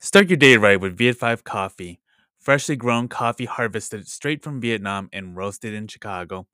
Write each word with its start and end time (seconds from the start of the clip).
Start 0.00 0.28
your 0.28 0.36
day 0.36 0.56
right 0.56 0.80
with 0.80 0.96
Viet 0.96 1.16
5 1.16 1.42
coffee. 1.44 2.00
Freshly 2.38 2.76
grown 2.76 3.08
coffee 3.08 3.46
harvested 3.46 4.06
straight 4.08 4.42
from 4.44 4.60
Vietnam 4.60 5.08
and 5.12 5.36
roasted 5.36 5.74
in 5.74 5.88
Chicago. 5.88 6.46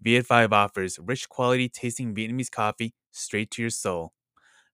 Viet 0.00 0.24
5 0.26 0.52
offers 0.52 0.98
rich 0.98 1.28
quality 1.28 1.68
tasting 1.68 2.14
Vietnamese 2.14 2.50
coffee 2.50 2.94
straight 3.10 3.50
to 3.52 3.62
your 3.62 3.70
soul. 3.70 4.12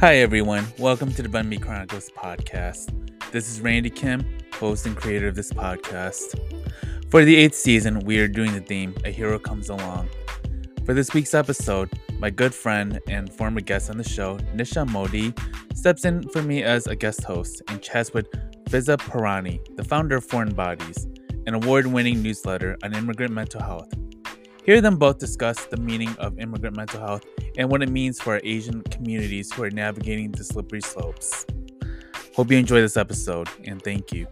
Hi, 0.00 0.16
everyone. 0.16 0.66
Welcome 0.78 1.14
to 1.14 1.22
the 1.22 1.30
Banh 1.30 1.48
Mi 1.48 1.56
Chronicles 1.56 2.10
podcast. 2.10 2.92
This 3.32 3.48
is 3.48 3.62
Randy 3.62 3.88
Kim, 3.88 4.26
host 4.54 4.86
and 4.86 4.96
creator 4.96 5.28
of 5.28 5.34
this 5.34 5.52
podcast. 5.52 6.38
For 7.10 7.24
the 7.24 7.36
eighth 7.36 7.54
season, 7.54 8.00
we 8.00 8.18
are 8.18 8.28
doing 8.28 8.52
the 8.52 8.60
theme 8.60 8.94
A 9.04 9.10
Hero 9.10 9.38
Comes 9.38 9.68
Along. 9.68 10.08
For 10.84 10.94
this 10.94 11.14
week's 11.14 11.34
episode, 11.34 11.90
my 12.18 12.30
good 12.30 12.54
friend 12.54 13.00
and 13.08 13.32
former 13.32 13.60
guest 13.60 13.90
on 13.90 13.98
the 13.98 14.04
show, 14.04 14.38
Nisha 14.54 14.86
Mody, 14.88 15.32
steps 15.76 16.04
in 16.04 16.28
for 16.28 16.42
me 16.42 16.62
as 16.62 16.86
a 16.86 16.96
guest 16.96 17.24
host 17.24 17.62
and 17.68 17.80
chats 17.80 18.12
with 18.12 18.30
Fiza 18.64 18.96
Pirani, 18.96 19.60
the 19.76 19.84
founder 19.84 20.16
of 20.16 20.24
Foreign 20.24 20.54
Bodies, 20.54 21.06
an 21.46 21.54
award 21.54 21.86
winning 21.86 22.22
newsletter 22.22 22.76
on 22.82 22.94
immigrant 22.94 23.32
mental 23.32 23.62
health. 23.62 23.92
Hear 24.64 24.80
them 24.80 24.96
both 24.96 25.18
discuss 25.18 25.66
the 25.66 25.76
meaning 25.76 26.16
of 26.18 26.38
immigrant 26.38 26.76
mental 26.76 27.00
health 27.00 27.24
and 27.58 27.70
what 27.70 27.82
it 27.82 27.90
means 27.90 28.20
for 28.20 28.34
our 28.34 28.40
Asian 28.44 28.82
communities 28.84 29.52
who 29.52 29.62
are 29.62 29.70
navigating 29.70 30.32
the 30.32 30.42
slippery 30.42 30.80
slopes. 30.80 31.46
Hope 32.34 32.50
you 32.50 32.58
enjoy 32.58 32.80
this 32.80 32.96
episode, 32.96 33.48
and 33.64 33.80
thank 33.82 34.12
you. 34.12 34.26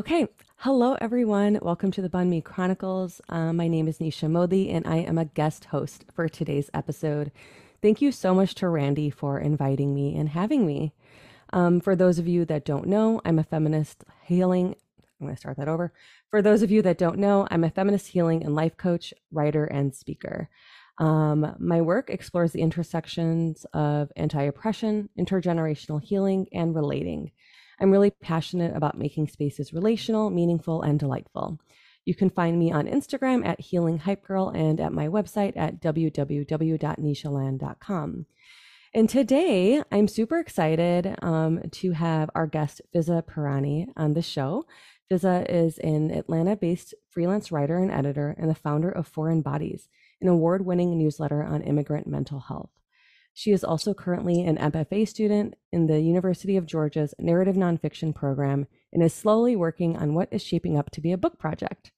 Okay. 0.00 0.26
Hello, 0.56 0.96
everyone. 0.98 1.58
Welcome 1.60 1.90
to 1.90 2.00
the 2.00 2.08
Banh 2.08 2.28
Mi 2.28 2.40
Chronicles. 2.40 3.20
Um, 3.28 3.58
my 3.58 3.68
name 3.68 3.86
is 3.86 3.98
Nisha 3.98 4.30
Mody, 4.30 4.72
and 4.74 4.86
I 4.86 4.96
am 4.96 5.18
a 5.18 5.26
guest 5.26 5.66
host 5.66 6.06
for 6.14 6.26
today's 6.26 6.70
episode. 6.72 7.30
Thank 7.82 8.00
you 8.00 8.10
so 8.10 8.34
much 8.34 8.54
to 8.54 8.68
Randy 8.70 9.10
for 9.10 9.38
inviting 9.38 9.94
me 9.94 10.16
and 10.16 10.30
having 10.30 10.64
me. 10.64 10.94
Um, 11.52 11.80
for 11.80 11.94
those 11.94 12.18
of 12.18 12.26
you 12.26 12.46
that 12.46 12.64
don't 12.64 12.86
know, 12.86 13.20
I'm 13.26 13.38
a 13.38 13.44
feminist 13.44 14.04
healing. 14.24 14.74
I'm 15.20 15.26
going 15.26 15.34
to 15.34 15.38
start 15.38 15.58
that 15.58 15.68
over. 15.68 15.92
For 16.30 16.40
those 16.40 16.62
of 16.62 16.70
you 16.70 16.80
that 16.80 16.96
don't 16.96 17.18
know, 17.18 17.46
I'm 17.50 17.62
a 17.62 17.68
feminist 17.68 18.06
healing 18.06 18.42
and 18.42 18.54
life 18.54 18.78
coach, 18.78 19.12
writer, 19.30 19.66
and 19.66 19.94
speaker. 19.94 20.48
Um, 20.96 21.54
my 21.58 21.82
work 21.82 22.08
explores 22.08 22.52
the 22.52 22.62
intersections 22.62 23.66
of 23.74 24.10
anti 24.16 24.44
oppression, 24.44 25.10
intergenerational 25.18 26.02
healing, 26.02 26.46
and 26.54 26.74
relating. 26.74 27.32
I'm 27.80 27.90
really 27.90 28.10
passionate 28.10 28.76
about 28.76 28.98
making 28.98 29.28
spaces 29.28 29.72
relational, 29.72 30.28
meaningful, 30.30 30.82
and 30.82 30.98
delightful. 30.98 31.58
You 32.04 32.14
can 32.14 32.28
find 32.30 32.58
me 32.58 32.72
on 32.72 32.86
Instagram 32.86 33.46
at 33.46 33.60
Healing 33.60 33.98
Hype 33.98 34.24
Girl 34.24 34.48
and 34.50 34.80
at 34.80 34.92
my 34.92 35.06
website 35.08 35.56
at 35.56 35.80
www.nishaland.com. 35.80 38.26
And 38.92 39.08
today, 39.08 39.84
I'm 39.92 40.08
super 40.08 40.40
excited 40.40 41.14
um, 41.22 41.62
to 41.70 41.92
have 41.92 42.28
our 42.34 42.48
guest, 42.48 42.80
Fiza 42.92 43.22
Pirani, 43.22 43.86
on 43.96 44.14
the 44.14 44.22
show. 44.22 44.66
Fiza 45.10 45.48
is 45.48 45.78
an 45.78 46.10
Atlanta 46.10 46.56
based 46.56 46.94
freelance 47.08 47.52
writer 47.52 47.78
and 47.78 47.92
editor 47.92 48.34
and 48.36 48.50
the 48.50 48.54
founder 48.54 48.90
of 48.90 49.06
Foreign 49.06 49.42
Bodies, 49.42 49.88
an 50.20 50.26
award 50.28 50.66
winning 50.66 50.98
newsletter 50.98 51.40
on 51.42 51.62
immigrant 51.62 52.08
mental 52.08 52.40
health. 52.40 52.79
She 53.32 53.52
is 53.52 53.64
also 53.64 53.94
currently 53.94 54.42
an 54.42 54.58
MFA 54.58 55.06
student 55.08 55.54
in 55.72 55.86
the 55.86 56.00
University 56.00 56.56
of 56.56 56.66
Georgia's 56.66 57.14
narrative 57.18 57.56
nonfiction 57.56 58.14
program 58.14 58.66
and 58.92 59.02
is 59.02 59.14
slowly 59.14 59.56
working 59.56 59.96
on 59.96 60.14
what 60.14 60.28
is 60.30 60.42
shaping 60.42 60.76
up 60.76 60.90
to 60.90 61.00
be 61.00 61.12
a 61.12 61.18
book 61.18 61.38
project. 61.38 61.92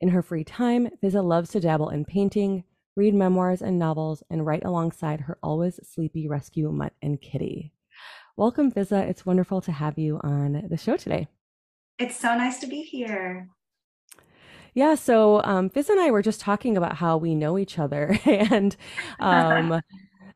In 0.00 0.10
her 0.10 0.22
free 0.22 0.44
time, 0.44 0.88
Fiza 1.02 1.24
loves 1.24 1.50
to 1.50 1.60
dabble 1.60 1.88
in 1.88 2.04
painting, 2.04 2.64
read 2.94 3.14
memoirs 3.14 3.60
and 3.60 3.78
novels, 3.78 4.22
and 4.30 4.46
write 4.46 4.64
alongside 4.64 5.22
her 5.22 5.38
always 5.42 5.80
sleepy 5.82 6.28
rescue 6.28 6.70
mutt 6.70 6.92
and 7.02 7.20
kitty. 7.20 7.72
Welcome, 8.36 8.70
Fiza. 8.70 9.08
It's 9.08 9.26
wonderful 9.26 9.60
to 9.62 9.72
have 9.72 9.98
you 9.98 10.20
on 10.22 10.68
the 10.70 10.76
show 10.76 10.96
today. 10.96 11.26
It's 11.98 12.16
so 12.16 12.36
nice 12.36 12.60
to 12.60 12.68
be 12.68 12.82
here. 12.82 13.48
Yeah, 14.74 14.94
so 14.94 15.42
um, 15.42 15.72
and 15.74 16.00
I 16.00 16.12
were 16.12 16.22
just 16.22 16.40
talking 16.40 16.76
about 16.76 16.94
how 16.96 17.16
we 17.16 17.34
know 17.34 17.58
each 17.58 17.80
other, 17.80 18.16
and 18.24 18.76
um, 19.18 19.82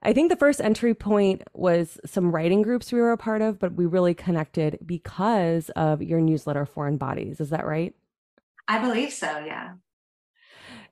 I 0.02 0.12
think 0.12 0.30
the 0.30 0.36
first 0.36 0.60
entry 0.60 0.94
point 0.94 1.42
was 1.54 1.98
some 2.04 2.34
writing 2.34 2.62
groups 2.62 2.92
we 2.92 3.00
were 3.00 3.12
a 3.12 3.16
part 3.16 3.40
of, 3.40 3.58
but 3.58 3.74
we 3.74 3.86
really 3.86 4.14
connected 4.14 4.78
because 4.84 5.70
of 5.70 6.02
your 6.02 6.20
newsletter, 6.20 6.66
Foreign 6.66 6.96
Bodies. 6.96 7.40
Is 7.40 7.50
that 7.50 7.66
right? 7.66 7.94
I 8.66 8.78
believe 8.78 9.12
so, 9.12 9.38
yeah. 9.38 9.74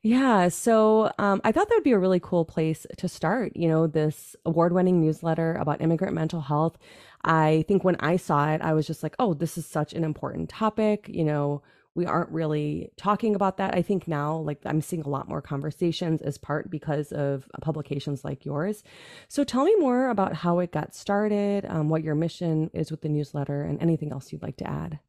Yeah, 0.02 0.48
so 0.48 1.12
um, 1.18 1.40
I 1.44 1.52
thought 1.52 1.68
that 1.68 1.74
would 1.74 1.84
be 1.84 1.92
a 1.92 1.98
really 1.98 2.20
cool 2.20 2.44
place 2.44 2.86
to 2.96 3.08
start. 3.08 3.52
You 3.54 3.68
know, 3.68 3.86
this 3.86 4.34
award 4.46 4.72
winning 4.72 5.00
newsletter 5.00 5.54
about 5.54 5.82
immigrant 5.82 6.14
mental 6.14 6.40
health. 6.40 6.78
I 7.24 7.64
think 7.68 7.84
when 7.84 7.96
I 8.00 8.16
saw 8.16 8.50
it, 8.50 8.62
I 8.62 8.72
was 8.72 8.86
just 8.86 9.02
like, 9.02 9.14
oh, 9.18 9.34
this 9.34 9.58
is 9.58 9.66
such 9.66 9.92
an 9.92 10.04
important 10.04 10.48
topic. 10.48 11.10
You 11.12 11.24
know, 11.24 11.62
we 11.94 12.06
aren't 12.06 12.30
really 12.30 12.90
talking 12.96 13.34
about 13.34 13.56
that. 13.56 13.74
I 13.74 13.82
think 13.82 14.06
now, 14.06 14.36
like, 14.36 14.60
I'm 14.64 14.80
seeing 14.80 15.02
a 15.02 15.08
lot 15.08 15.28
more 15.28 15.42
conversations 15.42 16.22
as 16.22 16.38
part 16.38 16.70
because 16.70 17.12
of 17.12 17.48
publications 17.60 18.24
like 18.24 18.44
yours. 18.44 18.84
So 19.28 19.42
tell 19.42 19.64
me 19.64 19.74
more 19.76 20.08
about 20.08 20.34
how 20.34 20.60
it 20.60 20.70
got 20.70 20.94
started, 20.94 21.66
um, 21.66 21.88
what 21.88 22.04
your 22.04 22.14
mission 22.14 22.70
is 22.72 22.90
with 22.90 23.02
the 23.02 23.08
newsletter, 23.08 23.62
and 23.62 23.82
anything 23.82 24.12
else 24.12 24.32
you'd 24.32 24.42
like 24.42 24.56
to 24.58 24.70
add. 24.70 25.00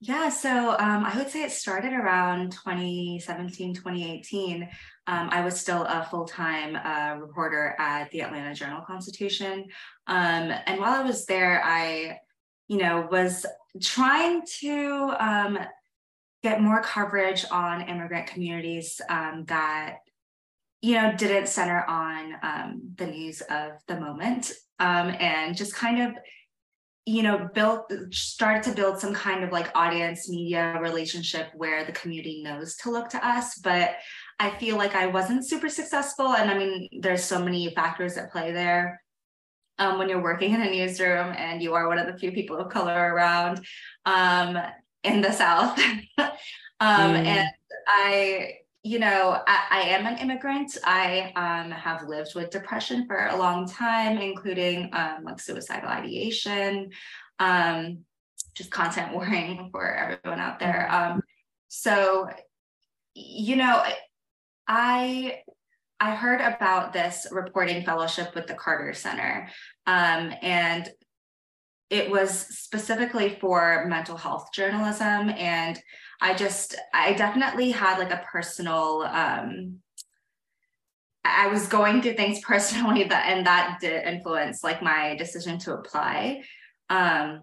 Yeah, 0.00 0.28
so 0.28 0.72
um, 0.78 1.04
I 1.06 1.16
would 1.16 1.30
say 1.30 1.44
it 1.44 1.50
started 1.50 1.94
around 1.94 2.52
2017, 2.52 3.74
2018. 3.74 4.68
Um, 5.06 5.28
I 5.30 5.42
was 5.42 5.58
still 5.58 5.84
a 5.84 6.06
full 6.10 6.26
time 6.26 6.76
uh, 6.76 7.18
reporter 7.18 7.74
at 7.78 8.10
the 8.10 8.20
Atlanta 8.20 8.54
Journal 8.54 8.82
Constitution. 8.82 9.64
Um, 10.06 10.52
and 10.66 10.78
while 10.78 11.00
I 11.00 11.02
was 11.02 11.24
there, 11.24 11.62
I, 11.64 12.18
you 12.68 12.76
know, 12.76 13.08
was 13.10 13.46
trying 13.80 14.42
to 14.60 15.14
um, 15.18 15.58
get 16.44 16.60
more 16.60 16.82
coverage 16.82 17.46
on 17.50 17.88
immigrant 17.88 18.26
communities 18.26 19.00
um, 19.08 19.46
that 19.48 19.96
you 20.82 20.94
know 20.94 21.10
didn't 21.16 21.48
center 21.48 21.82
on 21.88 22.34
um, 22.42 22.82
the 22.96 23.06
news 23.06 23.40
of 23.40 23.72
the 23.88 23.98
moment 23.98 24.52
um, 24.78 25.08
and 25.18 25.56
just 25.56 25.74
kind 25.74 26.02
of 26.02 26.12
you 27.06 27.22
know 27.22 27.48
built 27.54 27.90
started 28.10 28.62
to 28.62 28.72
build 28.72 28.98
some 28.98 29.14
kind 29.14 29.42
of 29.42 29.52
like 29.52 29.74
audience 29.74 30.28
media 30.28 30.78
relationship 30.82 31.48
where 31.54 31.86
the 31.86 31.92
community 31.92 32.42
knows 32.42 32.76
to 32.76 32.90
look 32.90 33.08
to 33.08 33.26
us 33.26 33.58
but 33.58 33.96
i 34.38 34.50
feel 34.50 34.76
like 34.76 34.94
i 34.94 35.06
wasn't 35.06 35.46
super 35.46 35.68
successful 35.68 36.34
and 36.34 36.50
i 36.50 36.58
mean 36.58 36.88
there's 37.00 37.24
so 37.24 37.42
many 37.42 37.74
factors 37.74 38.14
that 38.14 38.30
play 38.30 38.52
there. 38.52 39.00
Um, 39.76 39.98
when 39.98 40.08
you're 40.08 40.22
working 40.22 40.54
in 40.54 40.62
a 40.62 40.70
newsroom 40.70 41.34
and 41.36 41.60
you 41.60 41.74
are 41.74 41.88
one 41.88 41.98
of 41.98 42.06
the 42.06 42.16
few 42.16 42.30
people 42.30 42.56
of 42.58 42.70
color 42.70 43.12
around 43.12 43.58
um, 44.06 44.56
in 45.04 45.20
the 45.20 45.32
South. 45.32 45.78
um, 46.18 46.28
mm. 46.80 47.24
And 47.24 47.48
I, 47.86 48.54
you 48.82 48.98
know, 48.98 49.40
I, 49.46 49.66
I, 49.70 49.80
am 49.90 50.06
an 50.06 50.18
immigrant. 50.18 50.76
I 50.84 51.32
um, 51.36 51.70
have 51.70 52.08
lived 52.08 52.34
with 52.34 52.50
depression 52.50 53.06
for 53.06 53.26
a 53.26 53.36
long 53.36 53.68
time, 53.68 54.18
including 54.18 54.90
um, 54.92 55.24
like 55.24 55.40
suicidal 55.40 55.88
ideation, 55.88 56.90
um, 57.38 57.98
just 58.54 58.70
content 58.70 59.12
warning 59.14 59.68
for 59.70 59.94
everyone 59.94 60.40
out 60.40 60.58
there. 60.58 60.88
Mm-hmm. 60.90 61.12
Um, 61.12 61.22
so, 61.68 62.28
you 63.14 63.56
know, 63.56 63.82
I 64.66 65.40
I 66.00 66.14
heard 66.14 66.40
about 66.40 66.92
this 66.92 67.26
reporting 67.30 67.84
fellowship 67.84 68.34
with 68.34 68.46
the 68.46 68.54
Carter 68.54 68.92
Center, 68.92 69.48
um, 69.86 70.32
and 70.42 70.90
it 71.94 72.10
was 72.10 72.30
specifically 72.32 73.38
for 73.40 73.86
mental 73.86 74.16
health 74.16 74.48
journalism 74.52 75.30
and 75.30 75.80
i 76.20 76.34
just 76.34 76.74
i 76.92 77.12
definitely 77.12 77.70
had 77.70 77.98
like 77.98 78.10
a 78.10 78.24
personal 78.30 79.02
um 79.02 79.78
i 81.24 81.46
was 81.46 81.68
going 81.68 82.02
through 82.02 82.14
things 82.14 82.40
personally 82.52 83.04
that 83.04 83.28
and 83.28 83.46
that 83.46 83.78
did 83.80 84.04
influence 84.06 84.64
like 84.64 84.82
my 84.82 85.14
decision 85.16 85.58
to 85.58 85.72
apply. 85.72 86.42
Um 86.90 87.42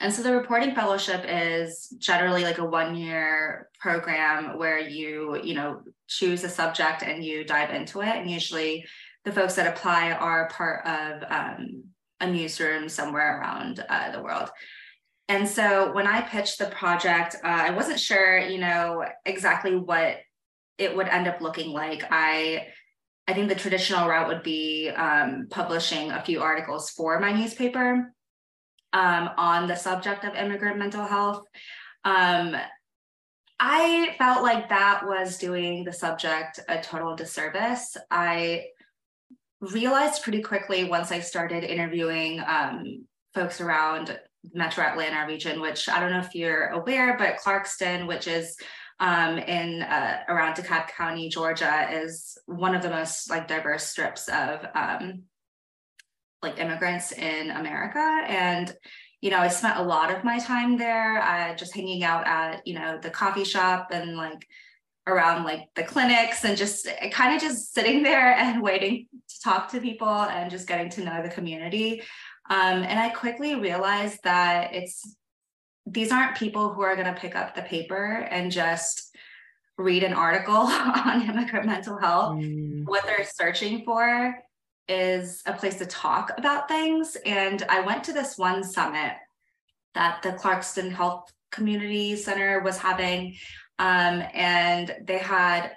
and 0.00 0.12
so 0.12 0.22
the 0.22 0.34
reporting 0.34 0.74
fellowship 0.74 1.24
is 1.28 1.94
generally 1.98 2.42
like 2.42 2.58
a 2.58 2.64
one 2.64 2.96
year 2.96 3.68
program 3.80 4.58
where 4.58 4.78
you 4.78 5.40
you 5.42 5.54
know 5.54 5.80
choose 6.08 6.42
a 6.44 6.48
subject 6.48 7.02
and 7.02 7.24
you 7.24 7.44
dive 7.44 7.70
into 7.70 8.00
it 8.00 8.16
and 8.16 8.30
usually 8.30 8.84
the 9.24 9.32
folks 9.32 9.54
that 9.54 9.72
apply 9.72 10.12
are 10.12 10.48
part 10.48 10.84
of 10.86 11.22
um, 11.30 11.84
a 12.22 12.26
newsroom 12.30 12.88
somewhere 12.88 13.38
around 13.38 13.84
uh, 13.88 14.10
the 14.12 14.22
world. 14.22 14.48
And 15.28 15.46
so 15.46 15.92
when 15.92 16.06
I 16.06 16.22
pitched 16.22 16.58
the 16.58 16.66
project, 16.66 17.36
uh, 17.44 17.48
I 17.48 17.70
wasn't 17.70 18.00
sure, 18.00 18.38
you 18.38 18.58
know, 18.58 19.04
exactly 19.24 19.76
what 19.76 20.18
it 20.78 20.96
would 20.96 21.08
end 21.08 21.28
up 21.28 21.40
looking 21.40 21.70
like. 21.70 22.04
I 22.10 22.68
I 23.28 23.34
think 23.34 23.48
the 23.48 23.54
traditional 23.54 24.08
route 24.08 24.26
would 24.26 24.42
be 24.42 24.90
um, 24.90 25.46
publishing 25.48 26.10
a 26.10 26.22
few 26.22 26.42
articles 26.42 26.90
for 26.90 27.20
my 27.20 27.32
newspaper 27.32 28.12
um, 28.92 29.30
on 29.36 29.68
the 29.68 29.76
subject 29.76 30.24
of 30.24 30.34
immigrant 30.34 30.76
mental 30.76 31.04
health. 31.04 31.44
Um, 32.04 32.56
I 33.60 34.16
felt 34.18 34.42
like 34.42 34.68
that 34.70 35.06
was 35.06 35.38
doing 35.38 35.84
the 35.84 35.92
subject 35.92 36.58
a 36.68 36.80
total 36.82 37.14
disservice. 37.14 37.96
I 38.10 38.64
realized 39.62 40.22
pretty 40.22 40.42
quickly 40.42 40.84
once 40.84 41.12
I 41.12 41.20
started 41.20 41.64
interviewing 41.64 42.40
um, 42.46 43.06
folks 43.32 43.60
around 43.60 44.18
Metro 44.52 44.84
Atlanta 44.84 45.26
region, 45.26 45.60
which 45.60 45.88
I 45.88 46.00
don't 46.00 46.10
know 46.10 46.18
if 46.18 46.34
you're 46.34 46.68
aware, 46.68 47.16
but 47.16 47.38
Clarkston, 47.38 48.08
which 48.08 48.26
is 48.26 48.56
um, 48.98 49.38
in 49.38 49.82
uh, 49.82 50.22
around 50.28 50.54
DeKalb 50.54 50.88
County, 50.88 51.28
Georgia, 51.28 51.88
is 51.92 52.36
one 52.46 52.74
of 52.74 52.82
the 52.82 52.90
most 52.90 53.30
like 53.30 53.46
diverse 53.46 53.84
strips 53.84 54.28
of 54.28 54.66
um, 54.74 55.22
like 56.42 56.58
immigrants 56.58 57.12
in 57.12 57.50
America. 57.50 57.98
And 57.98 58.74
you 59.20 59.30
know, 59.30 59.38
I 59.38 59.48
spent 59.48 59.78
a 59.78 59.82
lot 59.82 60.12
of 60.12 60.24
my 60.24 60.40
time 60.40 60.76
there, 60.76 61.22
uh, 61.22 61.54
just 61.54 61.74
hanging 61.74 62.02
out 62.02 62.26
at 62.26 62.66
you 62.66 62.74
know 62.74 62.98
the 63.00 63.10
coffee 63.10 63.44
shop 63.44 63.88
and 63.92 64.16
like 64.16 64.44
around 65.06 65.44
like 65.44 65.68
the 65.74 65.82
clinics 65.82 66.44
and 66.44 66.56
just 66.56 66.88
kind 67.10 67.34
of 67.34 67.42
just 67.42 67.74
sitting 67.74 68.02
there 68.04 68.34
and 68.34 68.62
waiting 68.62 69.06
to 69.28 69.40
talk 69.40 69.70
to 69.70 69.80
people 69.80 70.08
and 70.08 70.50
just 70.50 70.68
getting 70.68 70.90
to 70.90 71.04
know 71.04 71.22
the 71.22 71.28
community. 71.28 72.02
Um, 72.50 72.82
and 72.82 72.98
I 72.98 73.10
quickly 73.10 73.54
realized 73.54 74.20
that 74.24 74.74
it's 74.74 75.16
these 75.86 76.12
aren't 76.12 76.36
people 76.36 76.72
who 76.72 76.82
are 76.82 76.94
going 76.94 77.12
to 77.12 77.20
pick 77.20 77.34
up 77.34 77.54
the 77.54 77.62
paper 77.62 78.26
and 78.30 78.52
just 78.52 79.16
read 79.78 80.04
an 80.04 80.12
article 80.12 80.54
on 80.56 81.28
immigrant 81.28 81.66
mental 81.66 81.98
health. 81.98 82.36
Mm. 82.36 82.84
What 82.84 83.04
they're 83.04 83.26
searching 83.26 83.84
for 83.84 84.34
is 84.88 85.42
a 85.46 85.52
place 85.52 85.76
to 85.76 85.86
talk 85.86 86.32
about 86.36 86.68
things. 86.68 87.16
And 87.24 87.62
I 87.68 87.80
went 87.80 88.04
to 88.04 88.12
this 88.12 88.36
one 88.36 88.62
summit 88.62 89.14
that 89.94 90.22
the 90.22 90.32
Clarkston 90.32 90.92
Health 90.92 91.32
Community 91.50 92.16
Center 92.16 92.60
was 92.60 92.78
having 92.78 93.36
um, 93.78 94.22
and 94.34 94.94
they 95.04 95.18
had 95.18 95.72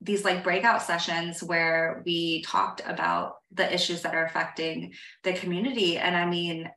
these 0.00 0.24
like 0.24 0.44
breakout 0.44 0.82
sessions 0.82 1.42
where 1.42 2.02
we 2.04 2.42
talked 2.42 2.82
about 2.86 3.36
the 3.52 3.72
issues 3.72 4.02
that 4.02 4.14
are 4.14 4.26
affecting 4.26 4.92
the 5.24 5.32
community. 5.32 5.96
And 5.96 6.14
I 6.14 6.26
mean, 6.26 6.70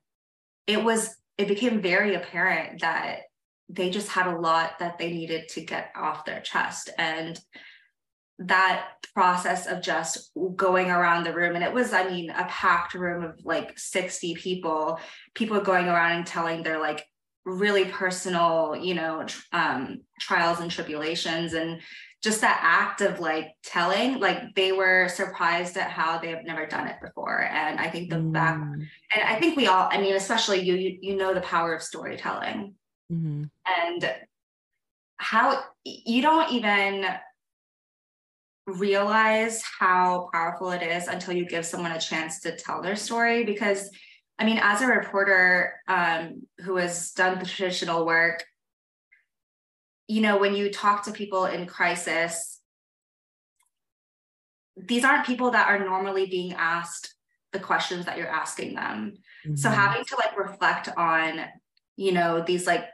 it 0.68 0.84
was, 0.84 1.16
it 1.38 1.48
became 1.48 1.82
very 1.82 2.16
apparent 2.16 2.82
that 2.82 3.22
they 3.68 3.90
just 3.90 4.10
had 4.10 4.28
a 4.28 4.40
lot 4.40 4.80
that 4.80 4.98
they 4.98 5.12
needed 5.12 5.50
to 5.50 5.62
get 5.62 5.92
off 5.96 6.26
their 6.26 6.40
chest. 6.40 6.90
And 6.98 7.40
that 8.40 8.88
process 9.14 9.68
of 9.68 9.82
just 9.82 10.32
going 10.56 10.90
around 10.90 11.26
the 11.26 11.34
room 11.34 11.56
and 11.56 11.64
it 11.64 11.74
was 11.74 11.92
i 11.92 12.10
mean 12.10 12.30
a 12.30 12.46
packed 12.46 12.94
room 12.94 13.24
of 13.24 13.38
like 13.44 13.78
60 13.78 14.34
people 14.36 14.98
people 15.36 15.60
going 15.60 15.88
around 15.88 16.14
and 16.14 16.26
telling 16.26 16.64
their 16.64 16.80
like 16.80 17.06
really 17.50 17.86
personal, 17.86 18.76
you 18.76 18.94
know, 18.94 19.26
um, 19.52 20.02
trials 20.20 20.60
and 20.60 20.70
tribulations 20.70 21.54
and 21.54 21.82
just 22.22 22.42
that 22.42 22.60
act 22.62 23.02
of 23.02 23.20
like 23.20 23.54
telling, 23.64 24.20
like 24.20 24.54
they 24.56 24.72
were 24.72 25.08
surprised 25.08 25.78
at 25.78 25.90
how 25.90 26.20
they 26.20 26.30
have 26.30 26.44
never 26.44 26.66
done 26.66 26.88
it 26.88 26.98
before. 27.02 27.44
And 27.44 27.80
I 27.80 27.90
think 27.90 28.10
the 28.10 28.18
mm. 28.18 28.34
back, 28.34 28.56
and 28.58 29.24
I 29.26 29.40
think 29.40 29.56
we 29.56 29.68
all, 29.68 29.88
I 29.90 30.02
mean, 30.02 30.16
especially 30.16 30.62
you, 30.62 30.76
you, 30.76 30.98
you 31.02 31.16
know, 31.16 31.34
the 31.34 31.42
power 31.42 31.74
of 31.74 31.82
storytelling 31.82 32.76
mm-hmm. 33.12 33.44
and 33.66 34.16
how 35.18 35.64
you 35.86 36.22
don't 36.22 36.52
even 36.52 37.06
realize 38.68 39.64
how 39.80 40.30
powerful 40.34 40.72
it 40.72 40.84
is 40.84 41.08
until 41.08 41.34
you 41.34 41.46
give 41.46 41.66
someone 41.66 41.92
a 41.92 42.00
chance 42.00 42.42
to 42.42 42.56
tell 42.56 42.82
their 42.82 42.96
story 42.96 43.44
because 43.44 43.90
I 44.40 44.46
mean, 44.46 44.60
as 44.62 44.82
a 44.82 44.88
reporter 44.88 45.76
um, 45.88 46.44
who 46.60 46.78
has 46.78 47.12
done 47.12 47.40
the 47.40 47.46
traditional 47.46 48.06
work, 48.06 48.46
you 50.08 50.22
know, 50.22 50.38
when 50.38 50.56
you 50.56 50.72
talk 50.72 51.04
to 51.04 51.12
people 51.12 51.46
in 51.46 51.68
crisis, 51.68 52.60
these 54.78 55.04
aren't 55.04 55.26
people 55.26 55.52
that 55.52 55.68
are 55.68 55.80
normally 55.80 56.26
being 56.26 56.54
asked 56.54 57.14
the 57.52 57.60
questions 57.60 58.06
that 58.06 58.18
you're 58.18 58.28
asking 58.28 58.76
them. 58.76 59.14
Mm-hmm. 59.46 59.56
So 59.56 59.70
having 59.70 60.06
to 60.06 60.16
like 60.16 60.40
reflect 60.40 60.90
on, 60.96 61.42
you 61.98 62.14
know, 62.14 62.42
these 62.42 62.66
like 62.66 62.86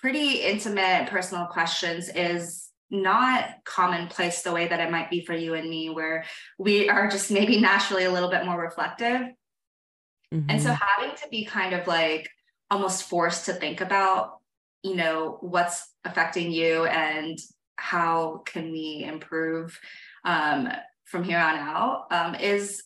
pretty 0.00 0.42
intimate 0.42 1.08
personal 1.08 1.46
questions 1.46 2.10
is 2.14 2.68
not 2.90 3.48
commonplace 3.64 4.42
the 4.42 4.52
way 4.52 4.68
that 4.68 4.80
it 4.80 4.90
might 4.90 5.08
be 5.08 5.24
for 5.24 5.34
you 5.34 5.54
and 5.54 5.68
me, 5.68 5.88
where 5.88 6.24
we 6.58 6.90
are 6.90 7.08
just 7.08 7.30
maybe 7.30 7.58
naturally 7.58 8.04
a 8.04 8.10
little 8.10 8.28
bit 8.28 8.44
more 8.44 8.60
reflective. 8.60 9.22
Mm-hmm. 10.32 10.50
And 10.50 10.62
so 10.62 10.70
mm-hmm. 10.70 10.84
having 11.02 11.16
to 11.16 11.28
be 11.28 11.44
kind 11.44 11.74
of 11.74 11.86
like 11.86 12.28
almost 12.70 13.04
forced 13.04 13.46
to 13.46 13.52
think 13.52 13.80
about, 13.80 14.38
you 14.82 14.96
know, 14.96 15.38
what's 15.40 15.86
affecting 16.04 16.50
you 16.50 16.86
and 16.86 17.38
how 17.76 18.42
can 18.46 18.72
we 18.72 19.04
improve 19.06 19.78
um, 20.24 20.68
from 21.04 21.24
here 21.24 21.38
on 21.38 21.56
out 21.56 22.06
um, 22.10 22.34
is 22.34 22.82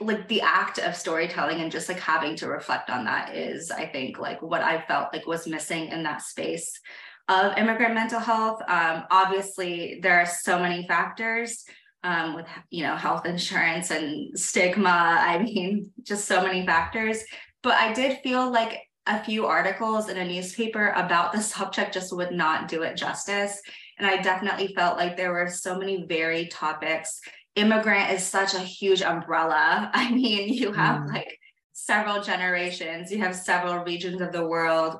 like 0.00 0.28
the 0.28 0.40
act 0.40 0.78
of 0.78 0.94
storytelling 0.94 1.60
and 1.60 1.72
just 1.72 1.88
like 1.88 1.98
having 1.98 2.36
to 2.36 2.48
reflect 2.48 2.88
on 2.88 3.04
that 3.04 3.34
is 3.34 3.70
i 3.72 3.84
think 3.84 4.18
like 4.18 4.40
what 4.40 4.62
i 4.62 4.80
felt 4.82 5.12
like 5.12 5.26
was 5.26 5.48
missing 5.48 5.88
in 5.88 6.04
that 6.04 6.22
space 6.22 6.80
of 7.28 7.56
immigrant 7.58 7.94
mental 7.94 8.20
health 8.20 8.60
um, 8.68 9.04
obviously 9.10 9.98
there 10.00 10.20
are 10.20 10.26
so 10.26 10.58
many 10.58 10.86
factors 10.86 11.64
um, 12.04 12.34
with 12.34 12.46
you 12.70 12.82
know 12.82 12.96
health 12.96 13.26
insurance 13.26 13.90
and 13.90 14.38
stigma. 14.38 15.18
I 15.20 15.38
mean 15.38 15.90
just 16.02 16.26
so 16.26 16.42
many 16.42 16.64
factors. 16.64 17.22
But 17.62 17.74
i 17.74 17.92
did 17.92 18.18
feel 18.22 18.50
like 18.50 18.80
a 19.06 19.22
few 19.24 19.46
articles 19.46 20.08
in 20.08 20.18
a 20.18 20.24
newspaper 20.24 20.90
about 20.90 21.32
the 21.32 21.40
subject 21.54 21.94
just 21.94 22.14
would 22.14 22.32
not 22.32 22.68
do 22.68 22.82
it 22.82 22.96
justice. 22.96 23.60
And 23.98 24.06
i 24.06 24.16
definitely 24.16 24.68
felt 24.74 24.96
like 24.96 25.16
there 25.16 25.32
were 25.32 25.48
so 25.48 25.78
many 25.78 26.06
varied 26.06 26.50
topics. 26.50 27.20
Immigrant 27.56 28.12
is 28.12 28.24
such 28.24 28.54
a 28.54 28.60
huge 28.60 29.02
umbrella. 29.02 29.90
I 29.94 30.10
mean 30.10 30.52
you 30.52 30.72
have 30.72 31.02
mm. 31.02 31.12
like 31.12 31.38
several 31.72 32.22
generations. 32.22 33.10
You 33.10 33.18
have 33.18 33.34
several 33.34 33.84
regions 33.84 34.20
of 34.20 34.32
the 34.32 34.46
world. 34.46 34.98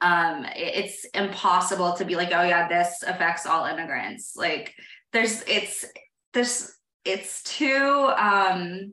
Um, 0.00 0.46
it's 0.54 1.04
impossible 1.12 1.94
to 1.94 2.04
be 2.04 2.14
like 2.14 2.28
oh 2.32 2.42
yeah 2.42 2.68
this 2.68 3.02
affects 3.02 3.44
all 3.46 3.66
immigrants. 3.66 4.34
Like 4.36 4.74
there's 5.12 5.42
it's 5.42 5.84
there's 6.32 6.74
it's 7.04 7.42
too 7.42 8.12
um 8.16 8.92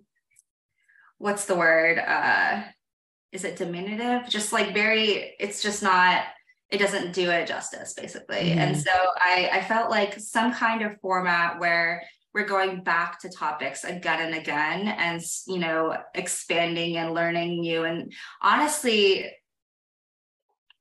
what's 1.18 1.46
the 1.46 1.56
word 1.56 2.00
uh 2.00 2.64
is 3.32 3.44
it 3.44 3.58
diminutive? 3.58 4.30
Just 4.30 4.54
like 4.54 4.74
very 4.74 5.36
it's 5.40 5.62
just 5.62 5.84
not 5.84 6.24
it 6.70 6.78
doesn't 6.78 7.14
do 7.14 7.30
it 7.30 7.48
justice 7.48 7.94
basically. 7.94 8.38
Mm-hmm. 8.38 8.60
and 8.60 8.78
so 8.78 8.92
i 9.18 9.50
i 9.54 9.62
felt 9.62 9.90
like 9.90 10.18
some 10.20 10.54
kind 10.54 10.82
of 10.82 11.00
format 11.02 11.60
where 11.60 12.04
we're 12.34 12.46
going 12.46 12.84
back 12.84 13.20
to 13.22 13.30
topics 13.30 13.86
again 13.86 14.22
and 14.22 14.36
again 14.36 14.88
and 14.88 15.22
you 15.48 15.58
know 15.58 15.96
expanding 16.14 16.98
and 16.98 17.14
learning 17.14 17.62
new. 17.62 17.84
And 17.84 18.12
honestly 18.42 19.32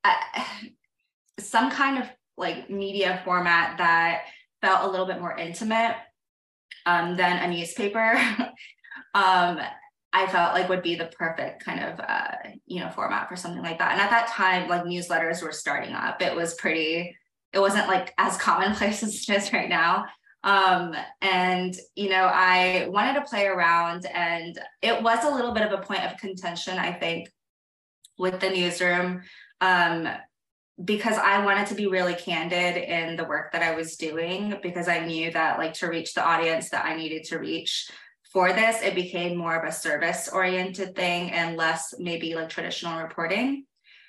some 1.39 1.71
kind 1.71 2.03
of 2.03 2.09
like 2.37 2.71
media 2.71 3.21
format 3.25 3.79
that 3.79 4.25
felt 4.65 4.89
a 4.89 4.91
little 4.91 5.07
bit 5.07 5.21
more 5.21 5.37
intimate 5.37 5.95
um, 6.87 7.17
than 7.17 7.39
a 7.39 7.55
newspaper. 7.55 8.15
um, 9.15 9.61
I 10.17 10.29
felt 10.29 10.55
like 10.55 10.69
would 10.69 10.83
be 10.83 10.95
the 10.95 11.11
perfect 11.19 11.65
kind 11.65 11.81
of 11.81 12.01
uh, 12.01 12.37
you 12.67 12.81
know 12.81 12.89
format 12.91 13.29
for 13.29 13.37
something 13.37 13.63
like 13.63 13.79
that. 13.79 13.93
And 13.93 14.01
at 14.01 14.11
that 14.11 14.29
time, 14.29 14.69
like 14.69 14.85
newsletters 14.85 15.43
were 15.43 15.53
starting 15.53 15.93
up. 15.93 16.23
It 16.23 16.35
was 16.35 16.55
pretty. 16.55 17.17
It 17.53 17.59
wasn't 17.59 17.89
like 17.89 18.15
as 18.17 18.37
commonplace 18.49 19.03
as 19.03 19.29
it 19.29 19.37
is 19.37 19.53
right 19.53 19.69
now. 19.69 20.07
Um, 20.45 20.95
and 21.21 21.75
you 21.95 22.09
know, 22.09 22.31
I 22.33 22.87
wanted 22.91 23.15
to 23.15 23.27
play 23.27 23.47
around, 23.47 24.07
and 24.07 24.59
it 24.83 25.03
was 25.03 25.25
a 25.25 25.35
little 25.35 25.53
bit 25.53 25.65
of 25.65 25.79
a 25.79 25.83
point 25.83 26.05
of 26.05 26.17
contention, 26.19 26.79
I 26.79 26.93
think, 26.93 27.29
with 28.19 28.41
the 28.41 28.51
newsroom. 28.51 29.23
Um, 29.61 30.09
because 30.83 31.17
I 31.19 31.45
wanted 31.45 31.69
to 31.69 31.75
be 31.75 31.87
really 31.87 32.15
candid 32.15 32.77
in 32.77 33.17
the 33.17 33.25
work 33.25 33.53
that 33.53 33.63
I 33.63 33.75
was 33.75 33.97
doing 33.97 34.59
because 34.63 34.89
I 34.89 35.07
knew 35.07 35.31
that 35.31 35.59
like 35.59 35.75
to 35.75 35.87
reach 35.87 36.15
the 36.15 36.25
audience 36.25 36.71
that 36.71 36.85
I 36.85 36.97
needed 36.97 37.25
to 37.25 37.39
reach 37.39 37.91
for 38.35 38.53
this, 38.53 38.83
it 38.83 38.97
became 38.97 39.37
more 39.37 39.55
of 39.55 39.67
a 39.67 39.71
service 39.71 40.29
oriented 40.29 40.97
thing 40.97 41.31
and 41.31 41.57
less 41.57 41.95
maybe 42.01 42.35
like 42.35 42.49
traditional 42.49 43.01
reporting. 43.01 43.65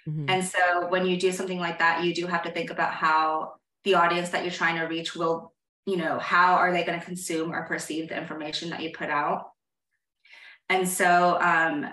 Mm-hmm. 0.09 0.25
And 0.27 0.43
so 0.43 0.87
when 0.87 1.05
you 1.05 1.17
do 1.17 1.31
something 1.31 1.59
like 1.59 1.77
that, 1.77 2.03
you 2.03 2.13
do 2.13 2.25
have 2.25 2.41
to 2.43 2.51
think 2.51 2.71
about 2.71 2.91
how 2.91 3.53
the 3.83 3.93
audience 3.93 4.29
that 4.29 4.43
you're 4.43 4.51
trying 4.51 4.79
to 4.79 4.85
reach 4.85 5.15
will, 5.15 5.53
you 5.85 5.97
know, 5.97 6.17
how 6.17 6.55
are 6.55 6.73
they 6.73 6.83
going 6.83 6.99
to 6.99 7.05
consume 7.05 7.51
or 7.51 7.67
perceive 7.67 8.09
the 8.09 8.17
information 8.17 8.71
that 8.71 8.81
you 8.81 8.91
put 8.91 9.09
out? 9.09 9.51
And 10.69 10.89
so 10.89 11.39
um, 11.39 11.85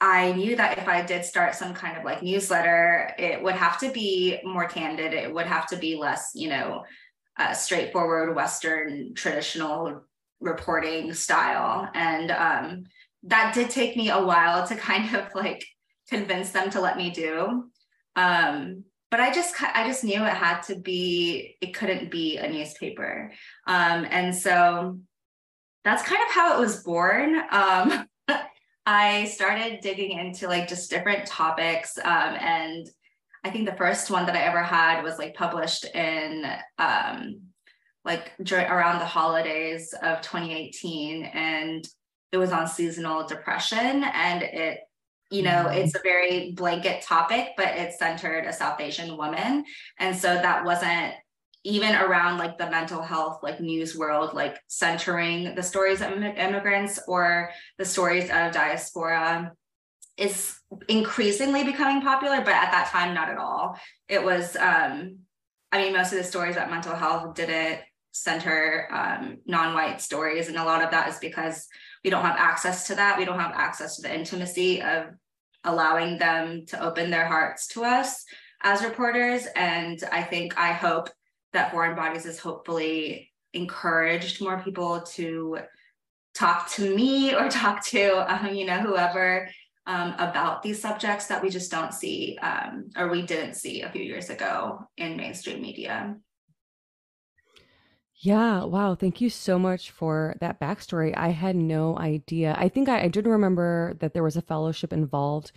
I 0.00 0.32
knew 0.32 0.56
that 0.56 0.78
if 0.78 0.88
I 0.88 1.02
did 1.02 1.24
start 1.24 1.54
some 1.54 1.74
kind 1.74 1.98
of 1.98 2.04
like 2.04 2.22
newsletter, 2.22 3.14
it 3.18 3.42
would 3.42 3.54
have 3.54 3.78
to 3.80 3.90
be 3.90 4.38
more 4.44 4.66
candid. 4.66 5.12
It 5.12 5.32
would 5.32 5.46
have 5.46 5.66
to 5.68 5.76
be 5.76 5.96
less, 5.96 6.30
you 6.34 6.48
know, 6.48 6.84
uh, 7.38 7.52
straightforward 7.52 8.34
Western 8.34 9.14
traditional 9.14 10.02
reporting 10.40 11.12
style. 11.12 11.90
And 11.94 12.30
um, 12.30 12.84
that 13.24 13.54
did 13.54 13.68
take 13.70 13.96
me 13.96 14.08
a 14.10 14.22
while 14.22 14.66
to 14.66 14.74
kind 14.74 15.14
of 15.14 15.34
like 15.34 15.64
convince 16.08 16.50
them 16.50 16.70
to 16.70 16.80
let 16.80 16.96
me 16.96 17.10
do. 17.10 17.70
Um, 18.16 18.84
but 19.10 19.20
I 19.20 19.32
just 19.32 19.54
I 19.60 19.86
just 19.86 20.04
knew 20.04 20.22
it 20.22 20.32
had 20.32 20.60
to 20.62 20.76
be 20.76 21.56
it 21.60 21.74
couldn't 21.74 22.10
be 22.10 22.38
a 22.38 22.48
newspaper. 22.48 23.32
Um, 23.66 24.06
and 24.08 24.34
so 24.34 24.98
that's 25.84 26.02
kind 26.02 26.22
of 26.22 26.32
how 26.32 26.56
it 26.56 26.60
was 26.60 26.82
born. 26.82 27.36
Um, 27.50 28.06
I 28.86 29.26
started 29.26 29.80
digging 29.80 30.18
into 30.18 30.48
like 30.48 30.68
just 30.68 30.90
different 30.90 31.26
topics. 31.26 31.98
Um, 31.98 32.04
and 32.04 32.88
I 33.44 33.50
think 33.50 33.68
the 33.68 33.76
first 33.76 34.10
one 34.10 34.26
that 34.26 34.36
I 34.36 34.42
ever 34.42 34.62
had 34.62 35.02
was 35.02 35.18
like 35.18 35.34
published 35.34 35.84
in 35.94 36.44
um, 36.78 37.40
like 38.04 38.32
around 38.50 38.98
the 38.98 39.04
holidays 39.04 39.94
of 40.02 40.20
2018. 40.22 41.24
And 41.24 41.86
it 42.32 42.38
was 42.38 42.52
on 42.52 42.66
seasonal 42.66 43.26
depression. 43.26 44.04
And 44.04 44.42
it, 44.42 44.80
you 45.30 45.42
know, 45.42 45.66
mm-hmm. 45.66 45.78
it's 45.78 45.94
a 45.94 46.00
very 46.02 46.52
blanket 46.52 47.02
topic, 47.02 47.50
but 47.56 47.68
it 47.68 47.94
centered 47.94 48.46
a 48.46 48.52
South 48.52 48.80
Asian 48.80 49.16
woman. 49.16 49.64
And 49.98 50.16
so 50.16 50.34
that 50.34 50.64
wasn't 50.64 51.14
even 51.64 51.94
around 51.94 52.38
like 52.38 52.56
the 52.56 52.70
mental 52.70 53.02
health 53.02 53.40
like 53.42 53.60
news 53.60 53.96
world 53.96 54.32
like 54.32 54.58
centering 54.68 55.54
the 55.54 55.62
stories 55.62 56.00
of 56.00 56.12
immigrants 56.12 56.98
or 57.06 57.50
the 57.78 57.84
stories 57.84 58.24
of 58.24 58.52
diaspora 58.52 59.52
is 60.16 60.58
increasingly 60.88 61.64
becoming 61.64 62.00
popular 62.00 62.38
but 62.38 62.54
at 62.54 62.70
that 62.70 62.88
time 62.90 63.14
not 63.14 63.28
at 63.28 63.38
all. 63.38 63.78
It 64.08 64.22
was 64.22 64.56
um 64.56 65.18
i 65.72 65.82
mean 65.82 65.92
most 65.92 66.12
of 66.12 66.18
the 66.18 66.24
stories 66.24 66.56
about 66.56 66.70
mental 66.70 66.94
health 66.94 67.34
didn't 67.34 67.80
center 68.12 68.88
um, 68.90 69.36
non-white 69.46 70.00
stories 70.00 70.48
and 70.48 70.56
a 70.56 70.64
lot 70.64 70.82
of 70.82 70.90
that 70.90 71.08
is 71.08 71.18
because 71.18 71.68
we 72.02 72.10
don't 72.10 72.24
have 72.24 72.36
access 72.38 72.86
to 72.88 72.94
that. 72.96 73.18
We 73.18 73.24
don't 73.24 73.38
have 73.38 73.52
access 73.54 73.96
to 73.96 74.02
the 74.02 74.12
intimacy 74.12 74.82
of 74.82 75.10
allowing 75.64 76.18
them 76.18 76.64
to 76.66 76.82
open 76.82 77.10
their 77.10 77.26
hearts 77.26 77.68
to 77.68 77.84
us 77.84 78.24
as 78.62 78.82
reporters 78.82 79.46
and 79.54 80.02
i 80.10 80.22
think 80.22 80.56
i 80.58 80.72
hope 80.72 81.10
that 81.52 81.70
foreign 81.70 81.96
bodies 81.96 82.24
has 82.24 82.38
hopefully 82.38 83.30
encouraged 83.52 84.40
more 84.40 84.60
people 84.60 85.00
to 85.02 85.58
talk 86.34 86.70
to 86.70 86.94
me 86.94 87.34
or 87.38 87.48
talk 87.48 87.84
to 87.86 88.32
um, 88.32 88.54
you 88.54 88.66
know 88.66 88.80
whoever 88.80 89.48
um, 89.86 90.14
about 90.18 90.62
these 90.62 90.80
subjects 90.80 91.26
that 91.26 91.42
we 91.42 91.50
just 91.50 91.70
don't 91.70 91.94
see 91.94 92.38
um, 92.42 92.90
or 92.96 93.08
we 93.08 93.22
didn't 93.22 93.54
see 93.54 93.82
a 93.82 93.90
few 93.90 94.02
years 94.02 94.30
ago 94.30 94.86
in 94.96 95.16
mainstream 95.16 95.60
media 95.60 96.16
yeah, 98.22 98.64
wow. 98.64 98.94
Thank 98.94 99.22
you 99.22 99.30
so 99.30 99.58
much 99.58 99.92
for 99.92 100.36
that 100.40 100.60
backstory. 100.60 101.16
I 101.16 101.30
had 101.30 101.56
no 101.56 101.96
idea. 101.96 102.54
I 102.58 102.68
think 102.68 102.90
I, 102.90 103.04
I 103.04 103.08
did 103.08 103.26
remember 103.26 103.94
that 104.00 104.12
there 104.12 104.22
was 104.22 104.36
a 104.36 104.42
fellowship 104.42 104.92
involved, 104.92 105.52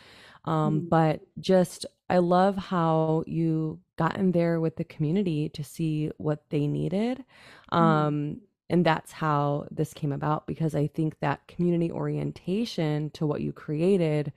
um, 0.45 0.79
mm-hmm. 0.79 0.87
but 0.87 1.19
just 1.41 1.85
I 2.09 2.19
love 2.19 2.55
how 2.55 3.25
you 3.27 3.79
got 3.97 4.17
in 4.17 4.31
there 4.31 4.59
with 4.59 4.75
the 4.75 4.83
community 4.83 5.49
to 5.49 5.63
see 5.63 6.11
what 6.17 6.49
they 6.49 6.67
needed. 6.67 7.23
Mm-hmm. 7.71 7.77
Um, 7.77 8.41
and 8.69 8.85
that's 8.85 9.11
how 9.11 9.67
this 9.69 9.93
came 9.93 10.11
about 10.11 10.47
because 10.47 10.73
I 10.73 10.87
think 10.87 11.19
that 11.19 11.47
community 11.47 11.91
orientation 11.91 13.11
to 13.11 13.25
what 13.25 13.41
you 13.41 13.51
created 13.51 14.33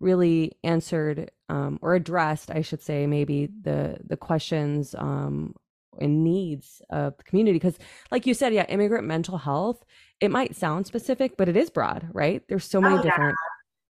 really 0.00 0.52
answered 0.64 1.30
um, 1.48 1.78
or 1.80 1.94
addressed, 1.94 2.50
I 2.50 2.60
should 2.60 2.82
say, 2.82 3.06
maybe 3.06 3.46
the 3.46 3.98
the 4.04 4.16
questions 4.16 4.94
um, 4.98 5.54
and 5.98 6.24
needs 6.24 6.82
of 6.90 7.16
the 7.16 7.22
community. 7.22 7.54
Because, 7.54 7.78
like 8.10 8.26
you 8.26 8.34
said, 8.34 8.52
yeah, 8.52 8.66
immigrant 8.68 9.06
mental 9.06 9.38
health. 9.38 9.84
It 10.20 10.30
might 10.30 10.54
sound 10.54 10.86
specific, 10.86 11.36
but 11.36 11.48
it 11.48 11.56
is 11.56 11.70
broad, 11.70 12.08
right? 12.12 12.42
There's 12.48 12.64
so 12.64 12.80
many 12.80 12.96
oh, 12.96 13.02
different 13.02 13.36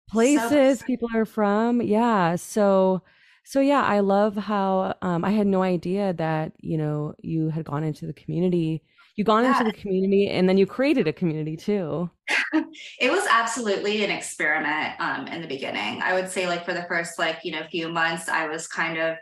places 0.09 0.81
so 0.81 0.87
people 0.87 1.09
are 1.15 1.27
from. 1.27 1.83
Yeah. 1.83 2.37
So, 2.37 3.03
so 3.45 3.61
yeah, 3.61 3.83
I 3.83 4.01
love 4.01 4.37
how 4.37 4.95
um, 5.03 5.25
I 5.25 5.31
had 5.31 5.47
no 5.47 5.63
idea 5.63 6.13
that 6.15 6.53
you 6.61 6.79
know 6.79 7.15
you 7.23 7.51
had 7.51 7.65
gone 7.65 7.85
into 7.85 8.07
the 8.07 8.13
community. 8.13 8.83
You 9.17 9.25
gone 9.25 9.45
yeah. 9.45 9.53
into 9.53 9.71
the 9.71 9.79
community, 9.79 10.29
and 10.29 10.49
then 10.49 10.59
you 10.59 10.67
created 10.67 11.07
a 11.07 11.13
community 11.13 11.57
too. 11.57 12.11
it 13.01 13.11
was 13.11 13.27
absolutely 13.31 14.05
an 14.05 14.11
experiment 14.11 14.95
um, 14.99 15.29
in 15.29 15.41
the 15.41 15.47
beginning. 15.47 16.03
I 16.03 16.15
would 16.15 16.29
say, 16.29 16.49
like 16.49 16.65
for 16.65 16.73
the 16.73 16.85
first 16.85 17.19
like 17.19 17.39
you 17.45 17.53
know 17.53 17.63
few 17.71 17.89
months, 17.89 18.29
I 18.29 18.49
was 18.49 18.67
kind 18.67 18.99
of 18.99 19.17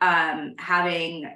um, 0.00 0.54
having 0.58 1.30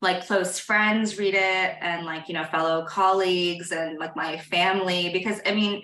like 0.00 0.26
close 0.26 0.60
friends 0.60 1.18
read 1.18 1.34
it 1.34 1.76
and 1.80 2.06
like 2.06 2.28
you 2.28 2.34
know 2.34 2.44
fellow 2.44 2.84
colleagues 2.86 3.72
and 3.72 3.98
like 3.98 4.14
my 4.14 4.38
family 4.38 5.10
because 5.12 5.40
i 5.44 5.52
mean 5.52 5.82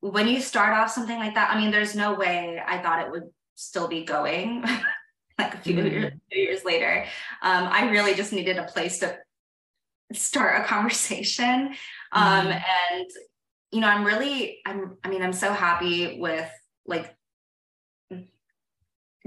when 0.00 0.28
you 0.28 0.40
start 0.40 0.76
off 0.76 0.90
something 0.90 1.18
like 1.18 1.34
that, 1.34 1.50
I 1.50 1.58
mean, 1.58 1.70
there's 1.70 1.94
no 1.94 2.14
way 2.14 2.60
I 2.64 2.78
thought 2.78 3.00
it 3.00 3.10
would 3.10 3.24
still 3.56 3.88
be 3.88 4.04
going 4.04 4.62
like 5.38 5.54
a 5.54 5.58
few, 5.58 5.74
mm-hmm. 5.74 5.86
years, 5.86 6.12
few 6.30 6.42
years 6.42 6.64
later. 6.64 7.04
Um, 7.42 7.66
I 7.66 7.90
really 7.90 8.14
just 8.14 8.32
needed 8.32 8.58
a 8.58 8.64
place 8.64 9.00
to 9.00 9.18
start 10.12 10.60
a 10.60 10.64
conversation. 10.64 11.74
Um, 12.12 12.46
mm-hmm. 12.46 12.58
and, 12.94 13.10
you 13.72 13.80
know, 13.80 13.88
I'm 13.88 14.04
really, 14.04 14.60
I'm, 14.64 14.96
I 15.02 15.08
mean, 15.08 15.22
I'm 15.22 15.32
so 15.32 15.52
happy 15.52 16.20
with 16.20 16.48
like, 16.86 17.12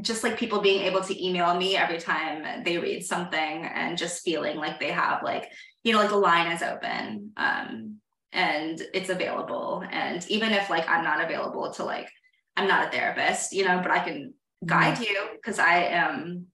just 0.01 0.23
like 0.23 0.37
people 0.37 0.61
being 0.61 0.83
able 0.83 1.01
to 1.01 1.25
email 1.25 1.53
me 1.57 1.75
every 1.75 1.97
time 1.97 2.63
they 2.63 2.77
read 2.77 3.03
something 3.03 3.65
and 3.65 3.97
just 3.97 4.23
feeling 4.23 4.55
like 4.55 4.79
they 4.79 4.91
have 4.91 5.23
like, 5.23 5.51
you 5.83 5.91
know, 5.91 5.99
like 5.99 6.09
the 6.09 6.15
line 6.15 6.53
is 6.53 6.61
open. 6.61 7.31
Um, 7.35 7.99
and 8.31 8.81
it's 8.93 9.09
available 9.09 9.83
and 9.91 10.25
even 10.29 10.51
if 10.51 10.69
like 10.69 10.87
i'm 10.87 11.03
not 11.03 11.23
available 11.23 11.71
to 11.71 11.83
like 11.83 12.09
i'm 12.57 12.67
not 12.67 12.87
a 12.87 12.91
therapist 12.91 13.53
you 13.53 13.65
know 13.65 13.79
but 13.81 13.91
i 13.91 13.99
can 13.99 14.33
guide 14.65 14.95
mm-hmm. 14.95 15.03
you 15.03 15.27
because 15.35 15.59
i 15.59 15.77
am 15.77 16.45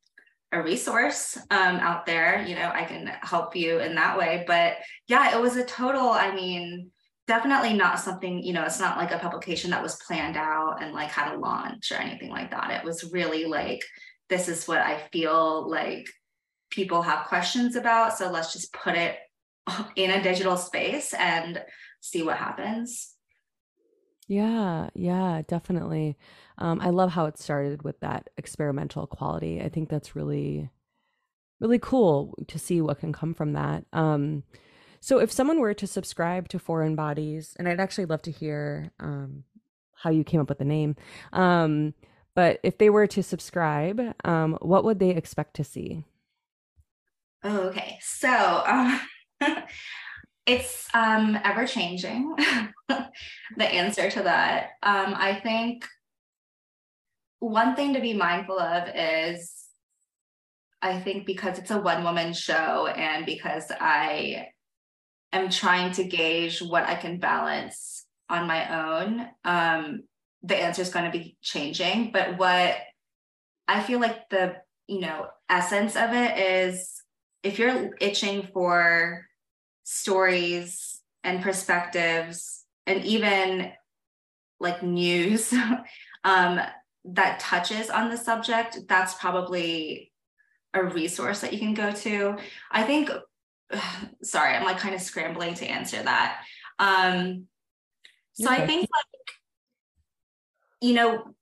a 0.51 0.61
resource 0.61 1.37
um, 1.51 1.77
out 1.77 2.05
there 2.05 2.45
you 2.47 2.55
know 2.55 2.71
i 2.73 2.83
can 2.83 3.07
help 3.21 3.55
you 3.55 3.79
in 3.79 3.95
that 3.95 4.17
way 4.17 4.43
but 4.47 4.77
yeah 5.07 5.35
it 5.35 5.41
was 5.41 5.57
a 5.57 5.65
total 5.65 6.09
i 6.09 6.33
mean 6.33 6.91
definitely 7.27 7.73
not 7.73 7.99
something 7.99 8.43
you 8.43 8.53
know 8.53 8.63
it's 8.63 8.79
not 8.79 8.97
like 8.97 9.11
a 9.11 9.19
publication 9.19 9.71
that 9.71 9.83
was 9.83 10.01
planned 10.07 10.37
out 10.37 10.81
and 10.81 10.93
like 10.93 11.09
had 11.09 11.33
a 11.33 11.39
launch 11.39 11.91
or 11.91 11.95
anything 11.95 12.29
like 12.29 12.51
that 12.51 12.71
it 12.71 12.85
was 12.85 13.11
really 13.11 13.45
like 13.45 13.83
this 14.29 14.47
is 14.47 14.67
what 14.67 14.79
i 14.79 15.01
feel 15.11 15.69
like 15.69 16.07
people 16.69 17.01
have 17.01 17.27
questions 17.27 17.75
about 17.75 18.15
so 18.15 18.29
let's 18.29 18.53
just 18.53 18.71
put 18.71 18.95
it 18.95 19.17
in 19.95 20.11
a 20.11 20.23
digital 20.23 20.57
space 20.57 21.13
and 21.13 21.61
see 22.01 22.23
what 22.23 22.37
happens. 22.37 23.14
Yeah, 24.27 24.89
yeah, 24.95 25.43
definitely. 25.47 26.17
Um, 26.57 26.81
I 26.81 26.89
love 26.89 27.11
how 27.11 27.25
it 27.25 27.37
started 27.37 27.83
with 27.83 27.99
that 27.99 28.29
experimental 28.37 29.05
quality. 29.05 29.61
I 29.61 29.69
think 29.69 29.89
that's 29.89 30.15
really, 30.15 30.71
really 31.59 31.79
cool 31.79 32.35
to 32.47 32.57
see 32.57 32.81
what 32.81 32.99
can 32.99 33.13
come 33.13 33.33
from 33.35 33.53
that. 33.53 33.85
Um, 33.93 34.43
so, 34.99 35.19
if 35.19 35.31
someone 35.31 35.59
were 35.59 35.75
to 35.75 35.85
subscribe 35.85 36.47
to 36.49 36.57
Foreign 36.57 36.95
Bodies, 36.95 37.55
and 37.59 37.67
I'd 37.69 37.79
actually 37.79 38.07
love 38.07 38.23
to 38.23 38.31
hear 38.31 38.91
um, 38.99 39.43
how 39.93 40.09
you 40.09 40.23
came 40.23 40.39
up 40.41 40.49
with 40.49 40.57
the 40.57 40.65
name, 40.65 40.95
um, 41.31 41.93
but 42.33 42.59
if 42.63 42.79
they 42.79 42.89
were 42.89 43.05
to 43.07 43.21
subscribe, 43.21 44.01
um, 44.23 44.57
what 44.61 44.83
would 44.83 44.97
they 44.97 45.11
expect 45.11 45.55
to 45.57 45.63
see? 45.63 46.03
Oh, 47.43 47.59
okay. 47.67 47.99
So 48.01 48.63
um, 48.65 48.99
it's 50.45 50.87
um, 50.93 51.37
ever 51.43 51.65
changing. 51.65 52.35
the 53.57 53.65
answer 53.65 54.09
to 54.11 54.23
that. 54.23 54.71
Um, 54.83 55.13
I 55.15 55.39
think 55.41 55.85
one 57.39 57.75
thing 57.75 57.93
to 57.93 57.99
be 57.99 58.13
mindful 58.13 58.59
of 58.59 58.89
is 58.95 59.51
I 60.81 60.99
think 60.99 61.25
because 61.25 61.57
it's 61.57 61.71
a 61.71 61.79
one 61.79 62.03
woman 62.03 62.33
show 62.33 62.87
and 62.87 63.25
because 63.25 63.71
I 63.79 64.47
am 65.33 65.49
trying 65.49 65.91
to 65.93 66.03
gauge 66.03 66.61
what 66.61 66.83
I 66.83 66.95
can 66.95 67.19
balance 67.19 68.05
on 68.29 68.47
my 68.47 69.01
own, 69.01 69.27
um, 69.43 70.03
the 70.43 70.55
answer 70.55 70.81
is 70.81 70.89
going 70.89 71.05
to 71.05 71.17
be 71.17 71.37
changing. 71.41 72.11
But 72.11 72.37
what 72.37 72.75
I 73.67 73.81
feel 73.81 73.99
like 73.99 74.29
the 74.29 74.57
you 74.87 74.99
know 74.99 75.27
essence 75.49 75.95
of 75.95 76.13
it 76.13 76.37
is 76.37 77.01
if 77.41 77.57
you're 77.57 77.91
itching 77.99 78.47
for 78.53 79.25
stories 79.85 80.99
and 81.23 81.41
perspectives 81.41 82.65
and 82.85 83.05
even 83.05 83.71
like 84.59 84.83
news 84.83 85.53
um, 86.23 86.59
that 87.05 87.39
touches 87.39 87.89
on 87.89 88.09
the 88.09 88.17
subject, 88.17 88.79
that's 88.89 89.13
probably 89.13 90.11
a 90.73 90.83
resource 90.83 91.41
that 91.41 91.53
you 91.53 91.59
can 91.59 91.73
go 91.73 91.91
to. 91.91 92.35
I 92.71 92.83
think, 92.83 93.09
sorry, 94.23 94.55
I'm 94.55 94.65
like 94.65 94.79
kind 94.79 94.95
of 94.95 95.01
scrambling 95.01 95.53
to 95.55 95.65
answer 95.65 96.01
that. 96.01 96.41
Um, 96.79 97.45
so 98.33 98.51
okay. 98.51 98.63
I 98.63 98.67
think 98.67 98.81
like, 98.81 99.31
you 100.81 100.93
know, 100.93 101.35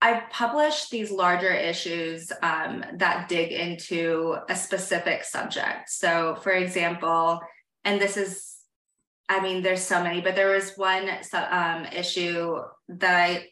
I've 0.00 0.30
published 0.30 0.90
these 0.90 1.10
larger 1.10 1.52
issues 1.52 2.30
um, 2.42 2.84
that 2.94 3.28
dig 3.28 3.50
into 3.50 4.36
a 4.48 4.54
specific 4.54 5.24
subject. 5.24 5.88
So, 5.88 6.36
for 6.36 6.52
example, 6.52 7.40
and 7.84 8.00
this 8.00 8.16
is, 8.16 8.56
I 9.28 9.40
mean, 9.40 9.62
there's 9.62 9.82
so 9.82 10.02
many, 10.02 10.20
but 10.20 10.36
there 10.36 10.50
was 10.50 10.76
one 10.76 11.10
um, 11.32 11.84
issue 11.86 12.58
that 12.88 13.14
I, 13.14 13.48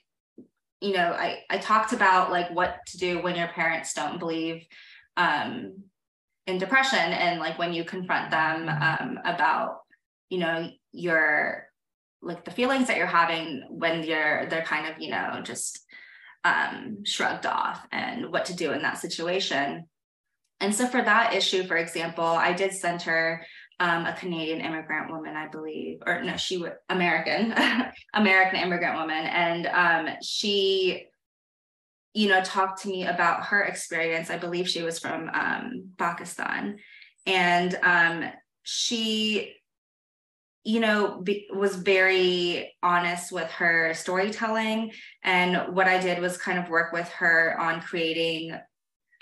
you 0.81 0.93
know, 0.93 1.13
I, 1.13 1.41
I 1.51 1.59
talked 1.59 1.93
about 1.93 2.31
like 2.31 2.51
what 2.53 2.79
to 2.89 2.99
do 2.99 3.23
when 3.23 3.35
your 3.35 3.49
parents 3.49 3.93
don't 3.93 4.21
believe 4.21 4.65
um, 5.17 5.83
in 6.47 6.59
depression 6.59 6.99
and 6.99 7.41
like 7.41 7.59
when 7.59 7.73
you 7.73 7.85
confront 7.85 8.31
them 8.31 8.69
um, 8.69 9.19
about, 9.25 9.79
you 10.31 10.39
know, 10.39 10.71
your 10.93 11.67
like 12.23 12.45
the 12.45 12.51
feelings 12.51 12.89
that 12.89 12.97
you're 12.97 13.07
having 13.07 13.63
when 13.69 14.03
you're 14.03 14.47
they're 14.47 14.63
kind 14.63 14.87
of 14.93 15.01
you 15.01 15.11
know 15.11 15.41
just 15.45 15.86
um, 16.47 17.05
shrugged 17.05 17.47
off 17.47 17.87
and 17.91 18.31
what 18.33 18.45
to 18.47 18.55
do 18.55 18.73
in 18.73 18.83
that 18.83 18.99
situation. 18.99 19.85
And 20.61 20.75
so 20.75 20.87
for 20.87 21.03
that 21.03 21.35
issue, 21.35 21.67
for 21.67 21.77
example, 21.77 22.25
I 22.25 22.53
did 22.53 22.73
send 22.73 23.03
her 23.03 23.45
um, 23.79 24.07
a 24.07 24.15
Canadian 24.15 24.61
immigrant 24.61 25.11
woman, 25.11 25.37
I 25.37 25.49
believe, 25.49 25.99
or 26.07 26.23
no, 26.23 26.37
she 26.37 26.57
was 26.57 26.71
American, 26.89 27.55
American 28.15 28.61
immigrant 28.61 28.97
woman, 28.97 29.27
and 29.27 29.67
um, 29.67 30.15
she, 30.23 31.05
you 32.15 32.29
know, 32.29 32.43
talked 32.43 32.83
to 32.83 32.89
me 32.89 33.07
about 33.07 33.45
her 33.47 33.63
experience. 33.65 34.31
I 34.31 34.39
believe 34.39 34.67
she 34.67 34.83
was 34.83 34.99
from 34.99 35.29
um, 35.29 35.91
Pakistan, 35.99 36.79
and 37.27 37.79
um, 37.83 38.31
she 38.63 39.57
you 40.67 40.81
know 40.81 41.21
be, 41.23 41.47
was 41.55 41.77
very 41.77 42.75
honest 42.83 43.31
with 43.31 43.51
her 43.53 43.95
storytelling. 43.95 44.91
And 45.23 45.75
what 45.75 45.87
i 45.87 45.99
did 45.99 46.19
was 46.19 46.37
kind 46.37 46.59
of 46.59 46.69
work 46.69 46.93
with 46.93 47.09
her 47.11 47.59
on 47.59 47.81
creating 47.81 48.53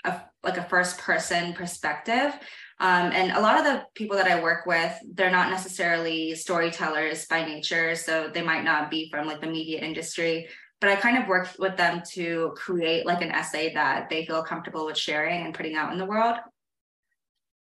a 0.03 0.21
like 0.43 0.57
a 0.57 0.63
first 0.63 0.97
person 0.97 1.53
perspective. 1.53 2.33
Um, 2.79 3.11
and 3.13 3.31
a 3.31 3.39
lot 3.39 3.57
of 3.57 3.63
the 3.63 3.83
people 3.93 4.17
that 4.17 4.27
i 4.27 4.41
work 4.41 4.65
with 4.65 4.93
they're 5.13 5.31
not 5.31 5.49
necessarily 5.49 6.35
storytellers 6.35 7.25
by 7.25 7.45
nature 7.45 7.95
so 7.95 8.29
they 8.33 8.41
might 8.41 8.65
not 8.65 8.89
be 8.89 9.09
from 9.09 9.27
like 9.27 9.39
the 9.39 9.47
media 9.47 9.79
industry. 9.79 10.47
But 10.81 10.89
i 10.89 10.95
kind 10.95 11.17
of 11.19 11.27
worked 11.27 11.59
with 11.59 11.77
them 11.77 12.01
to 12.13 12.53
create 12.57 13.05
like 13.05 13.21
an 13.21 13.31
essay 13.31 13.71
that 13.75 14.09
they 14.09 14.25
feel 14.25 14.43
comfortable 14.43 14.87
with 14.87 14.97
sharing 14.97 15.45
and 15.45 15.53
putting 15.53 15.75
out 15.75 15.93
in 15.93 15.99
the 15.99 16.05
world 16.05 16.37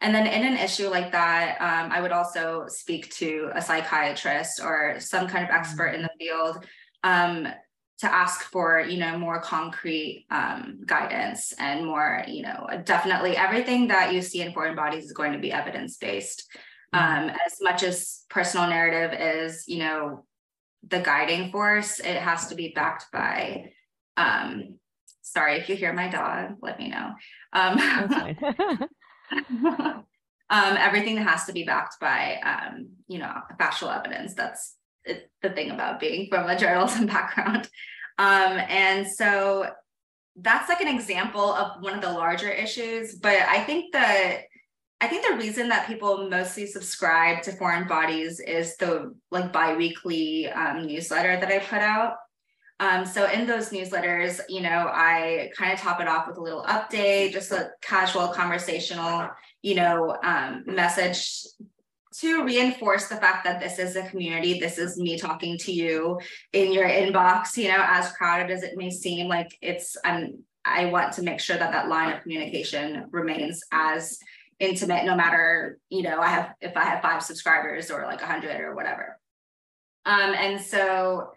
and 0.02 0.16
then 0.16 0.28
in 0.28 0.46
an 0.46 0.58
issue 0.58 0.90
like 0.90 1.12
that, 1.12 1.58
um, 1.60 1.92
I 1.92 2.02
would 2.02 2.14
also 2.14 2.66
speak 2.68 3.10
to 3.16 3.52
a 3.54 3.62
psychiatrist 3.62 4.62
or 4.64 4.96
some 5.00 5.28
kind 5.28 5.44
of 5.44 5.50
expert 5.50 5.90
in 5.90 6.02
the 6.02 6.12
field 6.18 6.66
um, 7.04 7.48
to 8.00 8.14
ask 8.14 8.44
for, 8.44 8.80
you 8.80 8.98
know, 8.98 9.18
more 9.18 9.42
concrete 9.42 10.26
um, 10.32 10.80
guidance 10.86 11.54
and 11.60 11.86
more, 11.86 12.24
you 12.30 12.44
know, 12.44 12.66
definitely 12.86 13.36
everything 13.36 13.90
that 13.90 14.14
you 14.14 14.22
see 14.22 14.42
in 14.42 14.54
foreign 14.54 14.76
bodies 14.76 15.04
is 15.04 15.12
going 15.12 15.34
to 15.34 15.40
be 15.40 15.52
evidence 15.52 15.98
based. 15.98 16.48
Mm-hmm. 16.96 17.30
Um, 17.30 17.36
as 17.46 17.58
much 17.62 17.84
as 17.84 18.24
personal 18.30 18.70
narrative 18.70 19.20
is, 19.20 19.66
you 19.68 19.80
know, 19.80 20.24
the 20.88 21.02
guiding 21.02 21.52
force, 21.52 22.00
it 22.00 22.16
has 22.16 22.48
to 22.48 22.56
be 22.56 22.72
backed 22.74 23.08
by. 23.12 23.72
Um, 24.16 24.80
sorry 25.22 25.58
if 25.58 25.68
you 25.68 25.76
hear 25.76 25.92
my 25.92 26.08
dog, 26.08 26.56
let 26.62 26.80
me 26.80 26.88
know. 26.88 27.12
Um, 27.52 27.78
um, 29.66 30.06
everything 30.50 31.16
that 31.16 31.28
has 31.28 31.46
to 31.46 31.54
be 31.54 31.64
backed 31.64 32.00
by, 32.00 32.40
um, 32.44 32.90
you 33.08 33.20
know, 33.20 33.34
factual 33.58 33.90
evidence. 33.90 34.34
That's 34.34 34.76
the 35.06 35.50
thing 35.50 35.72
about 35.72 36.00
being 36.00 36.28
from 36.30 36.50
a 36.50 36.58
journalism 36.58 37.06
background. 37.08 37.70
Um, 38.18 38.60
and 38.70 39.08
so 39.08 39.70
that's 40.36 40.70
like 40.70 40.82
an 40.82 40.94
example 40.94 41.54
of 41.54 41.82
one 41.82 41.94
of 41.94 42.02
the 42.02 42.12
larger 42.12 42.50
issues. 42.50 43.16
But 43.16 43.38
I 43.48 43.64
think 43.64 43.94
that 43.94 44.42
I 45.02 45.08
think 45.08 45.26
the 45.26 45.38
reason 45.38 45.70
that 45.70 45.88
people 45.88 46.30
mostly 46.30 46.68
subscribe 46.68 47.42
to 47.44 47.54
foreign 47.54 47.88
bodies 47.88 48.42
is 48.42 48.76
the 48.78 49.16
like 49.32 49.54
biweekly 49.54 50.50
um, 50.50 50.86
newsletter 50.86 51.40
that 51.40 51.50
I 51.50 51.60
put 51.60 51.80
out. 51.80 52.16
Um, 52.80 53.06
so 53.06 53.30
in 53.30 53.46
those 53.46 53.72
newsletters, 53.72 54.40
you 54.48 54.62
know, 54.62 54.90
I 54.92 55.52
kind 55.56 55.74
of 55.74 55.80
top 55.80 56.00
it 56.00 56.08
off 56.08 56.28
with 56.28 56.38
a 56.38 56.42
little 56.42 56.64
update, 56.64 57.34
just 57.34 57.52
a 57.52 57.72
casual 57.82 58.30
conversational, 58.30 59.30
you 59.62 59.76
know, 59.76 60.16
um, 60.24 60.64
message 60.66 61.44
to 62.20 62.44
reinforce 62.44 63.08
the 63.08 63.18
fact 63.18 63.44
that 63.44 63.60
this 63.60 63.80
is 63.80 63.96
a 63.96 64.08
community. 64.10 64.60
This 64.60 64.78
is 64.78 64.98
me 64.98 65.18
talking 65.18 65.58
to 65.60 65.72
you 65.74 66.20
in 66.54 66.72
your 66.72 66.88
inbox, 66.88 67.58
you 67.58 67.68
know, 67.68 67.84
as 67.86 68.12
crowded 68.14 68.50
as 68.50 68.64
it 68.64 68.78
may 68.78 68.90
seem 68.90 69.28
like 69.28 69.58
it's, 69.62 69.98
I'm, 70.06 70.44
I 70.64 70.86
want 70.86 71.14
to 71.14 71.22
make 71.22 71.40
sure 71.40 71.58
that 71.58 71.72
that 71.72 71.90
line 71.90 72.16
of 72.16 72.22
communication 72.22 73.08
remains 73.12 73.62
as 73.72 74.20
intimate, 74.60 75.06
no 75.06 75.16
matter, 75.16 75.80
you 75.90 76.02
know, 76.02 76.20
I 76.20 76.28
have, 76.28 76.54
if 76.62 76.76
I 76.76 76.84
have 76.84 77.02
five 77.02 77.24
subscribers 77.24 77.92
or 77.92 78.04
like 78.04 78.22
a 78.22 78.26
hundred 78.26 78.60
or 78.62 78.74
whatever. 78.74 79.18
Um, 80.06 80.34
and 80.34 80.62
so, 80.62 81.32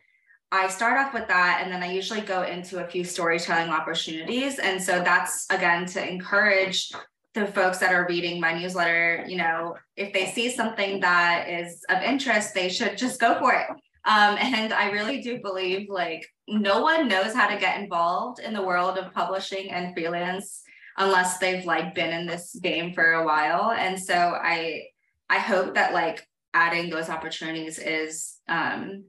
I 0.53 0.69
start 0.69 0.99
off 0.99 1.15
with 1.15 1.27
that 1.29 1.61
and 1.63 1.73
then 1.73 1.83
I 1.83 1.91
usually 1.91 2.21
go 2.21 2.43
into 2.43 2.85
a 2.85 2.87
few 2.87 3.05
storytelling 3.05 3.71
opportunities. 3.71 4.59
And 4.59 4.81
so 4.81 5.03
that's 5.03 5.47
again 5.49 5.87
to 5.87 6.07
encourage 6.07 6.93
the 7.33 7.47
folks 7.47 7.79
that 7.79 7.95
are 7.95 8.07
reading 8.07 8.39
my 8.39 8.53
newsletter, 8.53 9.25
you 9.27 9.39
know, 9.39 9.75
if 9.97 10.13
they 10.13 10.27
see 10.27 10.51
something 10.51 11.01
that 11.01 11.49
is 11.49 11.83
of 11.89 12.03
interest, 12.03 12.53
they 12.53 12.69
should 12.69 12.99
just 12.99 13.19
go 13.19 13.39
for 13.39 13.55
it. 13.55 13.67
Um, 14.05 14.37
and 14.39 14.75
I 14.75 14.91
really 14.91 15.23
do 15.23 15.41
believe 15.41 15.89
like 15.89 16.29
no 16.47 16.83
one 16.83 17.09
knows 17.09 17.33
how 17.33 17.49
to 17.49 17.59
get 17.59 17.81
involved 17.81 18.39
in 18.39 18.53
the 18.53 18.63
world 18.63 18.99
of 18.99 19.15
publishing 19.15 19.71
and 19.71 19.95
freelance 19.95 20.63
unless 20.99 21.39
they've 21.39 21.65
like 21.65 21.95
been 21.95 22.11
in 22.11 22.27
this 22.27 22.55
game 22.63 22.93
for 22.93 23.13
a 23.13 23.25
while. 23.25 23.71
And 23.71 23.99
so 23.99 24.15
I 24.15 24.83
I 25.31 25.39
hope 25.39 25.77
that 25.77 25.95
like 25.95 26.29
adding 26.53 26.91
those 26.91 27.09
opportunities 27.09 27.79
is 27.79 28.37
um 28.49 29.05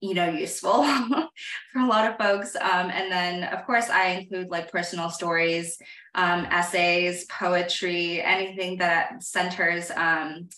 you 0.00 0.14
know 0.14 0.28
useful 0.28 0.82
for 1.72 1.80
a 1.80 1.86
lot 1.86 2.10
of 2.10 2.16
folks. 2.16 2.56
Um, 2.56 2.90
and 2.90 3.10
then 3.10 3.44
of 3.44 3.64
course 3.66 3.88
i 3.90 4.08
include 4.08 4.48
like 4.48 4.72
personal 4.72 5.10
stories 5.10 5.78
um, 6.14 6.46
essays 6.46 7.26
poetry 7.26 8.22
anything 8.22 8.78
that 8.78 9.22
centers 9.22 9.90
um, 9.92 10.48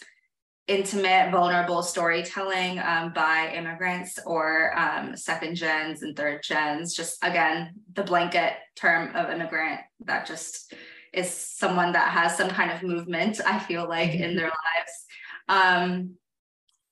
intimate 0.69 1.31
vulnerable 1.33 1.83
storytelling 1.83 2.79
um, 2.79 3.13
by 3.13 3.53
immigrants 3.55 4.19
or 4.25 4.79
um, 4.79 5.17
second 5.17 5.57
gens 5.57 6.03
and 6.03 6.17
third 6.17 6.43
gens. 6.43 6.95
Just 6.95 7.23
again 7.23 7.75
the 7.95 8.05
blanket 8.05 8.55
term 8.77 9.15
of 9.15 9.31
immigrant 9.31 9.81
that 10.07 10.27
just 10.27 10.73
is 11.13 11.29
someone 11.31 11.93
that 11.93 12.11
has 12.11 12.37
some 12.39 12.49
kind 12.49 12.71
of 12.71 12.83
movement 12.83 13.39
i 13.45 13.59
feel 13.59 13.87
like 13.89 14.15
in 14.15 14.37
their 14.37 14.51
lives. 14.51 15.07
Um, 15.49 16.15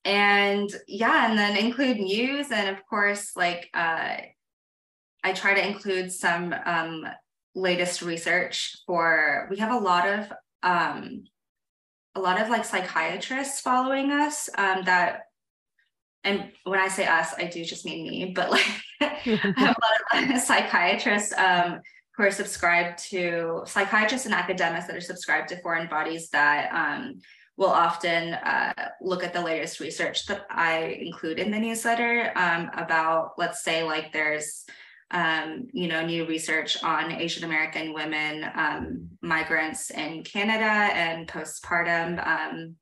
and 0.04 0.70
yeah 0.88 1.28
and 1.28 1.38
then 1.38 1.56
include 1.56 1.98
news 1.98 2.50
and 2.50 2.68
of 2.68 2.84
course 2.86 3.36
like 3.36 3.68
uh, 3.74 4.16
i 5.24 5.32
try 5.34 5.54
to 5.54 5.66
include 5.66 6.10
some 6.10 6.54
um, 6.64 7.06
latest 7.54 8.02
research 8.02 8.76
for 8.86 9.46
we 9.50 9.58
have 9.58 9.72
a 9.72 9.78
lot 9.78 10.08
of 10.08 10.32
um, 10.62 11.24
a 12.14 12.20
lot 12.20 12.40
of 12.40 12.48
like 12.48 12.64
psychiatrists 12.64 13.60
following 13.60 14.10
us 14.10 14.48
um, 14.56 14.82
that 14.84 15.22
and 16.24 16.50
when 16.64 16.80
i 16.80 16.88
say 16.88 17.06
us 17.06 17.34
i 17.38 17.44
do 17.44 17.64
just 17.64 17.84
mean 17.84 18.08
me 18.08 18.32
but 18.34 18.50
like 18.50 18.66
i 19.00 19.06
have 19.56 19.76
a 19.76 20.18
lot 20.18 20.34
of 20.34 20.40
psychiatrists 20.40 21.32
um, 21.36 21.80
who 22.16 22.22
are 22.22 22.30
subscribed 22.30 22.98
to 22.98 23.62
psychiatrists 23.66 24.26
and 24.26 24.34
academics 24.34 24.86
that 24.86 24.96
are 24.96 25.00
subscribed 25.00 25.48
to 25.48 25.60
foreign 25.60 25.88
bodies 25.88 26.30
that 26.30 26.70
um, 26.72 27.20
will 27.60 27.68
often 27.68 28.32
uh, 28.32 28.72
look 29.02 29.22
at 29.22 29.34
the 29.34 29.40
latest 29.40 29.80
research 29.80 30.24
that 30.24 30.46
I 30.48 30.98
include 30.98 31.38
in 31.38 31.50
the 31.50 31.58
newsletter 31.58 32.32
um, 32.34 32.70
about, 32.72 33.32
let's 33.36 33.62
say, 33.62 33.82
like 33.82 34.14
there's 34.14 34.64
um, 35.10 35.66
you 35.72 35.86
know, 35.88 36.06
new 36.06 36.24
research 36.24 36.82
on 36.82 37.12
Asian 37.12 37.44
American 37.44 37.92
women 37.92 38.48
um, 38.54 39.08
migrants 39.20 39.90
in 39.90 40.22
Canada 40.22 40.64
and 40.64 41.28
postpartum 41.28 42.26
um, 42.26 42.76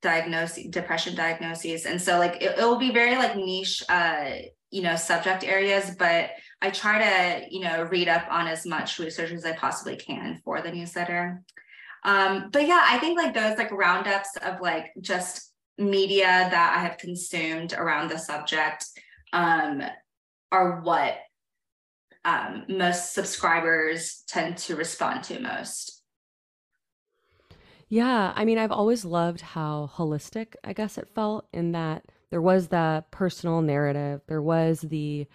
diagnosis, 0.00 0.66
depression 0.68 1.14
diagnoses, 1.14 1.86
and 1.86 2.00
so 2.00 2.18
like 2.18 2.42
it, 2.42 2.58
it 2.58 2.64
will 2.64 2.78
be 2.78 2.90
very 2.90 3.16
like 3.16 3.36
niche, 3.36 3.84
uh, 3.88 4.30
you 4.70 4.82
know, 4.82 4.96
subject 4.96 5.44
areas, 5.44 5.94
but 5.96 6.30
I 6.62 6.70
try 6.70 6.98
to 6.98 7.54
you 7.54 7.60
know 7.60 7.82
read 7.82 8.08
up 8.08 8.24
on 8.30 8.46
as 8.46 8.64
much 8.64 8.98
research 8.98 9.30
as 9.30 9.44
I 9.44 9.52
possibly 9.52 9.96
can 9.96 10.40
for 10.44 10.62
the 10.62 10.72
newsletter. 10.72 11.42
Um, 12.04 12.50
but 12.50 12.66
yeah, 12.66 12.84
I 12.84 12.98
think 12.98 13.18
like 13.18 13.34
those 13.34 13.58
like 13.58 13.70
roundups 13.70 14.36
of 14.42 14.60
like 14.60 14.92
just 15.00 15.52
media 15.78 16.48
that 16.50 16.74
I 16.76 16.80
have 16.80 16.98
consumed 16.98 17.72
around 17.72 18.10
the 18.10 18.18
subject 18.18 18.86
um, 19.32 19.82
are 20.50 20.80
what 20.80 21.18
um, 22.24 22.64
most 22.68 23.14
subscribers 23.14 24.22
tend 24.28 24.56
to 24.58 24.76
respond 24.76 25.24
to 25.24 25.40
most. 25.40 26.02
Yeah, 27.88 28.32
I 28.34 28.44
mean, 28.44 28.58
I've 28.58 28.72
always 28.72 29.04
loved 29.04 29.42
how 29.42 29.90
holistic, 29.94 30.54
I 30.64 30.72
guess 30.72 30.96
it 30.96 31.10
felt 31.14 31.46
in 31.52 31.72
that 31.72 32.04
there 32.30 32.40
was 32.40 32.68
the 32.68 33.04
personal 33.10 33.60
narrative, 33.60 34.22
there 34.26 34.40
was 34.40 34.80
the 34.80 35.26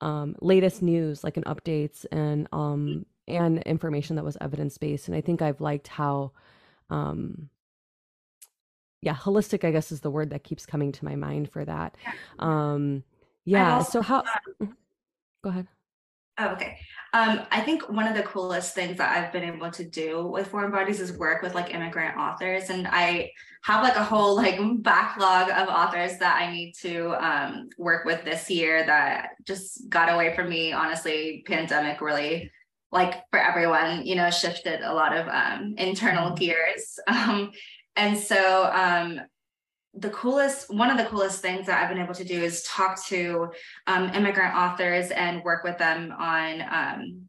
um, 0.00 0.34
latest 0.40 0.80
news, 0.80 1.22
like 1.22 1.36
an 1.36 1.44
updates 1.44 2.06
and 2.10 2.48
um, 2.52 3.04
and 3.28 3.62
information 3.62 4.16
that 4.16 4.24
was 4.24 4.36
evidence 4.40 4.78
based. 4.78 5.08
And 5.08 5.16
I 5.16 5.20
think 5.20 5.42
I've 5.42 5.60
liked 5.60 5.88
how, 5.88 6.32
um, 6.90 7.48
yeah, 9.02 9.14
holistic, 9.14 9.64
I 9.64 9.70
guess, 9.70 9.92
is 9.92 10.00
the 10.00 10.10
word 10.10 10.30
that 10.30 10.44
keeps 10.44 10.66
coming 10.66 10.92
to 10.92 11.04
my 11.04 11.14
mind 11.14 11.50
for 11.50 11.64
that. 11.64 11.96
Um, 12.38 13.04
yeah. 13.44 13.82
So 13.82 14.02
how? 14.02 14.22
Mm-hmm. 14.22 14.72
Go 15.42 15.50
ahead. 15.50 15.68
Oh, 16.40 16.48
okay. 16.50 16.78
Um, 17.14 17.40
I 17.50 17.60
think 17.62 17.88
one 17.88 18.06
of 18.06 18.14
the 18.14 18.22
coolest 18.22 18.74
things 18.74 18.98
that 18.98 19.16
I've 19.16 19.32
been 19.32 19.42
able 19.42 19.72
to 19.72 19.84
do 19.84 20.24
with 20.26 20.46
foreign 20.48 20.70
bodies 20.70 21.00
is 21.00 21.12
work 21.12 21.42
with 21.42 21.54
like 21.54 21.74
immigrant 21.74 22.16
authors. 22.16 22.70
And 22.70 22.86
I 22.86 23.32
have 23.64 23.82
like 23.82 23.96
a 23.96 24.04
whole 24.04 24.36
like 24.36 24.60
backlog 24.82 25.50
of 25.50 25.68
authors 25.68 26.18
that 26.18 26.40
I 26.40 26.52
need 26.52 26.74
to 26.80 27.12
um, 27.24 27.70
work 27.76 28.04
with 28.04 28.24
this 28.24 28.48
year 28.48 28.86
that 28.86 29.30
just 29.44 29.88
got 29.88 30.12
away 30.12 30.34
from 30.36 30.48
me. 30.48 30.72
Honestly, 30.72 31.42
pandemic 31.46 32.00
really 32.00 32.52
like 32.90 33.22
for 33.30 33.38
everyone, 33.38 34.06
you 34.06 34.14
know, 34.14 34.30
shifted 34.30 34.80
a 34.80 34.94
lot 34.94 35.16
of 35.16 35.28
um, 35.28 35.74
internal 35.76 36.28
mm-hmm. 36.28 36.36
gears. 36.36 36.98
Um, 37.08 37.50
and 37.96 38.16
so 38.16 38.70
um, 38.72 39.20
the 39.94 40.10
coolest 40.10 40.72
one 40.72 40.90
of 40.90 40.98
the 40.98 41.04
coolest 41.04 41.40
things 41.40 41.66
that 41.66 41.82
i've 41.82 41.88
been 41.88 42.02
able 42.02 42.14
to 42.14 42.24
do 42.24 42.40
is 42.40 42.62
talk 42.62 43.04
to 43.06 43.48
um, 43.86 44.10
immigrant 44.10 44.54
authors 44.54 45.10
and 45.10 45.42
work 45.42 45.64
with 45.64 45.78
them 45.78 46.12
on 46.18 46.62
um, 46.70 47.22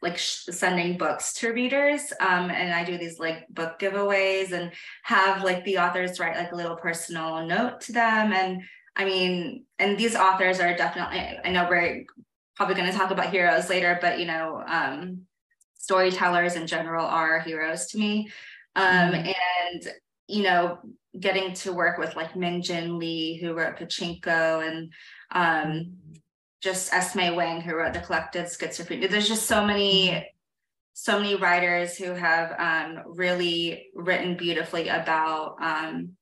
like 0.00 0.16
sh- 0.16 0.46
sending 0.50 0.96
books 0.96 1.34
to 1.34 1.52
readers 1.52 2.12
um, 2.20 2.50
and 2.50 2.72
i 2.72 2.82
do 2.84 2.98
these 2.98 3.18
like 3.18 3.46
book 3.50 3.78
giveaways 3.78 4.52
and 4.52 4.72
have 5.02 5.44
like 5.44 5.64
the 5.64 5.78
authors 5.78 6.18
write 6.18 6.36
like 6.36 6.52
a 6.52 6.56
little 6.56 6.76
personal 6.76 7.46
note 7.46 7.80
to 7.80 7.92
them 7.92 8.32
and 8.32 8.62
i 8.96 9.04
mean 9.04 9.64
and 9.78 9.98
these 9.98 10.16
authors 10.16 10.60
are 10.60 10.76
definitely 10.76 11.18
i 11.44 11.50
know 11.50 11.66
we're 11.68 12.04
probably 12.58 12.74
going 12.74 12.90
to 12.90 12.96
talk 12.96 13.10
about 13.10 13.30
heroes 13.30 13.70
later 13.70 13.98
but 14.02 14.18
you 14.18 14.26
know 14.26 14.62
um, 14.66 15.22
storytellers 15.78 16.56
in 16.56 16.66
general 16.66 17.06
are 17.06 17.40
heroes 17.40 17.86
to 17.86 17.98
me 17.98 18.28
um, 18.76 19.12
mm-hmm. 19.12 19.32
and 19.72 19.88
you 20.26 20.42
know 20.42 20.78
getting 21.18 21.52
to 21.54 21.72
work 21.72 21.98
with 21.98 22.16
like 22.16 22.36
Min 22.36 22.62
Jin 22.62 22.98
Lee, 22.98 23.38
who 23.38 23.54
wrote 23.54 23.76
Pachinko, 23.76 24.66
and 24.66 24.92
um, 25.32 25.96
just 26.60 26.92
Esme 26.92 27.34
Wang, 27.34 27.60
who 27.60 27.74
wrote 27.74 27.94
The 27.94 28.00
Collected 28.00 28.46
Schizophrenia. 28.46 29.10
There's 29.10 29.28
just 29.28 29.46
so 29.46 29.64
many, 29.64 30.26
so 30.94 31.18
many 31.18 31.34
writers 31.36 31.96
who 31.96 32.12
have 32.12 32.54
um, 32.58 33.02
really 33.06 33.86
written 33.94 34.36
beautifully 34.36 34.88
about 34.88 35.56
um, 35.60 36.16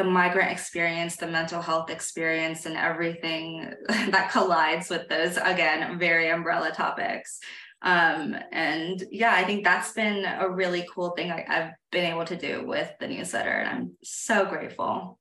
the 0.00 0.10
migrant 0.10 0.50
experience, 0.50 1.16
the 1.16 1.26
mental 1.26 1.60
health 1.60 1.90
experience, 1.90 2.64
and 2.64 2.74
everything 2.74 3.70
that 3.88 4.30
collides 4.32 4.88
with 4.88 5.06
those, 5.10 5.36
again, 5.36 5.98
very 5.98 6.30
umbrella 6.30 6.70
topics. 6.70 7.38
Um, 7.82 8.34
and 8.50 9.04
yeah, 9.10 9.34
I 9.34 9.44
think 9.44 9.62
that's 9.62 9.92
been 9.92 10.24
a 10.24 10.48
really 10.48 10.86
cool 10.90 11.10
thing 11.10 11.30
I, 11.30 11.44
I've 11.46 11.72
been 11.92 12.10
able 12.10 12.24
to 12.24 12.36
do 12.36 12.66
with 12.66 12.90
the 12.98 13.08
newsletter, 13.08 13.50
and 13.50 13.68
I'm 13.68 13.96
so 14.02 14.46
grateful. 14.46 15.18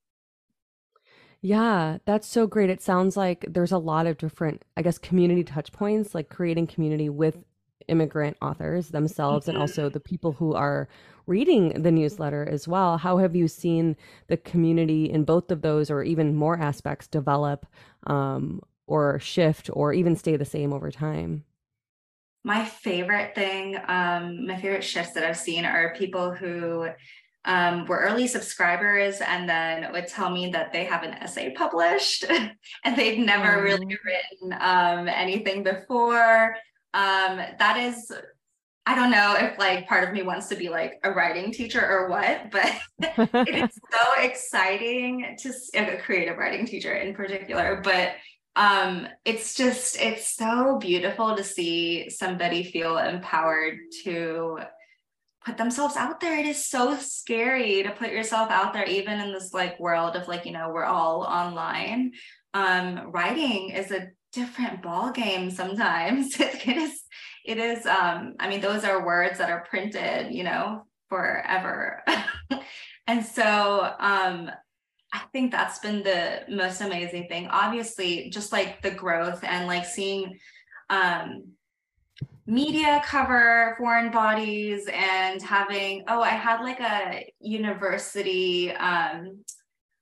Yeah, 1.42 1.98
that's 2.06 2.28
so 2.28 2.48
great. 2.48 2.70
It 2.70 2.82
sounds 2.82 3.18
like 3.18 3.44
there's 3.50 3.74
a 3.74 3.78
lot 3.78 4.08
of 4.08 4.18
different, 4.18 4.64
I 4.78 4.82
guess, 4.82 4.98
community 4.98 5.44
touch 5.44 5.74
points, 5.74 6.16
like 6.16 6.30
creating 6.30 6.68
community 6.68 7.10
with 7.10 7.44
immigrant 7.90 8.38
authors 8.42 8.90
themselves 8.90 9.48
mm-hmm. 9.48 9.56
and 9.56 9.62
also 9.62 9.90
the 9.90 10.00
people 10.00 10.32
who 10.32 10.54
are 10.54 10.88
reading 11.30 11.82
the 11.82 11.92
newsletter 11.92 12.48
as 12.50 12.68
well. 12.68 12.98
How 12.98 13.18
have 13.18 13.36
you 13.36 13.48
seen 13.48 13.96
the 14.28 14.38
community 14.38 15.10
in 15.10 15.24
both 15.24 15.52
of 15.52 15.62
those 15.62 15.90
or 15.90 16.04
even 16.04 16.36
more 16.36 16.60
aspects 16.60 17.08
develop 17.08 17.66
um, 18.08 18.62
or 18.88 19.20
shift 19.20 19.70
or 19.72 19.94
even 19.94 20.16
stay 20.16 20.36
the 20.36 20.46
same 20.46 20.74
over 20.74 20.92
time? 20.92 21.46
my 22.44 22.66
favorite 22.66 23.36
thing, 23.36 23.78
um, 23.88 24.48
my 24.48 24.56
favorite 24.60 24.84
shifts 24.84 25.14
that 25.14 25.24
I've 25.24 25.38
seen 25.38 25.66
are 25.66 25.94
people 25.96 26.34
who 26.34 26.88
um, 27.46 27.86
were 27.86 28.00
early 28.00 28.28
subscribers 28.28 29.22
and 29.22 29.48
then 29.48 29.92
would 29.92 30.08
tell 30.08 30.30
me 30.30 30.50
that 30.52 30.72
they 30.72 30.86
have 30.86 31.04
an 31.04 31.14
essay 31.16 31.52
published 31.52 32.26
and 32.86 32.96
they've 32.96 33.20
never 33.20 33.62
really 33.62 33.98
written 34.06 34.58
um, 34.60 35.08
anything 35.08 35.64
before. 35.64 36.56
Um, 36.94 37.38
that 37.38 37.78
is, 37.78 38.12
I 38.86 38.96
don't 38.96 39.12
know 39.12 39.36
if 39.38 39.60
like 39.60 39.88
part 39.88 40.08
of 40.08 40.14
me 40.14 40.24
wants 40.24 40.48
to 40.48 40.56
be 40.56 40.70
like 40.70 41.00
a 41.04 41.12
writing 41.12 41.52
teacher 41.52 41.86
or 41.86 42.10
what, 42.10 42.52
but 42.52 42.74
it 43.48 43.56
is 43.56 43.80
so 43.92 44.22
exciting 44.22 45.38
to 45.40 45.54
a 45.76 45.98
creative 45.98 46.38
writing 46.38 46.66
teacher 46.66 46.94
in 46.94 47.14
particular, 47.14 47.82
but 47.84 48.14
um, 48.56 49.08
it's 49.26 49.54
just 49.54 50.00
it's 50.02 50.36
so 50.36 50.78
beautiful 50.80 51.36
to 51.36 51.44
see 51.44 52.10
somebody 52.10 52.64
feel 52.64 52.98
empowered 52.98 53.78
to 54.04 54.60
put 55.46 55.58
themselves 55.58 55.96
out 55.96 56.20
there. 56.20 56.38
It 56.38 56.46
is 56.46 56.68
so 56.68 56.98
scary 56.98 57.84
to 57.84 57.92
put 57.92 58.12
yourself 58.12 58.52
out 58.52 58.74
there 58.74 58.86
even 58.86 59.20
in 59.20 59.32
this 59.32 59.54
like 59.54 59.80
world 59.80 60.16
of 60.16 60.28
like 60.28 60.46
you 60.46 60.52
know 60.52 60.72
we're 60.74 60.84
all 60.84 61.24
online. 61.24 62.12
Um 62.54 63.12
writing 63.12 63.70
is 63.70 63.92
a 63.92 64.10
different 64.34 64.82
ball 64.82 65.12
game 65.12 65.50
sometimes. 65.52 66.36
It 66.40 66.78
is 66.78 67.02
it 67.50 67.58
is 67.58 67.86
um 67.86 68.36
i 68.40 68.48
mean 68.48 68.62
those 68.62 68.84
are 68.84 69.06
words 69.06 69.38
that 69.40 69.50
are 69.50 69.66
printed 69.70 70.34
you 70.34 70.44
know 70.44 70.86
forever 71.10 72.04
and 73.08 73.26
so 73.26 73.94
um 74.00 74.50
I 75.12 75.22
think 75.34 75.52
that's 75.52 75.80
been 75.80 76.04
the 76.04 76.42
most 76.50 76.82
amazing 76.82 77.28
thing. 77.28 77.48
Obviously, 77.48 78.30
just 78.30 78.52
like 78.52 78.84
the 78.84 78.92
growth 78.92 79.44
and 79.44 79.66
like 79.66 79.86
seeing 79.86 80.38
um, 80.92 81.46
media 82.46 83.02
cover 83.04 83.76
foreign 83.78 84.12
bodies 84.12 84.88
and 84.92 85.42
having, 85.42 86.04
oh, 86.08 86.22
I 86.22 86.30
had 86.30 86.62
like 86.62 86.80
a 86.80 87.32
university, 87.40 88.72
um, 88.72 89.44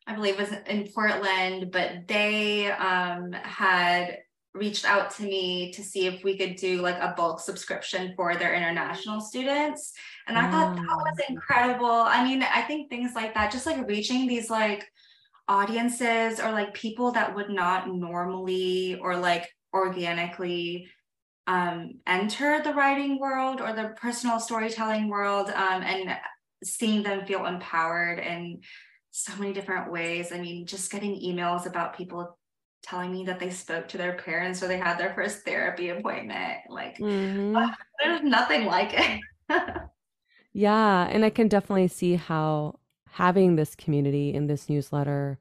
I 0.05 0.15
believe 0.15 0.37
was 0.37 0.53
in 0.67 0.89
Portland, 0.93 1.71
but 1.71 2.07
they 2.07 2.71
um, 2.71 3.31
had 3.31 4.19
reached 4.57 4.85
out 4.85 5.11
to 5.11 5.23
me 5.23 5.71
to 5.71 5.83
see 5.83 6.07
if 6.07 6.23
we 6.23 6.37
could 6.37 6.55
do 6.55 6.81
like 6.81 6.97
a 6.99 7.13
bulk 7.15 7.39
subscription 7.39 8.13
for 8.15 8.35
their 8.35 8.53
international 8.53 9.21
students. 9.21 9.93
And 10.27 10.37
I 10.37 10.51
thought 10.51 10.75
that 10.75 10.83
was 10.83 11.17
incredible. 11.29 11.85
I 11.89 12.23
mean, 12.23 12.43
I 12.43 12.61
think 12.61 12.89
things 12.89 13.13
like 13.15 13.33
that, 13.33 13.51
just 13.51 13.65
like 13.65 13.87
reaching 13.87 14.27
these 14.27 14.49
like 14.49 14.85
audiences 15.47 16.39
or 16.39 16.51
like 16.51 16.73
people 16.73 17.11
that 17.11 17.33
would 17.35 17.49
not 17.49 17.89
normally 17.89 18.99
or 19.01 19.15
like 19.15 19.47
organically 19.73 20.89
um, 21.47 21.99
enter 22.05 22.61
the 22.61 22.73
writing 22.73 23.19
world 23.19 23.61
or 23.61 23.71
the 23.71 23.93
personal 23.95 24.39
storytelling 24.39 25.07
world 25.07 25.49
um, 25.49 25.81
and 25.81 26.17
seeing 26.63 27.03
them 27.03 27.25
feel 27.25 27.45
empowered 27.45 28.19
in 28.19 28.59
so 29.11 29.33
many 29.37 29.53
different 29.53 29.91
ways. 29.91 30.31
I 30.31 30.39
mean, 30.39 30.65
just 30.65 30.91
getting 30.91 31.15
emails 31.21 31.65
about 31.65 31.97
people 31.97 32.37
telling 32.81 33.11
me 33.11 33.25
that 33.25 33.39
they 33.39 33.49
spoke 33.49 33.87
to 33.89 33.97
their 33.97 34.13
parents 34.13 34.63
or 34.63 34.67
they 34.67 34.77
had 34.77 34.97
their 34.97 35.13
first 35.13 35.43
therapy 35.43 35.89
appointment. 35.89 36.59
Like, 36.69 36.97
mm-hmm. 36.97 37.57
there's 38.01 38.23
nothing 38.23 38.65
like 38.65 38.93
it. 38.93 39.21
yeah. 40.53 41.07
And 41.09 41.25
I 41.25 41.29
can 41.29 41.47
definitely 41.47 41.87
see 41.87 42.15
how 42.15 42.79
having 43.11 43.55
this 43.55 43.75
community 43.75 44.33
in 44.33 44.47
this 44.47 44.69
newsletter 44.69 45.39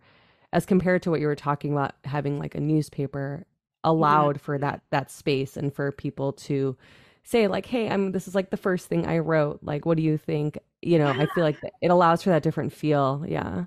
as 0.52 0.64
compared 0.64 1.02
to 1.02 1.10
what 1.10 1.20
you 1.20 1.26
were 1.26 1.36
talking 1.36 1.72
about 1.72 1.92
having 2.04 2.38
like 2.38 2.54
a 2.54 2.60
newspaper 2.60 3.46
allowed 3.84 4.40
for 4.40 4.58
that 4.58 4.80
that 4.90 5.10
space 5.10 5.56
and 5.56 5.72
for 5.72 5.92
people 5.92 6.32
to 6.32 6.76
say 7.22 7.46
like, 7.46 7.66
"Hey, 7.66 7.88
I'm 7.88 8.12
this 8.12 8.26
is 8.28 8.34
like 8.34 8.50
the 8.50 8.56
first 8.56 8.86
thing 8.86 9.06
I 9.06 9.18
wrote. 9.18 9.60
Like, 9.62 9.84
what 9.84 9.96
do 9.96 10.02
you 10.02 10.16
think?" 10.16 10.58
You 10.82 10.98
know, 10.98 11.08
I 11.08 11.26
feel 11.34 11.44
like 11.44 11.58
it 11.82 11.90
allows 11.90 12.22
for 12.22 12.30
that 12.30 12.42
different 12.42 12.72
feel. 12.72 13.24
Yeah. 13.26 13.66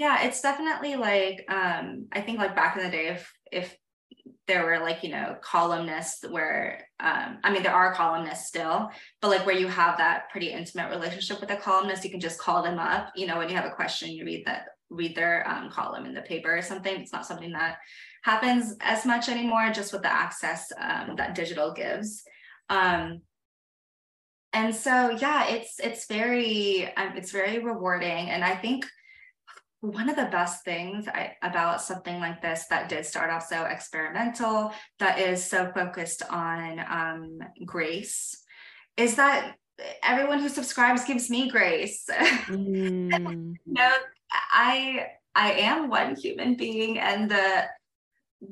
Yeah, 0.00 0.22
it's 0.22 0.40
definitely 0.40 0.96
like 0.96 1.44
um 1.48 2.06
I 2.10 2.22
think 2.22 2.38
like 2.38 2.56
back 2.56 2.74
in 2.76 2.82
the 2.82 2.90
day 2.90 3.08
if 3.08 3.32
if 3.52 3.76
there 4.46 4.64
were 4.64 4.78
like 4.78 5.04
you 5.04 5.10
know 5.10 5.36
columnists 5.42 6.24
where 6.28 6.86
um, 6.98 7.38
i 7.44 7.52
mean 7.52 7.62
there 7.62 7.74
are 7.74 7.94
columnists 7.94 8.48
still 8.48 8.90
but 9.20 9.28
like 9.28 9.46
where 9.46 9.56
you 9.56 9.68
have 9.68 9.96
that 9.98 10.28
pretty 10.30 10.50
intimate 10.50 10.90
relationship 10.90 11.40
with 11.40 11.50
a 11.52 11.56
columnist 11.56 12.04
you 12.04 12.10
can 12.10 12.18
just 12.18 12.40
call 12.40 12.60
them 12.60 12.78
up 12.78 13.12
you 13.14 13.26
know 13.28 13.38
when 13.38 13.48
you 13.48 13.54
have 13.54 13.70
a 13.70 13.76
question 13.80 14.10
you 14.10 14.24
read 14.24 14.42
that 14.46 14.62
read 14.90 15.14
their 15.14 15.48
um, 15.48 15.70
column 15.70 16.04
in 16.04 16.14
the 16.14 16.22
paper 16.22 16.56
or 16.56 16.62
something. 16.62 17.00
It's 17.00 17.12
not 17.12 17.26
something 17.26 17.52
that 17.52 17.78
happens 18.22 18.76
as 18.80 19.06
much 19.06 19.28
anymore 19.28 19.70
just 19.72 19.92
with 19.92 20.02
the 20.02 20.12
access 20.12 20.72
um, 20.78 21.14
that 21.16 21.36
digital 21.36 21.72
gives. 21.72 22.22
Um, 22.68 23.22
and 24.52 24.74
so 24.74 25.10
yeah 25.10 25.46
it's 25.46 25.78
it's 25.78 26.06
very 26.06 26.92
um, 26.96 27.12
it's 27.16 27.30
very 27.30 27.58
rewarding. 27.60 28.30
And 28.30 28.42
i 28.42 28.56
think 28.56 28.84
one 29.80 30.10
of 30.10 30.16
the 30.16 30.26
best 30.26 30.64
things 30.64 31.08
I, 31.08 31.36
about 31.42 31.80
something 31.80 32.20
like 32.20 32.42
this 32.42 32.66
that 32.66 32.88
did 32.88 33.06
start 33.06 33.30
off 33.30 33.46
so 33.46 33.64
experimental, 33.64 34.72
that 34.98 35.18
is 35.18 35.44
so 35.44 35.72
focused 35.74 36.22
on 36.28 36.80
um, 36.88 37.38
grace, 37.64 38.42
is 38.96 39.16
that 39.16 39.56
everyone 40.02 40.40
who 40.40 40.48
subscribes 40.48 41.04
gives 41.04 41.30
me 41.30 41.50
grace. 41.50 42.08
Mm. 42.50 43.56
you 43.64 43.72
know, 43.72 43.92
I 44.32 45.06
I 45.34 45.52
am 45.52 45.88
one 45.88 46.16
human 46.16 46.56
being, 46.56 46.98
and 46.98 47.30
the 47.30 47.64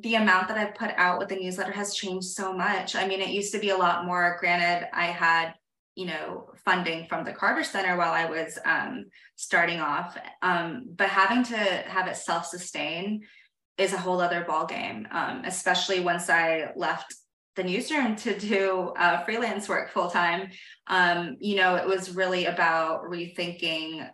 the 0.01 0.14
amount 0.14 0.49
that 0.49 0.57
I've 0.57 0.75
put 0.75 0.91
out 0.97 1.19
with 1.19 1.29
the 1.29 1.37
newsletter 1.37 1.73
has 1.73 1.95
changed 1.95 2.29
so 2.29 2.53
much. 2.53 2.95
I 2.95 3.07
mean, 3.09 3.21
it 3.21 3.31
used 3.31 3.53
to 3.53 3.59
be 3.59 3.71
a 3.71 3.77
lot 3.77 4.05
more. 4.05 4.37
Granted, 4.38 4.88
I 4.93 5.07
had 5.07 5.55
you 5.99 6.07
know 6.07 6.49
funding 6.65 7.07
from 7.09 7.25
the 7.25 7.33
carter 7.33 7.65
center 7.65 7.97
while 7.97 8.13
i 8.13 8.25
was 8.25 8.57
um, 8.65 9.07
starting 9.35 9.81
off. 9.81 10.17
Um, 10.43 10.87
but 10.95 11.09
having 11.09 11.43
to 11.45 11.57
have 11.57 12.07
it 12.07 12.17
self-sustain 12.17 13.23
is 13.77 13.93
a 13.93 13.99
whole 13.99 14.21
other 14.21 14.45
ball 14.45 14.65
game 14.65 15.09
um, 15.11 15.43
especially 15.45 15.99
once 15.99 16.31
i 16.31 16.71
left 16.77 17.15
the 17.57 17.65
newsroom 17.65 18.15
to 18.15 18.39
do 18.39 18.93
uh, 18.97 19.25
freelance 19.25 19.69
work 19.69 19.91
full 19.91 20.09
time 20.09 20.51
um, 20.87 21.37
you 21.41 21.57
know 21.57 21.75
it 21.75 21.87
was 21.87 22.15
really 22.15 22.47
about 22.47 23.03
rethinking 23.03 24.09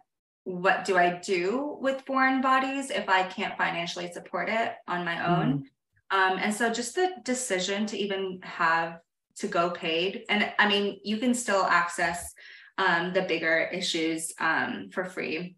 what 0.44 0.86
do 0.86 0.96
i 0.96 1.20
do 1.22 1.76
with 1.82 2.02
foreign 2.06 2.40
bodies 2.40 2.90
if 2.90 3.10
i 3.10 3.22
can't 3.22 3.58
financially 3.58 4.10
support 4.10 4.48
it 4.48 4.72
on 4.88 5.04
my 5.04 5.16
own? 5.26 5.64
Mm. 6.10 6.40
and 6.40 6.54
so 6.54 6.72
just 6.72 6.94
the 6.94 7.10
decision 7.24 7.84
to 7.84 7.98
even 7.98 8.40
have 8.42 9.00
to 9.38 9.48
go 9.48 9.70
paid. 9.70 10.24
And 10.28 10.52
I 10.58 10.68
mean, 10.68 11.00
you 11.04 11.18
can 11.18 11.34
still 11.34 11.64
access 11.64 12.32
um, 12.78 13.12
the 13.12 13.22
bigger 13.22 13.68
issues 13.72 14.32
um, 14.38 14.90
for 14.92 15.04
free. 15.04 15.56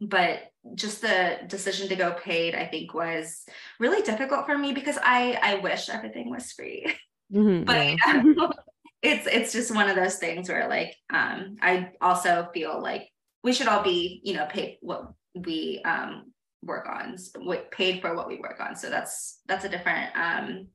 But 0.00 0.40
just 0.74 1.02
the 1.02 1.38
decision 1.46 1.88
to 1.88 1.96
go 1.96 2.12
paid, 2.12 2.54
I 2.54 2.66
think, 2.66 2.94
was 2.94 3.44
really 3.78 4.02
difficult 4.02 4.46
for 4.46 4.56
me 4.56 4.72
because 4.72 4.98
I 5.02 5.38
I 5.42 5.54
wish 5.56 5.90
everything 5.90 6.30
was 6.30 6.52
free. 6.52 6.94
Mm-hmm, 7.32 7.64
but 7.64 7.86
yeah. 7.86 8.48
it's 9.02 9.26
it's 9.26 9.52
just 9.52 9.74
one 9.74 9.88
of 9.88 9.96
those 9.96 10.16
things 10.16 10.48
where 10.48 10.68
like 10.68 10.94
um, 11.12 11.56
I 11.60 11.90
also 12.00 12.48
feel 12.52 12.82
like 12.82 13.08
we 13.42 13.52
should 13.52 13.68
all 13.68 13.82
be 13.82 14.20
you 14.24 14.34
know 14.34 14.46
paid 14.46 14.78
what 14.80 15.12
we 15.34 15.82
um, 15.84 16.32
work 16.62 16.88
on, 16.88 17.16
paid 17.70 18.00
for 18.00 18.14
what 18.14 18.28
we 18.28 18.38
work 18.38 18.60
on. 18.60 18.76
So 18.76 18.90
that's 18.90 19.40
that's 19.46 19.64
a 19.64 19.68
different 19.68 20.16
um, 20.16 20.66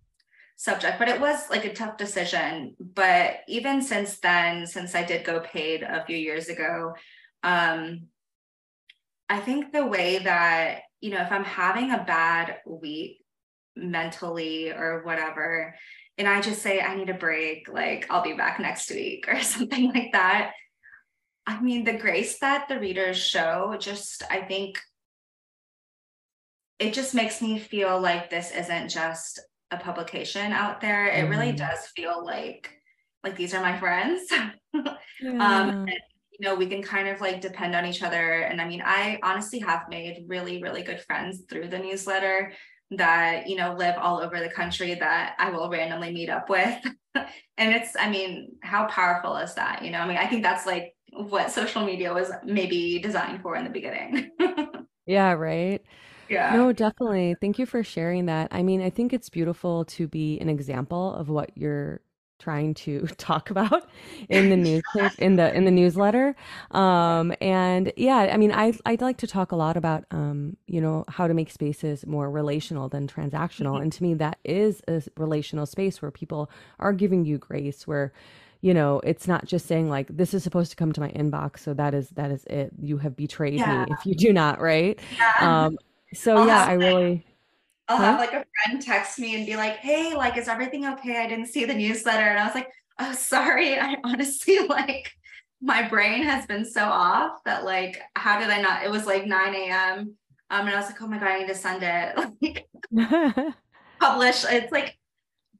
subject, 0.56 1.00
but 1.00 1.10
it 1.10 1.20
was 1.20 1.50
like 1.50 1.66
a 1.66 1.74
tough 1.74 1.98
decision. 1.98 2.76
But 2.80 3.40
even 3.48 3.82
since 3.82 4.20
then, 4.20 4.66
since 4.66 4.96
I 4.96 5.04
did 5.04 5.26
go 5.26 5.40
paid 5.42 5.84
a 5.84 6.06
few 6.06 6.18
years 6.18 6.48
ago, 6.50 6.96
um, 7.44 8.08
I 9.28 9.40
think 9.40 9.72
the 9.72 9.86
way 9.86 10.20
that, 10.20 10.82
you 11.02 11.12
know, 11.12 11.22
if 11.22 11.32
I'm 11.32 11.44
having 11.44 11.92
a 11.92 12.04
bad 12.04 12.58
week 12.66 13.18
mentally 13.76 14.72
or 14.72 15.02
whatever, 15.04 15.76
and 16.18 16.28
I 16.28 16.40
just 16.42 16.62
say, 16.62 16.80
I 16.80 16.96
need 16.96 17.10
a 17.10 17.16
break, 17.16 17.68
like 17.68 18.08
I'll 18.10 18.24
be 18.24 18.34
back 18.34 18.60
next 18.60 18.90
week 18.90 19.26
or 19.32 19.42
something 19.42 19.92
like 19.94 20.12
that. 20.14 20.52
I 21.48 21.62
mean, 21.62 21.84
the 21.84 21.98
grace 21.98 22.40
that 22.40 22.68
the 22.68 22.80
readers 22.80 23.18
show, 23.18 23.76
just, 23.80 24.24
I 24.32 24.42
think 24.42 24.80
it 26.80 26.94
just 26.94 27.14
makes 27.14 27.42
me 27.42 27.60
feel 27.60 28.00
like 28.00 28.30
this 28.30 28.52
isn't 28.52 28.90
just 28.90 29.40
a 29.72 29.78
publication 29.78 30.52
out 30.52 30.82
there, 30.82 31.08
it 31.08 31.26
mm. 31.26 31.30
really 31.30 31.48
mm-hmm. 31.48 31.58
does 31.58 31.88
feel 31.96 32.24
like 32.26 32.72
like 33.24 33.36
these 33.36 33.54
are 33.54 33.62
my 33.62 33.78
friends. 33.78 34.32
Um, 35.26 35.40
yeah. 35.40 35.60
um, 35.60 35.70
and, 35.70 36.00
you 36.32 36.46
know, 36.46 36.56
we 36.56 36.68
can 36.68 36.84
kind 36.84 37.08
of 37.08 37.22
like 37.22 37.40
depend 37.40 37.74
on 37.74 37.86
each 37.86 38.04
other. 38.04 38.42
And 38.42 38.60
I 38.60 38.68
mean, 38.68 38.84
I 38.84 39.18
honestly 39.24 39.60
have 39.60 39.84
made 39.90 40.26
really, 40.28 40.62
really 40.62 40.84
good 40.84 41.00
friends 41.00 41.44
through 41.50 41.70
the 41.70 41.80
newsletter 41.80 42.52
that, 42.92 43.48
you 43.48 43.56
know, 43.56 43.74
live 43.74 43.96
all 43.98 44.20
over 44.20 44.40
the 44.40 44.50
country 44.50 44.94
that 44.96 45.36
I 45.40 45.50
will 45.50 45.70
randomly 45.70 46.12
meet 46.12 46.30
up 46.30 46.50
with. 46.50 46.86
and 47.16 47.74
it's, 47.74 47.96
I 47.98 48.10
mean, 48.10 48.58
how 48.62 48.88
powerful 48.88 49.38
is 49.38 49.56
that? 49.56 49.84
You 49.84 49.92
know, 49.92 50.00
I 50.00 50.08
mean, 50.08 50.18
I 50.18 50.28
think 50.28 50.44
that's 50.44 50.66
like 50.66 50.94
what 51.14 51.52
social 51.52 51.86
media 51.86 52.14
was 52.14 52.32
maybe 52.44 53.00
designed 53.00 53.42
for 53.42 53.56
in 53.56 53.64
the 53.64 53.70
beginning. 53.70 54.32
yeah, 55.06 55.32
right. 55.32 55.82
Yeah. 56.30 56.56
No, 56.56 56.72
definitely. 56.72 57.36
Thank 57.40 57.60
you 57.60 57.66
for 57.66 57.84
sharing 57.84 58.26
that. 58.26 58.48
I 58.52 58.64
mean, 58.64 58.82
I 58.82 58.90
think 58.90 59.14
it's 59.14 59.30
beautiful 59.30 59.86
to 59.86 60.08
be 60.08 60.40
an 60.40 60.50
example 60.50 61.14
of 61.14 61.30
what 61.30 61.52
you're 61.56 62.02
trying 62.40 62.74
to 62.74 63.02
talk 63.18 63.50
about 63.50 63.88
in 64.30 64.50
the 64.50 64.58
news 64.58 64.84
in 65.18 65.36
the 65.36 65.54
in 65.56 65.66
the 65.66 65.72
newsletter 65.72 66.36
um 66.72 67.34
and 67.42 67.92
yeah 67.96 68.30
i 68.34 68.38
mean 68.38 68.52
i 68.52 68.74
i'd 68.86 69.02
like 69.02 69.18
to 69.18 69.28
talk 69.28 69.52
a 69.52 69.56
lot 69.56 69.78
about 69.78 70.04
um 70.12 70.58
you 70.68 70.82
know 70.82 71.06
how 71.08 71.28
to 71.28 71.34
make 71.34 71.50
spaces 71.50 72.06
more 72.06 72.30
relational 72.30 72.90
than 72.90 73.08
transactional 73.08 73.74
mm-hmm. 73.74 73.84
and 73.84 73.94
to 73.94 74.04
me 74.04 74.14
that 74.14 74.38
is 74.44 74.82
a 74.88 75.02
relational 75.18 75.66
space 75.66 76.02
where 76.02 76.12
people 76.12 76.50
are 76.80 76.94
giving 76.94 77.24
you 77.24 77.38
grace 77.38 77.88
where 77.88 78.12
you 78.62 78.74
know 78.74 79.00
it's 79.04 79.28
not 79.28 79.46
just 79.46 79.66
saying 79.66 79.90
like 79.90 80.08
this 80.10 80.34
is 80.34 80.44
supposed 80.44 80.72
to 80.72 80.76
come 80.76 80.92
to 80.92 81.00
my 81.00 81.10
inbox 81.12 81.60
so 81.60 81.74
that 81.74 81.94
is 81.94 82.10
that 82.12 82.32
is 82.32 82.44
it 82.46 82.72
you 82.82 82.98
have 82.98 83.16
betrayed 83.16 83.60
yeah. 83.60 83.86
me 83.86 83.94
if 83.98 84.06
you 84.06 84.16
do 84.16 84.34
not 84.34 84.60
right 84.60 85.00
yeah. 85.18 85.66
um 85.66 85.78
so 86.16 86.38
I'll 86.38 86.48
yeah, 86.48 86.66
I 86.66 86.74
really. 86.74 87.26
I'll 87.88 87.98
huh? 87.98 88.04
have 88.04 88.20
like 88.20 88.34
a 88.34 88.44
friend 88.66 88.82
text 88.82 89.20
me 89.20 89.36
and 89.36 89.46
be 89.46 89.56
like, 89.56 89.78
"Hey, 89.78 90.16
like, 90.16 90.38
is 90.38 90.48
everything 90.48 90.86
okay? 90.88 91.24
I 91.24 91.28
didn't 91.28 91.48
see 91.48 91.66
the 91.66 91.74
newsletter," 91.74 92.24
and 92.24 92.40
I 92.40 92.46
was 92.46 92.56
like, 92.56 92.72
"Oh, 93.00 93.14
sorry. 93.14 93.80
I 93.80 93.98
honestly 94.04 94.60
like." 94.68 95.12
my 95.62 95.88
brain 95.88 96.22
has 96.22 96.46
been 96.46 96.66
so 96.66 96.84
off 96.84 97.44
that 97.44 97.64
like 97.66 98.00
how 98.16 98.40
did 98.40 98.50
I 98.50 98.62
not 98.62 98.84
it 98.84 98.92
was 98.92 99.06
like 99.06 99.26
9 99.26 99.56
a.m. 99.56 100.16
Um 100.52 100.68
and 100.68 100.70
I 100.70 100.76
was 100.76 100.86
like, 100.86 101.02
oh 101.02 101.08
my 101.08 101.18
god, 101.18 101.30
I 101.30 101.40
need 101.40 101.48
to 101.48 101.56
send 101.56 101.82
it 101.82 102.18
like 102.42 102.68
publish. 104.00 104.46
It's 104.48 104.72
like 104.72 104.98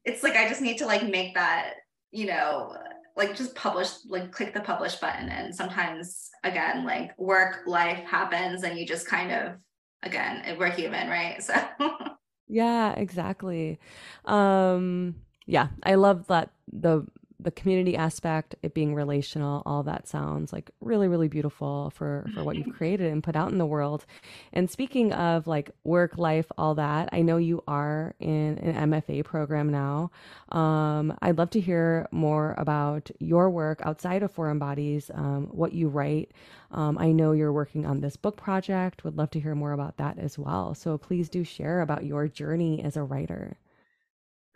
it's 0.04 0.22
like 0.22 0.36
I 0.36 0.48
just 0.48 0.60
need 0.60 0.78
to 0.78 0.86
like 0.86 1.08
make 1.08 1.34
that, 1.34 1.74
you 2.12 2.26
know, 2.26 2.76
like 3.16 3.34
just 3.36 3.56
publish, 3.56 3.88
like 4.08 4.30
click 4.30 4.54
the 4.54 4.60
publish 4.60 4.94
button. 4.96 5.28
And 5.28 5.54
sometimes 5.54 6.30
again, 6.44 6.84
like 6.84 7.18
work 7.18 7.62
life 7.66 8.04
happens 8.04 8.62
and 8.62 8.78
you 8.78 8.86
just 8.86 9.08
kind 9.08 9.32
of 9.32 9.54
again 10.02 10.56
we're 10.58 10.70
human 10.70 11.08
right? 11.08 11.42
So 11.42 11.54
yeah 12.48 12.92
exactly. 12.94 13.78
Um 14.24 15.16
yeah 15.46 15.68
i 15.84 15.94
love 15.94 16.26
that 16.26 16.50
the 16.72 17.06
the 17.46 17.52
community 17.52 17.96
aspect 17.96 18.56
it 18.62 18.74
being 18.74 18.92
relational 18.92 19.62
all 19.64 19.84
that 19.84 20.08
sounds 20.08 20.52
like 20.52 20.68
really 20.80 21.06
really 21.06 21.28
beautiful 21.28 21.90
for 21.94 22.26
for 22.34 22.42
what 22.42 22.56
you've 22.56 22.74
created 22.76 23.10
and 23.12 23.22
put 23.22 23.36
out 23.36 23.52
in 23.52 23.58
the 23.58 23.64
world 23.64 24.04
and 24.52 24.68
speaking 24.68 25.12
of 25.12 25.46
like 25.46 25.70
work 25.84 26.18
life 26.18 26.50
all 26.58 26.74
that 26.74 27.08
i 27.12 27.22
know 27.22 27.36
you 27.36 27.62
are 27.68 28.14
in 28.18 28.58
an 28.58 28.90
mfa 28.90 29.24
program 29.24 29.70
now 29.70 30.10
um, 30.50 31.16
i'd 31.22 31.38
love 31.38 31.50
to 31.50 31.60
hear 31.60 32.08
more 32.10 32.54
about 32.58 33.08
your 33.20 33.48
work 33.48 33.80
outside 33.84 34.24
of 34.24 34.32
foreign 34.32 34.58
bodies 34.58 35.08
um, 35.14 35.46
what 35.52 35.72
you 35.72 35.88
write 35.88 36.32
um, 36.72 36.98
I 36.98 37.12
know 37.12 37.30
you're 37.30 37.52
working 37.52 37.86
on 37.86 38.00
this 38.00 38.16
book 38.16 38.36
project. 38.36 39.04
Would 39.04 39.16
love 39.16 39.30
to 39.30 39.40
hear 39.40 39.54
more 39.54 39.70
about 39.72 39.98
that 39.98 40.18
as 40.18 40.36
well. 40.36 40.74
So 40.74 40.98
please 40.98 41.28
do 41.28 41.44
share 41.44 41.80
about 41.80 42.04
your 42.04 42.26
journey 42.26 42.82
as 42.82 42.96
a 42.96 43.04
writer. 43.04 43.56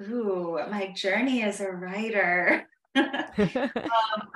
Ooh, 0.03 0.59
my 0.71 0.89
journey 0.89 1.43
as 1.43 1.61
a 1.61 1.71
writer. 1.71 2.67
um, 2.97 4.29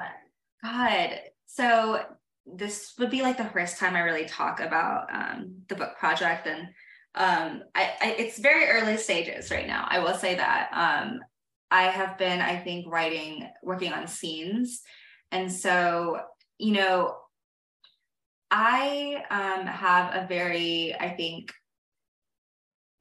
God. 0.62 1.20
So 1.46 2.02
this 2.46 2.94
would 2.98 3.10
be 3.10 3.22
like 3.22 3.38
the 3.38 3.44
first 3.44 3.78
time 3.78 3.96
I 3.96 4.00
really 4.00 4.26
talk 4.26 4.60
about 4.60 5.06
um, 5.12 5.62
the 5.68 5.76
book 5.76 5.96
project, 5.98 6.46
and 6.46 6.68
um, 7.14 7.62
I, 7.74 7.92
I, 8.00 8.16
it's 8.18 8.38
very 8.38 8.66
early 8.68 8.96
stages 8.96 9.50
right 9.50 9.66
now. 9.66 9.86
I 9.88 10.00
will 10.00 10.14
say 10.14 10.34
that 10.34 10.70
um, 10.72 11.20
I 11.70 11.84
have 11.84 12.18
been, 12.18 12.40
I 12.40 12.58
think, 12.58 12.86
writing, 12.86 13.48
working 13.62 13.92
on 13.92 14.06
scenes, 14.06 14.82
and 15.30 15.50
so 15.50 16.20
you 16.58 16.72
know, 16.72 17.16
I 18.50 19.22
um, 19.30 19.66
have 19.66 20.14
a 20.14 20.26
very, 20.26 20.94
I 20.94 21.10
think, 21.10 21.52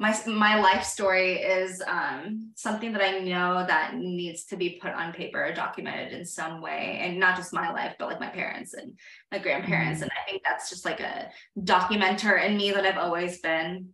my 0.03 0.13
my 0.27 0.59
life 0.59 0.83
story 0.83 1.35
is 1.35 1.81
um, 1.87 2.51
something 2.55 2.91
that 2.91 3.01
I 3.01 3.19
know 3.19 3.65
that 3.65 3.95
needs 3.95 4.43
to 4.45 4.57
be 4.57 4.77
put 4.81 4.91
on 4.91 5.13
paper, 5.13 5.53
documented 5.55 6.11
in 6.11 6.25
some 6.25 6.61
way, 6.61 6.99
and 7.01 7.17
not 7.17 7.37
just 7.37 7.53
my 7.53 7.71
life, 7.71 7.95
but 7.97 8.09
like 8.09 8.19
my 8.19 8.27
parents 8.27 8.73
and 8.73 8.99
my 9.31 9.39
grandparents. 9.39 10.01
Mm-hmm. 10.01 10.03
And 10.03 10.11
I 10.11 10.29
think 10.29 10.43
that's 10.43 10.69
just 10.69 10.83
like 10.83 10.99
a 10.99 11.29
documenter 11.57 12.45
in 12.45 12.57
me 12.57 12.71
that 12.71 12.85
I've 12.85 12.97
always 12.97 13.39
been. 13.39 13.93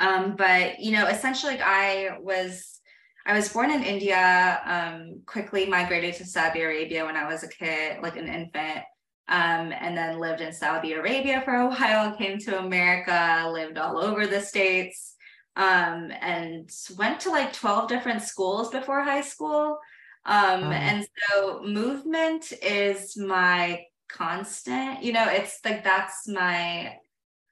Um, 0.00 0.34
but 0.34 0.80
you 0.80 0.90
know, 0.90 1.06
essentially, 1.06 1.52
like 1.52 1.62
I 1.64 2.18
was 2.20 2.80
I 3.24 3.32
was 3.32 3.48
born 3.48 3.70
in 3.70 3.84
India. 3.84 4.60
Um, 4.64 5.22
quickly 5.24 5.66
migrated 5.66 6.16
to 6.16 6.24
Saudi 6.24 6.62
Arabia 6.62 7.04
when 7.04 7.16
I 7.16 7.28
was 7.28 7.44
a 7.44 7.48
kid, 7.48 7.98
like 8.02 8.16
an 8.16 8.26
infant. 8.26 8.84
Um, 9.30 9.74
and 9.78 9.94
then 9.94 10.18
lived 10.18 10.40
in 10.40 10.54
Saudi 10.54 10.94
Arabia 10.94 11.42
for 11.44 11.54
a 11.54 11.68
while, 11.68 12.16
came 12.16 12.38
to 12.38 12.60
America, 12.60 13.46
lived 13.52 13.76
all 13.76 13.98
over 13.98 14.26
the 14.26 14.40
States, 14.40 15.16
um, 15.58 16.12
and 16.20 16.70
went 16.96 17.20
to 17.20 17.30
like 17.30 17.52
12 17.52 17.88
different 17.88 18.22
schools 18.22 18.70
before 18.70 19.02
high 19.02 19.20
school. 19.20 19.80
Um, 20.24 20.62
wow. 20.62 20.72
And 20.72 21.06
so 21.28 21.62
movement 21.64 22.52
is 22.62 23.16
my 23.16 23.84
constant, 24.08 25.02
you 25.02 25.12
know, 25.12 25.26
it's 25.28 25.58
like 25.64 25.82
that's 25.82 26.28
my 26.28 26.94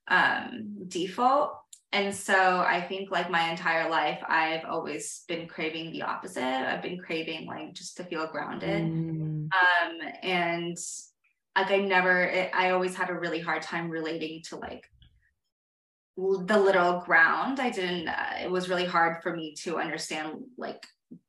um, 0.06 0.84
default. 0.86 1.58
And 1.92 2.14
so 2.14 2.60
I 2.60 2.80
think 2.80 3.10
like 3.10 3.30
my 3.30 3.50
entire 3.50 3.90
life, 3.90 4.22
I've 4.28 4.64
always 4.66 5.24
been 5.26 5.48
craving 5.48 5.92
the 5.92 6.02
opposite. 6.02 6.42
I've 6.42 6.82
been 6.82 6.98
craving 6.98 7.46
like 7.46 7.74
just 7.74 7.96
to 7.96 8.04
feel 8.04 8.28
grounded. 8.28 8.84
Mm. 8.84 9.48
Um, 9.48 9.98
and 10.22 10.76
like 11.56 11.70
I 11.70 11.78
never, 11.78 12.22
it, 12.22 12.50
I 12.54 12.70
always 12.70 12.94
had 12.94 13.10
a 13.10 13.14
really 13.18 13.40
hard 13.40 13.62
time 13.62 13.88
relating 13.88 14.42
to 14.44 14.56
like 14.56 14.84
the 16.16 16.58
literal 16.58 17.00
ground 17.00 17.60
i 17.60 17.70
didn't 17.70 18.08
uh, 18.08 18.34
it 18.42 18.50
was 18.50 18.68
really 18.68 18.86
hard 18.86 19.22
for 19.22 19.34
me 19.34 19.54
to 19.54 19.78
understand 19.78 20.30
like 20.56 20.86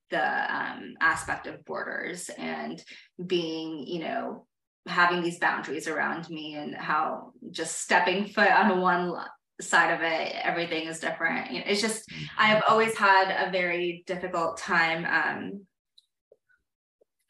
the 0.10 0.56
um, 0.56 0.96
aspect 1.02 1.48
of 1.48 1.66
borders 1.66 2.30
and 2.38 2.84
being 3.26 3.86
you 3.86 4.00
know 4.00 4.46
having 4.88 5.22
these 5.22 5.40
boundaries 5.40 5.88
around 5.88 6.30
me 6.30 6.56
and 6.56 6.74
how 6.74 7.34
just 7.52 7.82
stepping 7.82 8.26
foot 8.26 8.50
on 8.50 8.80
one 8.80 9.14
side 9.60 9.94
of 9.94 10.02
it 10.02 10.36
everything 10.44 10.88
is 10.88 11.00
different 11.00 11.52
you 11.52 11.60
know, 11.60 11.66
it's 11.68 11.82
just 11.82 12.10
i 12.38 12.46
have 12.46 12.64
always 12.70 12.96
had 12.96 13.48
a 13.48 13.52
very 13.52 14.04
difficult 14.08 14.58
time 14.58 15.06
um, 15.06 15.66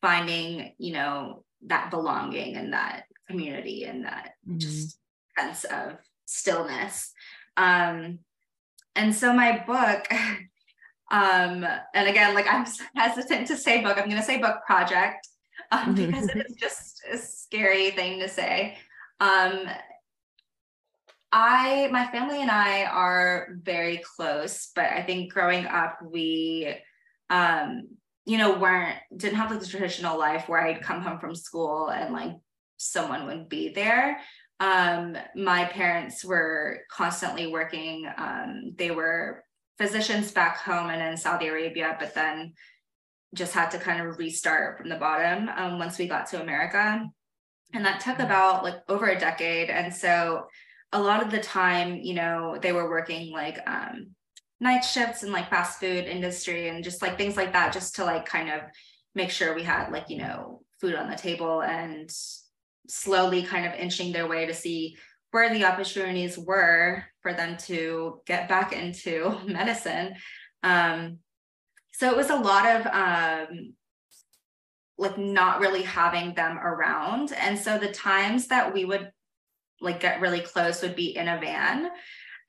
finding 0.02 0.74
you 0.78 0.94
know 0.94 1.44
that 1.66 1.90
belonging 1.90 2.56
and 2.56 2.74
that 2.74 3.06
community 3.28 3.86
and 3.86 4.06
that 4.06 4.34
mm-hmm. 4.48 4.60
just 4.60 5.00
sense 5.38 5.64
of 5.66 5.94
stillness 6.26 7.14
um, 7.58 8.20
and 8.96 9.14
so 9.14 9.34
my 9.34 9.64
book, 9.66 10.08
um, 11.12 11.66
and 11.94 12.08
again, 12.08 12.34
like 12.34 12.48
I'm 12.48 12.66
hesitant 12.96 13.48
to 13.48 13.58
say 13.58 13.82
book, 13.82 13.98
I'm 13.98 14.06
going 14.06 14.22
to 14.22 14.24
say 14.24 14.38
book 14.38 14.60
project 14.66 15.28
um, 15.72 15.96
because 15.96 16.30
it 16.30 16.46
is 16.48 16.56
just 16.56 17.02
a 17.12 17.18
scary 17.18 17.92
thing 17.92 18.20
to 18.20 18.30
say. 18.30 18.78
Um, 19.20 19.68
I, 21.32 21.90
my 21.92 22.08
family 22.08 22.42
and 22.42 22.52
I 22.52 22.86
are 22.86 23.50
very 23.62 23.98
close, 23.98 24.72
but 24.76 24.86
I 24.86 25.02
think 25.02 25.34
growing 25.34 25.66
up, 25.66 26.00
we, 26.02 26.74
um, 27.30 27.90
you 28.26 28.38
know, 28.38 28.58
weren't, 28.58 28.96
didn't 29.16 29.36
have 29.36 29.52
like 29.52 29.60
the 29.60 29.68
traditional 29.68 30.18
life 30.18 30.48
where 30.48 30.62
I'd 30.62 30.82
come 30.82 31.02
home 31.02 31.20
from 31.20 31.36
school 31.36 31.90
and 31.90 32.14
like 32.14 32.34
someone 32.78 33.26
would 33.26 33.50
be 33.50 33.70
there 33.70 34.22
um, 34.60 35.16
my 35.36 35.66
parents 35.66 36.26
were 36.26 36.80
constantly 36.92 37.48
working. 37.48 38.10
Um, 38.18 38.74
they 38.76 38.92
were 38.92 39.44
physicians 39.78 40.32
back 40.32 40.58
home 40.58 40.90
and 40.90 41.02
in 41.02 41.18
Saudi 41.18 41.48
Arabia, 41.48 41.96
but 42.00 42.16
then 42.16 42.54
just 43.36 43.54
had 43.54 43.70
to 43.72 43.78
kind 43.78 44.02
of 44.02 44.18
restart 44.18 44.78
from 44.78 44.90
the 44.90 44.96
bottom 44.96 45.50
um, 45.56 45.78
once 45.78 45.98
we 45.98 46.08
got 46.08 46.28
to 46.28 46.42
America. 46.42 47.06
And 47.74 47.86
that 47.86 48.00
took 48.00 48.20
about 48.20 48.64
like 48.64 48.78
over 48.88 49.08
a 49.08 49.20
decade. 49.20 49.70
And 49.70 49.94
so 49.94 50.48
a 50.92 51.02
lot 51.02 51.22
of 51.22 51.32
the 51.32 51.40
time, 51.40 51.98
you 51.98 52.14
know, 52.14 52.58
they 52.60 52.72
were 52.72 52.90
working 52.90 53.32
like 53.32 53.60
um, 53.68 54.12
night 54.60 54.82
shifts 54.82 55.24
and 55.24 55.34
like 55.34 55.50
fast 55.50 55.80
food 55.80 56.06
industry 56.06 56.70
and 56.70 56.84
just 56.84 57.02
like 57.02 57.18
things 57.18 57.38
like 57.38 57.54
that, 57.54 57.74
just 57.74 57.96
to 57.96 58.06
like 58.06 58.26
kind 58.26 58.50
of 58.50 58.62
make 59.14 59.30
sure 59.30 59.54
we 59.54 59.64
had 59.64 59.92
like, 59.92 60.10
you 60.10 60.18
know, 60.18 60.62
food 60.80 60.96
on 60.96 61.10
the 61.10 61.18
table 61.18 61.62
and 61.62 62.10
slowly 62.88 63.44
kind 63.44 63.66
of 63.66 63.74
inching 63.74 64.12
their 64.12 64.28
way 64.28 64.46
to 64.46 64.54
see 64.54 64.98
where 65.32 65.54
the 65.54 65.66
opportunities 65.66 66.38
were 66.38 67.04
for 67.22 67.34
them 67.34 67.58
to 67.58 68.22
get 68.26 68.48
back 68.48 68.74
into 68.74 69.38
medicine. 69.46 70.16
Um, 70.64 71.20
so 71.94 72.10
it 72.10 72.18
was 72.18 72.30
a 72.30 72.36
lot 72.36 72.66
of 72.66 72.88
um, 72.88 73.74
like 74.98 75.18
not 75.18 75.60
really 75.60 75.84
having 75.84 76.34
them 76.34 76.58
around. 76.58 77.34
And 77.34 77.58
so 77.58 77.78
the 77.78 77.92
times 77.92 78.48
that 78.48 78.74
we 78.74 78.86
would 78.86 79.12
like 79.82 80.00
get 80.00 80.22
really 80.22 80.40
close 80.40 80.82
would 80.82 80.96
be 80.96 81.16
in 81.16 81.28
a 81.28 81.40
van. 81.40 81.90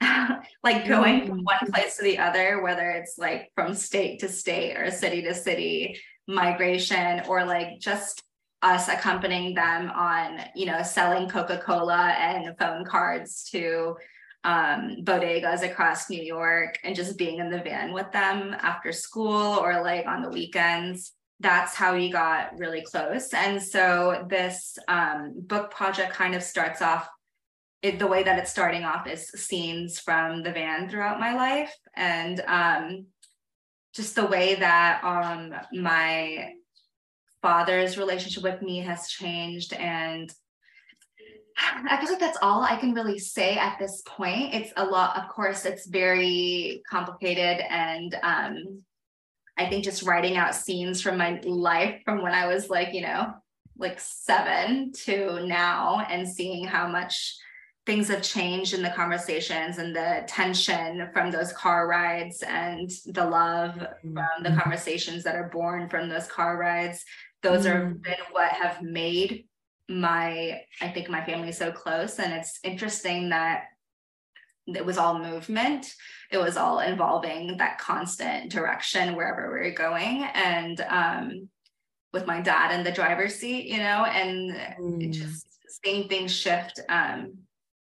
like 0.62 0.87
going 0.87 1.27
from 1.27 1.42
one 1.42 1.59
mm. 1.64 1.72
place 1.72 1.96
to 1.96 2.05
the 2.05 2.18
other, 2.18 2.62
whether 2.62 2.88
it's 2.90 3.18
like 3.18 3.51
from 3.55 3.74
state 3.74 4.20
to 4.20 4.29
state 4.29 4.77
or 4.77 4.90
city 4.90 5.22
to 5.22 5.35
city 5.35 6.01
migration, 6.27 7.22
or 7.27 7.44
like 7.44 7.81
just 7.81 8.22
us 8.62 8.88
accompanying 8.88 9.55
them 9.55 9.90
on, 9.90 10.40
you 10.55 10.66
know, 10.66 10.83
selling 10.83 11.29
Coca-Cola 11.29 12.14
and 12.18 12.59
phone 12.59 12.85
cards 12.85 13.44
to 13.51 13.97
um, 14.44 14.97
bodegas 15.03 15.62
across 15.62 16.11
New 16.11 16.23
York 16.23 16.79
and 16.85 16.97
just 16.97 17.18
being 17.18 17.38
in 17.38 17.51
the 17.51 17.62
van 17.62 17.92
with 17.92 18.11
them 18.12 18.55
after 18.61 18.92
school 18.92 19.59
or 19.59 19.83
like 19.83 20.07
on 20.07 20.23
the 20.23 20.31
weekends. 20.31 21.12
That's 21.40 21.75
how 21.75 21.94
we 21.94 22.11
got 22.11 22.59
really 22.59 22.83
close. 22.83 23.33
And 23.33 23.62
so 23.62 24.27
this 24.29 24.77
um, 24.88 25.35
book 25.37 25.71
project 25.71 26.12
kind 26.12 26.35
of 26.35 26.42
starts 26.42 26.83
off 26.83 27.09
it, 27.83 28.01
the 28.01 28.09
way 28.09 28.25
that 28.25 28.38
it's 28.40 28.51
starting 28.51 28.83
off 28.83 29.07
is 29.07 29.29
scenes 29.29 30.01
from 30.01 30.42
the 30.42 30.51
van 30.51 30.88
throughout 30.88 31.21
my 31.21 31.35
life 31.35 31.73
and 31.94 32.40
um, 32.49 33.07
just 33.94 34.16
the 34.16 34.27
way 34.27 34.57
that 34.57 35.01
um, 35.05 35.55
my 35.73 36.55
father's 37.42 37.98
relationship 37.98 38.42
with 38.42 38.62
me 38.62 38.79
has 38.79 39.09
changed 39.09 39.72
and 39.74 40.33
I 41.61 42.01
feel 42.01 42.11
like 42.11 42.20
that's 42.20 42.38
all 42.40 42.62
I 42.62 42.77
can 42.77 42.94
really 42.94 43.18
say 43.18 43.57
at 43.57 43.79
this 43.79 44.03
point. 44.07 44.55
It's 44.55 44.72
a 44.77 44.85
lot, 44.85 45.16
of 45.16 45.29
course, 45.29 45.64
it's 45.64 45.87
very 45.87 46.83
complicated. 46.88 47.64
And 47.68 48.14
um, 48.22 48.83
I 49.57 49.68
think 49.68 49.83
just 49.83 50.05
writing 50.05 50.37
out 50.37 50.55
scenes 50.55 51.03
from 51.03 51.16
my 51.16 51.40
life 51.44 52.01
from 52.05 52.22
when 52.22 52.33
I 52.33 52.46
was 52.46 52.70
like, 52.70 52.94
you 52.94 53.03
know, 53.03 53.35
like 53.77 53.98
seven 53.98 54.92
to 55.05 55.44
now 55.46 56.07
and 56.09 56.29
seeing 56.29 56.64
how 56.64 56.87
much 56.87 57.37
things 57.87 58.09
have 58.09 58.22
changed 58.22 58.74
in 58.74 58.83
the 58.83 58.90
conversations 58.90 59.79
and 59.79 59.96
the 59.96 60.22
tension 60.27 61.09
from 61.12 61.31
those 61.31 61.53
car 61.55 61.88
rides 61.88 62.42
and 62.46 62.90
the 63.07 63.24
love 63.24 63.79
from 63.79 64.42
the 64.42 64.51
mm-hmm. 64.51 64.59
conversations 64.59 65.24
that 65.24 65.35
are 65.35 65.48
born 65.48 65.88
from 65.88 66.09
those 66.09 66.27
car 66.27 66.59
rides 66.59 67.03
those 67.42 67.66
mm. 67.66 67.74
are 67.74 67.87
been 67.87 68.14
what 68.33 68.51
have 68.53 68.83
made 68.83 69.46
my 69.88 70.61
i 70.81 70.88
think 70.88 71.09
my 71.09 71.24
family 71.24 71.53
so 71.53 71.72
close 71.72 72.18
and 72.18 72.33
it's 72.33 72.59
interesting 72.62 73.31
that 73.31 73.64
it 74.66 74.85
was 74.85 74.98
all 74.98 75.18
movement 75.18 75.94
it 76.31 76.37
was 76.37 76.57
all 76.57 76.81
involving 76.81 77.57
that 77.57 77.79
constant 77.79 78.53
direction 78.53 79.16
wherever 79.16 79.53
we 79.53 79.68
were 79.68 79.74
going 79.74 80.24
and 80.35 80.83
um, 80.88 81.48
with 82.12 82.27
my 82.27 82.40
dad 82.40 82.77
in 82.77 82.85
the 82.85 82.92
driver's 82.92 83.35
seat 83.35 83.66
you 83.66 83.79
know 83.79 84.05
and 84.05 84.55
mm. 84.79 85.12
just 85.12 85.46
seeing 85.83 86.09
things 86.09 86.35
shift 86.35 86.81
um, 86.88 87.33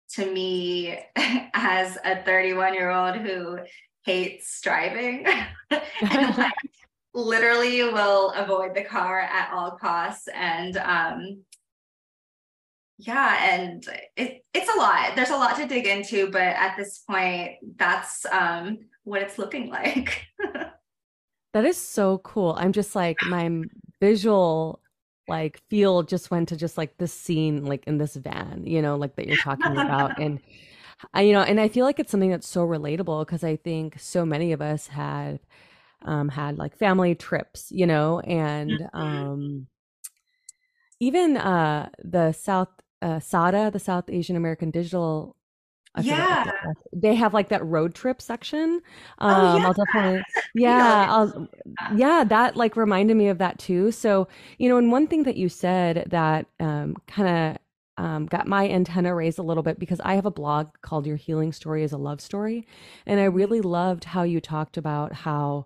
to 0.09 0.31
me 0.31 0.99
as 1.53 1.97
a 2.03 2.23
31 2.23 2.73
year 2.73 2.89
old 2.89 3.15
who 3.15 3.59
hates 4.05 4.59
driving 4.61 5.25
and 5.71 5.81
like 6.37 6.53
literally 7.13 7.83
will 7.83 8.31
avoid 8.31 8.75
the 8.75 8.83
car 8.83 9.19
at 9.19 9.51
all 9.53 9.71
costs. 9.71 10.27
And 10.33 10.77
um 10.77 11.43
yeah 12.97 13.53
and 13.53 13.85
it, 14.15 14.45
it's 14.53 14.73
a 14.73 14.77
lot. 14.77 15.15
There's 15.15 15.29
a 15.29 15.37
lot 15.37 15.55
to 15.57 15.67
dig 15.67 15.87
into 15.87 16.29
but 16.31 16.41
at 16.41 16.75
this 16.77 16.99
point 16.99 17.53
that's 17.75 18.25
um 18.31 18.79
what 19.03 19.21
it's 19.21 19.37
looking 19.37 19.69
like. 19.69 20.27
That 21.53 21.65
is 21.65 21.75
so 21.75 22.19
cool. 22.19 22.55
I'm 22.57 22.71
just 22.71 22.95
like 22.95 23.17
my 23.23 23.63
visual 23.99 24.79
like 25.27 25.61
field 25.69 26.07
just 26.07 26.31
went 26.31 26.47
to 26.49 26.55
just 26.55 26.77
like 26.77 26.97
this 26.97 27.13
scene 27.13 27.65
like 27.65 27.85
in 27.87 27.97
this 27.97 28.15
van 28.15 28.63
you 28.65 28.81
know 28.81 28.95
like 28.95 29.15
that 29.15 29.27
you're 29.27 29.37
talking 29.37 29.73
about. 29.73 30.17
And 30.19 30.39
I, 31.13 31.21
you 31.21 31.33
know 31.33 31.41
and 31.41 31.59
i 31.59 31.67
feel 31.67 31.83
like 31.83 31.99
it's 31.99 32.11
something 32.11 32.29
that's 32.29 32.47
so 32.47 32.63
relatable 32.65 33.25
because 33.25 33.43
i 33.43 33.55
think 33.55 33.99
so 33.99 34.23
many 34.23 34.51
of 34.51 34.61
us 34.61 34.85
had 34.85 35.39
um, 36.03 36.29
had 36.29 36.57
like 36.57 36.77
family 36.77 37.15
trips, 37.15 37.71
you 37.71 37.87
know, 37.87 38.19
and 38.21 38.71
mm-hmm. 38.71 38.97
um, 38.97 39.67
even 40.99 41.37
uh, 41.37 41.89
the 42.03 42.31
South 42.31 42.69
uh, 43.01 43.19
SAADA, 43.19 43.71
the 43.71 43.79
South 43.79 44.05
Asian 44.09 44.35
American 44.35 44.71
Digital 44.71 45.35
I 45.95 46.01
yeah. 46.01 46.51
They 46.93 47.15
have 47.15 47.33
like 47.33 47.49
that 47.49 47.65
road 47.65 47.93
trip 47.93 48.21
section. 48.21 48.81
Oh, 49.19 49.27
Um, 49.27 49.61
yeah. 49.61 49.67
I'll 49.67 49.73
definitely, 49.73 50.23
Yeah. 50.53 50.77
yeah, 50.77 51.11
I'll, 51.11 51.47
yeah, 51.95 52.23
that 52.25 52.55
like 52.55 52.75
reminded 52.77 53.17
me 53.17 53.27
of 53.27 53.39
that 53.39 53.59
too. 53.59 53.91
So, 53.91 54.27
you 54.57 54.69
know, 54.69 54.77
and 54.77 54.91
one 54.91 55.07
thing 55.07 55.23
that 55.23 55.37
you 55.37 55.49
said 55.49 56.07
that 56.09 56.45
um, 56.59 56.95
kind 57.07 57.57
of 57.97 58.03
um, 58.03 58.25
got 58.25 58.47
my 58.47 58.69
antenna 58.69 59.13
raised 59.13 59.37
a 59.39 59.43
little 59.43 59.63
bit 59.63 59.79
because 59.79 59.99
I 60.01 60.15
have 60.15 60.25
a 60.25 60.31
blog 60.31 60.69
called 60.81 61.05
Your 61.05 61.17
Healing 61.17 61.51
Story 61.51 61.83
is 61.83 61.91
a 61.91 61.97
Love 61.97 62.21
Story. 62.21 62.65
And 63.05 63.19
I 63.19 63.25
really 63.25 63.61
loved 63.61 64.05
how 64.05 64.23
you 64.23 64.39
talked 64.39 64.77
about 64.77 65.13
how 65.13 65.65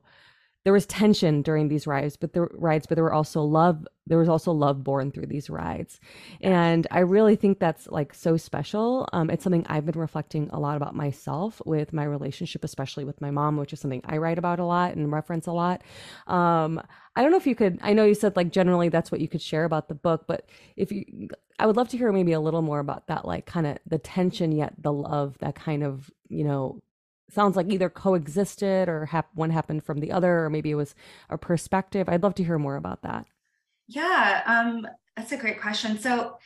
there 0.65 0.73
was 0.73 0.87
tension 0.87 1.43
during 1.43 1.67
these 1.67 1.85
rides, 1.85 2.17
but 2.17 2.33
the 2.33 2.41
rides, 2.51 2.87
but 2.87 2.95
there 2.95 3.03
were 3.03 3.13
also 3.13 3.43
love. 3.43 3.87
There 4.07 4.17
was 4.17 4.27
also 4.27 4.51
love 4.51 4.83
born 4.83 5.11
through 5.11 5.27
these 5.27 5.47
rides, 5.47 5.99
and 6.41 6.87
I 6.89 6.99
really 6.99 7.35
think 7.35 7.59
that's 7.59 7.87
like 7.87 8.15
so 8.15 8.35
special. 8.35 9.07
Um, 9.13 9.29
it's 9.29 9.43
something 9.43 9.63
I've 9.69 9.85
been 9.85 9.99
reflecting 9.99 10.49
a 10.51 10.59
lot 10.59 10.75
about 10.75 10.95
myself 10.95 11.61
with 11.67 11.93
my 11.93 12.03
relationship, 12.03 12.63
especially 12.63 13.05
with 13.05 13.21
my 13.21 13.29
mom, 13.29 13.57
which 13.57 13.73
is 13.73 13.79
something 13.79 14.01
I 14.05 14.17
write 14.17 14.39
about 14.39 14.59
a 14.59 14.65
lot 14.65 14.95
and 14.95 15.11
reference 15.11 15.45
a 15.45 15.51
lot. 15.51 15.83
Um, 16.25 16.81
I 17.15 17.21
don't 17.21 17.29
know 17.29 17.37
if 17.37 17.47
you 17.47 17.55
could. 17.55 17.77
I 17.83 17.93
know 17.93 18.03
you 18.03 18.15
said 18.15 18.35
like 18.35 18.51
generally 18.51 18.89
that's 18.89 19.11
what 19.11 19.21
you 19.21 19.27
could 19.27 19.43
share 19.43 19.65
about 19.65 19.87
the 19.87 19.95
book, 19.95 20.25
but 20.27 20.49
if 20.75 20.91
you, 20.91 21.29
I 21.59 21.67
would 21.67 21.77
love 21.77 21.89
to 21.89 21.97
hear 21.97 22.11
maybe 22.11 22.33
a 22.33 22.39
little 22.39 22.63
more 22.63 22.79
about 22.79 23.05
that, 23.07 23.23
like 23.23 23.45
kind 23.45 23.67
of 23.67 23.77
the 23.85 23.99
tension 23.99 24.51
yet 24.51 24.73
the 24.79 24.91
love 24.91 25.37
that 25.39 25.53
kind 25.53 25.83
of 25.83 26.09
you 26.27 26.43
know 26.43 26.81
sounds 27.29 27.55
like 27.55 27.71
either 27.71 27.89
coexisted 27.89 28.87
or 28.87 29.05
hap- 29.05 29.33
one 29.33 29.49
happened 29.49 29.83
from 29.83 29.99
the 29.99 30.11
other 30.11 30.45
or 30.45 30.49
maybe 30.49 30.71
it 30.71 30.75
was 30.75 30.95
a 31.29 31.37
perspective 31.37 32.07
i'd 32.09 32.23
love 32.23 32.35
to 32.35 32.43
hear 32.43 32.57
more 32.57 32.75
about 32.75 33.01
that 33.01 33.25
Yeah, 33.87 34.41
um, 34.45 34.87
that's 35.15 35.31
a 35.31 35.37
great 35.37 35.61
question. 35.61 35.99
So 35.99 36.37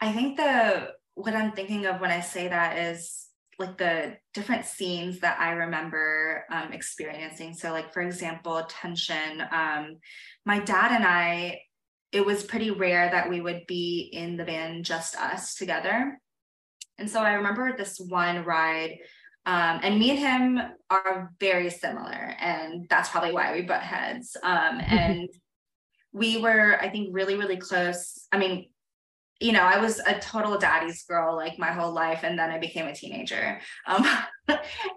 I 0.00 0.12
think 0.12 0.36
the 0.36 0.92
what 1.14 1.34
I'm 1.34 1.52
thinking 1.52 1.86
of 1.86 2.00
when 2.00 2.10
I 2.10 2.20
say 2.20 2.48
that 2.48 2.78
is 2.78 3.26
like 3.58 3.78
the 3.78 4.16
different 4.32 4.64
scenes 4.64 5.20
that 5.20 5.38
I 5.40 5.52
remember 5.52 6.44
um, 6.50 6.72
experiencing. 6.72 7.54
So, 7.54 7.70
like 7.70 7.92
for 7.92 8.02
example, 8.02 8.62
tension. 8.68 9.42
Um, 9.50 9.98
my 10.44 10.58
dad 10.58 10.92
and 10.92 11.04
I, 11.04 11.60
it 12.12 12.24
was 12.24 12.42
pretty 12.42 12.70
rare 12.70 13.10
that 13.10 13.28
we 13.28 13.40
would 13.40 13.66
be 13.66 14.10
in 14.12 14.36
the 14.36 14.44
van 14.44 14.82
just 14.82 15.16
us 15.16 15.54
together. 15.54 16.18
And 16.98 17.10
so 17.10 17.20
I 17.20 17.34
remember 17.34 17.76
this 17.76 17.98
one 17.98 18.44
ride, 18.44 18.98
um, 19.46 19.80
and 19.82 19.98
me 19.98 20.10
and 20.10 20.18
him 20.18 20.60
are 20.90 21.32
very 21.38 21.70
similar, 21.70 22.34
and 22.40 22.86
that's 22.88 23.08
probably 23.10 23.32
why 23.32 23.52
we 23.52 23.62
butt 23.62 23.82
heads. 23.82 24.36
Um, 24.42 24.80
and 24.86 25.28
we 26.12 26.40
were, 26.40 26.80
I 26.80 26.88
think, 26.90 27.08
really, 27.12 27.36
really 27.36 27.56
close. 27.56 28.26
I 28.32 28.38
mean, 28.38 28.68
you 29.40 29.52
know, 29.52 29.62
I 29.62 29.78
was 29.78 29.98
a 29.98 30.18
total 30.20 30.58
daddy's 30.58 31.02
girl 31.04 31.34
like 31.36 31.58
my 31.58 31.72
whole 31.72 31.92
life, 31.92 32.20
and 32.22 32.38
then 32.38 32.50
I 32.50 32.58
became 32.58 32.86
a 32.86 32.94
teenager. 32.94 33.60
Um, 33.86 34.06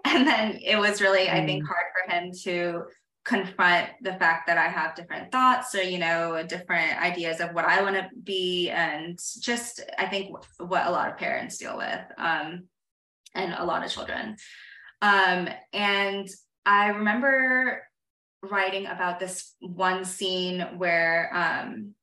and 0.04 0.26
then 0.26 0.58
it 0.64 0.78
was 0.78 1.00
really, 1.02 1.28
I 1.28 1.44
think, 1.44 1.64
Mm. 1.64 1.66
hard 1.66 1.86
for 1.92 2.12
him 2.12 2.32
to 2.44 2.82
confront 3.24 3.90
the 4.00 4.14
fact 4.14 4.46
that 4.46 4.56
I 4.56 4.68
have 4.68 4.94
different 4.94 5.30
thoughts 5.30 5.74
or, 5.74 5.82
you 5.82 5.98
know, 5.98 6.42
different 6.48 6.98
ideas 7.02 7.40
of 7.40 7.52
what 7.52 7.66
I 7.66 7.82
want 7.82 7.96
to 7.96 8.08
be, 8.22 8.70
and 8.70 9.18
just 9.40 9.80
I 9.98 10.06
think 10.06 10.34
what 10.58 10.86
a 10.86 10.90
lot 10.90 11.10
of 11.10 11.18
parents 11.18 11.58
deal 11.58 11.76
with, 11.76 12.00
um, 12.16 12.68
and 13.34 13.54
a 13.54 13.64
lot 13.64 13.84
of 13.84 13.90
children. 13.90 14.36
Um, 15.02 15.48
and 15.72 16.28
I 16.66 16.88
remember 16.88 17.82
writing 18.42 18.86
about 18.86 19.18
this 19.18 19.54
one 19.60 20.04
scene 20.04 20.60
where 20.76 21.30
um, 21.34 21.94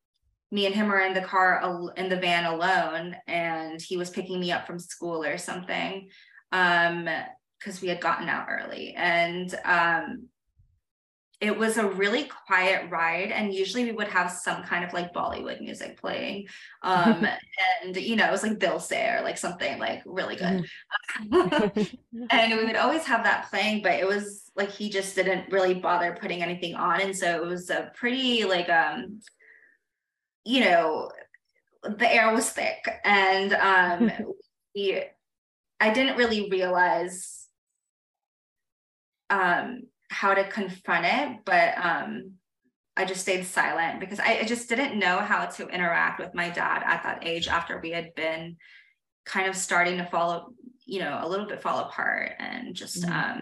me 0.52 0.66
and 0.66 0.76
him 0.76 0.88
were 0.88 1.02
in 1.02 1.14
the 1.14 1.22
car 1.22 1.92
in 1.98 2.10
the 2.10 2.16
van 2.16 2.46
alone 2.46 3.16
and 3.28 3.82
he 3.82 3.98
was 3.98 4.10
picking 4.10 4.40
me 4.40 4.52
up 4.52 4.66
from 4.66 4.80
school 4.80 5.24
or 5.24 5.38
something 5.38 6.08
um 6.52 7.10
because 7.60 7.82
we 7.82 7.88
had 7.88 8.00
gotten 8.00 8.30
out 8.30 8.48
early 8.50 8.94
and 8.96 9.54
um 9.66 10.28
it 11.42 11.58
was 11.58 11.78
a 11.78 11.88
really 11.88 12.24
quiet 12.48 12.90
ride 12.90 13.32
and 13.32 13.54
usually 13.54 13.84
we 13.84 13.92
would 13.92 14.08
have 14.08 14.32
some 14.32 14.64
kind 14.64 14.86
of 14.86 14.94
like 14.94 15.14
bollywood 15.14 15.60
music 15.60 16.00
playing 16.00 16.48
um 16.82 17.28
and 17.84 17.98
you 17.98 18.16
know 18.16 18.26
it 18.26 18.32
was 18.32 18.44
like 18.44 18.58
Dil 18.60 18.80
Se 18.80 19.18
or 19.18 19.22
like 19.22 19.38
something 19.38 19.80
like 19.80 20.02
really 20.06 20.36
good. 20.36 20.66
And 22.30 22.58
we 22.58 22.66
would 22.66 22.76
always 22.76 23.04
have 23.06 23.24
that 23.24 23.50
playing 23.50 23.82
but 23.84 23.94
it 23.94 24.08
was 24.08 24.50
like 24.56 24.72
he 24.72 24.90
just 24.90 25.16
didn't 25.16 25.52
really 25.52 25.74
bother 25.74 26.18
putting 26.20 26.42
anything 26.42 26.76
on 26.76 27.02
and 27.02 27.16
so 27.16 27.44
it 27.44 27.46
was 27.46 27.70
a 27.70 27.92
pretty 27.96 28.46
like 28.46 28.70
um 28.70 29.20
you 30.46 30.62
know 30.62 31.10
the 31.84 32.12
air 32.12 32.34
was 32.34 32.50
thick. 32.50 32.88
And 33.04 33.54
um 33.54 34.12
we, 34.76 35.04
i 35.80 35.94
didn't 35.94 36.18
really 36.18 36.50
realize 36.50 37.48
um 39.30 39.84
how 40.10 40.34
to 40.34 40.44
confront 40.48 41.06
it 41.06 41.40
but 41.46 41.78
um 41.78 42.32
i 42.98 43.04
just 43.06 43.22
stayed 43.22 43.46
silent 43.46 44.00
because 44.00 44.20
I, 44.20 44.40
I 44.40 44.44
just 44.44 44.70
didn't 44.70 45.00
know 45.00 45.18
how 45.18 45.46
to 45.46 45.68
interact 45.68 46.20
with 46.20 46.34
my 46.34 46.50
dad 46.50 46.84
at 46.86 47.04
that 47.04 47.26
age 47.26 47.48
after 47.48 47.80
we 47.80 47.92
had 47.92 48.14
been 48.16 48.58
kind 49.26 49.48
of 49.48 49.56
starting 49.56 49.98
to 49.98 50.06
follow 50.06 50.54
you 50.86 51.00
know 51.00 51.20
a 51.22 51.28
little 51.28 51.48
bit 51.48 51.62
fall 51.62 51.80
apart 51.80 52.34
and 52.40 52.76
just 52.76 53.04
Mhm. 53.04 53.10
um 53.36 53.42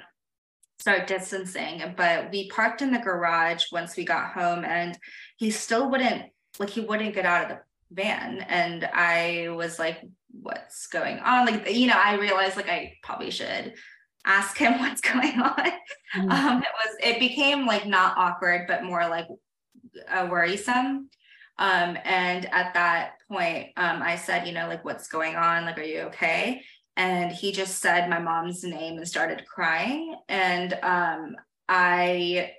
start 0.79 1.07
distancing. 1.07 1.93
But 1.95 2.29
we 2.29 2.49
parked 2.49 2.81
in 2.81 2.91
the 2.91 2.99
garage 2.99 3.65
once 3.71 3.95
we 3.95 4.03
got 4.03 4.33
home 4.33 4.65
and 4.65 4.97
he 5.37 5.49
still 5.49 5.89
wouldn't 5.89 6.23
like 6.59 6.69
he 6.71 6.81
wouldn't 6.81 7.15
get 7.15 7.25
out 7.25 7.43
of 7.43 7.57
the 7.57 7.63
van. 7.91 8.39
And 8.41 8.83
i 8.93 9.47
was 9.49 9.79
like 9.79 10.01
what's 10.41 10.87
going 10.87 11.19
on? 11.19 11.45
Like 11.45 11.71
you 11.71 11.87
know 11.87 11.95
i 11.97 12.15
realized 12.15 12.57
like 12.57 12.69
i 12.69 12.93
probably 13.03 13.29
should 13.31 13.75
ask 14.25 14.57
him 14.57 14.79
what's 14.79 15.01
going 15.01 15.39
on. 15.39 15.71
Mhm. 16.15 16.31
um 16.31 16.61
it 16.61 16.69
was 16.85 16.95
it 17.01 17.19
became 17.19 17.65
like 17.65 17.85
not 17.87 18.17
awkward 18.17 18.67
but 18.67 18.83
more 18.83 19.07
like 19.07 19.27
uh, 20.09 20.27
worrisome. 20.29 21.09
Um 21.59 21.97
and 22.03 22.45
at 22.51 22.73
that 22.73 23.13
point 23.29 23.69
um 23.77 24.01
i 24.01 24.15
said 24.15 24.47
you 24.47 24.53
know 24.53 24.67
like 24.67 24.85
what's 24.85 25.07
going 25.07 25.35
on? 25.35 25.65
Like 25.65 25.77
are 25.77 25.83
you 25.83 26.01
okay? 26.01 26.61
And 26.95 27.31
he 27.31 27.51
just 27.51 27.79
said 27.79 28.09
my 28.09 28.19
mom's 28.19 28.63
name 28.63 28.97
and 28.97 29.07
started 29.07 29.45
crying. 29.47 30.15
And 30.29 30.73
um 30.83 31.35
i 31.69 32.51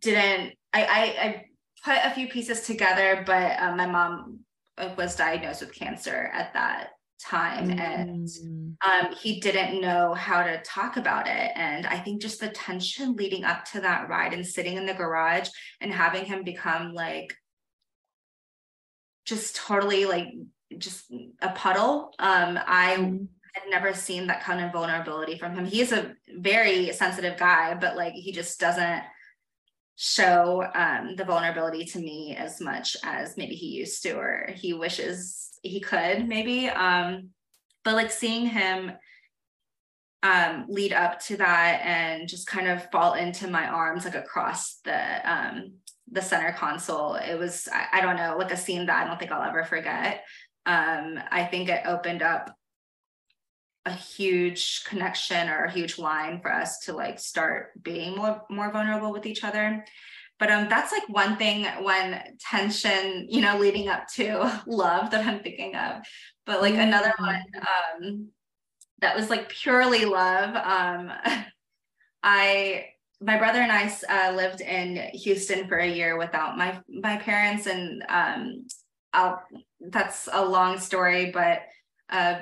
didn't 0.00 0.54
I, 0.72 0.84
I 0.84 1.26
i 1.26 1.44
put 1.84 2.10
a 2.10 2.14
few 2.14 2.28
pieces 2.28 2.62
together 2.62 3.22
but 3.26 3.60
um, 3.60 3.76
my 3.76 3.86
mom 3.86 4.40
uh, 4.78 4.90
was 4.96 5.16
diagnosed 5.16 5.60
with 5.60 5.74
cancer 5.74 6.30
at 6.32 6.52
that 6.54 6.90
time 7.24 7.70
and 7.70 8.28
Mm. 8.28 8.76
um, 8.80 9.14
he 9.14 9.40
didn't 9.40 9.80
know 9.80 10.14
how 10.14 10.42
to 10.42 10.60
talk 10.62 10.96
about 10.96 11.26
it. 11.26 11.52
And 11.54 11.86
I 11.86 11.98
think 11.98 12.20
just 12.22 12.40
the 12.40 12.48
tension 12.48 13.16
leading 13.16 13.44
up 13.44 13.64
to 13.72 13.80
that 13.80 14.08
ride 14.08 14.34
and 14.34 14.46
sitting 14.46 14.76
in 14.76 14.86
the 14.86 14.94
garage 14.94 15.48
and 15.80 15.92
having 15.92 16.24
him 16.24 16.44
become 16.44 16.92
like 16.92 17.34
just 19.24 19.56
totally 19.56 20.04
like 20.04 20.28
just 20.76 21.10
a 21.40 21.50
puddle. 21.50 22.14
Um, 22.18 22.58
I 22.66 22.96
Mm. 22.96 23.28
had 23.54 23.70
never 23.70 23.94
seen 23.94 24.26
that 24.26 24.42
kind 24.42 24.64
of 24.64 24.72
vulnerability 24.72 25.38
from 25.38 25.54
him. 25.54 25.64
He 25.64 25.80
is 25.80 25.92
a 25.92 26.14
very 26.28 26.92
sensitive 26.92 27.38
guy, 27.38 27.74
but 27.74 27.96
like 27.96 28.14
he 28.14 28.32
just 28.32 28.58
doesn't 28.58 29.02
show 29.96 30.66
um, 30.74 31.14
the 31.16 31.24
vulnerability 31.24 31.84
to 31.84 31.98
me 31.98 32.36
as 32.36 32.60
much 32.60 32.96
as 33.04 33.36
maybe 33.36 33.54
he 33.54 33.68
used 33.68 34.02
to 34.02 34.12
or 34.12 34.50
he 34.54 34.72
wishes 34.72 35.50
he 35.62 35.80
could 35.80 36.28
maybe. 36.28 36.68
Um, 36.68 37.30
but 37.84 37.94
like 37.94 38.10
seeing 38.10 38.46
him 38.46 38.92
um, 40.22 40.66
lead 40.68 40.92
up 40.92 41.20
to 41.20 41.36
that 41.36 41.80
and 41.84 42.28
just 42.28 42.46
kind 42.46 42.66
of 42.66 42.90
fall 42.90 43.14
into 43.14 43.48
my 43.48 43.66
arms 43.66 44.04
like 44.04 44.14
across 44.14 44.76
the 44.84 45.30
um, 45.30 45.74
the 46.10 46.22
center 46.22 46.52
console, 46.52 47.14
it 47.14 47.38
was 47.38 47.68
I, 47.72 47.98
I 47.98 48.00
don't 48.00 48.16
know 48.16 48.36
like 48.38 48.50
a 48.50 48.56
scene 48.56 48.86
that 48.86 49.02
I 49.02 49.06
don't 49.06 49.18
think 49.18 49.30
I'll 49.30 49.48
ever 49.48 49.64
forget. 49.64 50.24
Um, 50.66 51.20
I 51.30 51.44
think 51.44 51.68
it 51.68 51.82
opened 51.84 52.22
up 52.22 52.54
a 53.86 53.92
huge 53.92 54.84
connection 54.84 55.48
or 55.48 55.64
a 55.64 55.70
huge 55.70 55.98
line 55.98 56.40
for 56.40 56.52
us 56.52 56.78
to 56.80 56.92
like 56.92 57.18
start 57.18 57.70
being 57.82 58.16
more 58.16 58.42
more 58.50 58.72
vulnerable 58.72 59.12
with 59.12 59.26
each 59.26 59.44
other. 59.44 59.84
But 60.38 60.50
um 60.50 60.68
that's 60.68 60.92
like 60.92 61.08
one 61.08 61.36
thing 61.36 61.66
when 61.82 62.36
tension 62.40 63.26
you 63.28 63.40
know 63.40 63.58
leading 63.58 63.88
up 63.88 64.06
to 64.14 64.62
love 64.66 65.10
that 65.10 65.26
i'm 65.26 65.40
thinking 65.40 65.74
of. 65.76 66.02
But 66.46 66.62
like 66.62 66.74
another 66.74 67.12
one 67.18 67.42
um 67.56 68.28
that 69.00 69.16
was 69.16 69.28
like 69.30 69.48
purely 69.48 70.04
love 70.06 70.54
um 70.56 71.12
i 72.22 72.86
my 73.20 73.38
brother 73.38 73.60
and 73.60 73.72
i 73.72 73.92
uh, 74.08 74.34
lived 74.34 74.60
in 74.60 74.96
houston 75.12 75.68
for 75.68 75.76
a 75.78 75.90
year 75.90 76.16
without 76.18 76.56
my 76.56 76.80
my 76.88 77.16
parents. 77.18 77.66
And 77.66 78.02
um 78.08 78.66
i'll 79.12 79.42
that's 79.80 80.28
a 80.32 80.42
long 80.44 80.78
story 80.78 81.30
but 81.30 81.60
uh 82.08 82.40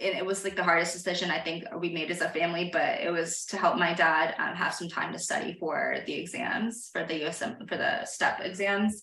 and 0.00 0.16
it 0.16 0.24
was 0.24 0.44
like 0.44 0.54
the 0.54 0.62
hardest 0.62 0.92
decision 0.92 1.30
I 1.30 1.40
think 1.40 1.64
we 1.76 1.90
made 1.90 2.10
as 2.10 2.20
a 2.20 2.28
family, 2.28 2.70
but 2.72 3.00
it 3.00 3.10
was 3.10 3.44
to 3.46 3.56
help 3.56 3.76
my 3.76 3.94
dad 3.94 4.34
um, 4.38 4.54
have 4.54 4.74
some 4.74 4.88
time 4.88 5.12
to 5.12 5.18
study 5.18 5.56
for 5.58 5.98
the 6.06 6.14
exams, 6.14 6.90
for 6.92 7.04
the 7.04 7.22
USM, 7.22 7.68
for 7.68 7.76
the 7.76 8.04
STEP 8.04 8.40
exams, 8.40 9.02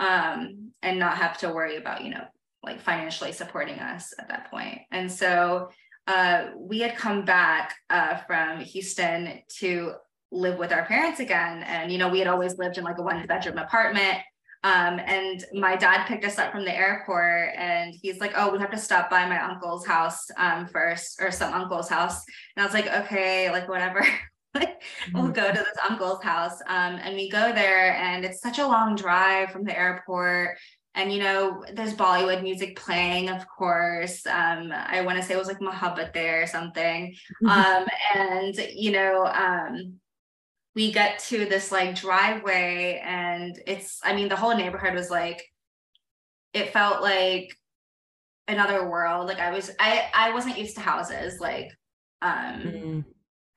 um, 0.00 0.72
and 0.82 0.98
not 0.98 1.16
have 1.16 1.38
to 1.38 1.52
worry 1.52 1.76
about, 1.76 2.02
you 2.02 2.10
know, 2.10 2.24
like 2.64 2.80
financially 2.80 3.32
supporting 3.32 3.78
us 3.78 4.12
at 4.18 4.28
that 4.28 4.50
point. 4.50 4.80
And 4.90 5.10
so 5.10 5.70
uh, 6.08 6.46
we 6.56 6.80
had 6.80 6.96
come 6.96 7.24
back 7.24 7.74
uh, 7.88 8.16
from 8.26 8.60
Houston 8.60 9.42
to 9.58 9.92
live 10.32 10.58
with 10.58 10.72
our 10.72 10.84
parents 10.86 11.20
again. 11.20 11.62
And, 11.62 11.92
you 11.92 11.98
know, 11.98 12.08
we 12.08 12.18
had 12.18 12.28
always 12.28 12.58
lived 12.58 12.78
in 12.78 12.84
like 12.84 12.98
a 12.98 13.02
one 13.02 13.24
bedroom 13.26 13.58
apartment. 13.58 14.18
Um, 14.64 15.00
and 15.00 15.44
my 15.52 15.74
dad 15.74 16.06
picked 16.06 16.24
us 16.24 16.38
up 16.38 16.52
from 16.52 16.64
the 16.64 16.76
airport 16.76 17.54
and 17.56 17.94
he's 18.00 18.20
like, 18.20 18.32
Oh, 18.36 18.52
we 18.52 18.58
have 18.60 18.70
to 18.70 18.78
stop 18.78 19.10
by 19.10 19.26
my 19.26 19.42
uncle's 19.42 19.84
house 19.86 20.30
um, 20.36 20.66
first, 20.66 21.20
or 21.20 21.30
some 21.30 21.52
uncle's 21.52 21.88
house. 21.88 22.22
And 22.56 22.62
I 22.62 22.66
was 22.66 22.74
like, 22.74 22.86
Okay, 22.86 23.50
like 23.50 23.68
whatever. 23.68 24.06
like 24.54 24.82
we'll 25.14 25.28
go 25.28 25.48
to 25.48 25.58
this 25.58 25.78
uncle's 25.88 26.22
house. 26.22 26.60
Um, 26.68 26.96
and 27.02 27.16
we 27.16 27.30
go 27.30 27.52
there, 27.52 27.94
and 27.94 28.24
it's 28.24 28.40
such 28.40 28.58
a 28.58 28.66
long 28.66 28.94
drive 28.94 29.50
from 29.50 29.64
the 29.64 29.76
airport. 29.76 30.58
And 30.94 31.12
you 31.12 31.20
know, 31.20 31.64
there's 31.72 31.94
Bollywood 31.94 32.42
music 32.42 32.76
playing, 32.76 33.30
of 33.30 33.46
course. 33.48 34.26
Um, 34.26 34.72
I 34.72 35.00
want 35.00 35.16
to 35.18 35.24
say 35.24 35.34
it 35.34 35.38
was 35.38 35.48
like 35.48 35.60
Mohabbatein 35.60 36.42
or 36.42 36.46
something. 36.46 37.14
Um, 37.48 37.86
and 38.14 38.54
you 38.74 38.92
know, 38.92 39.24
um, 39.24 40.00
we 40.74 40.92
get 40.92 41.18
to 41.18 41.44
this 41.44 41.70
like 41.70 41.94
driveway 41.94 43.02
and 43.04 43.60
it's 43.66 44.00
i 44.02 44.14
mean 44.14 44.28
the 44.28 44.36
whole 44.36 44.56
neighborhood 44.56 44.94
was 44.94 45.10
like 45.10 45.42
it 46.52 46.72
felt 46.72 47.02
like 47.02 47.56
another 48.48 48.88
world. 48.88 49.26
Like 49.26 49.40
i 49.40 49.50
was 49.50 49.70
i 49.78 50.08
i 50.14 50.32
wasn't 50.32 50.58
used 50.58 50.74
to 50.76 50.80
houses 50.80 51.40
like 51.40 51.70
um 52.20 52.60
mm. 52.62 53.04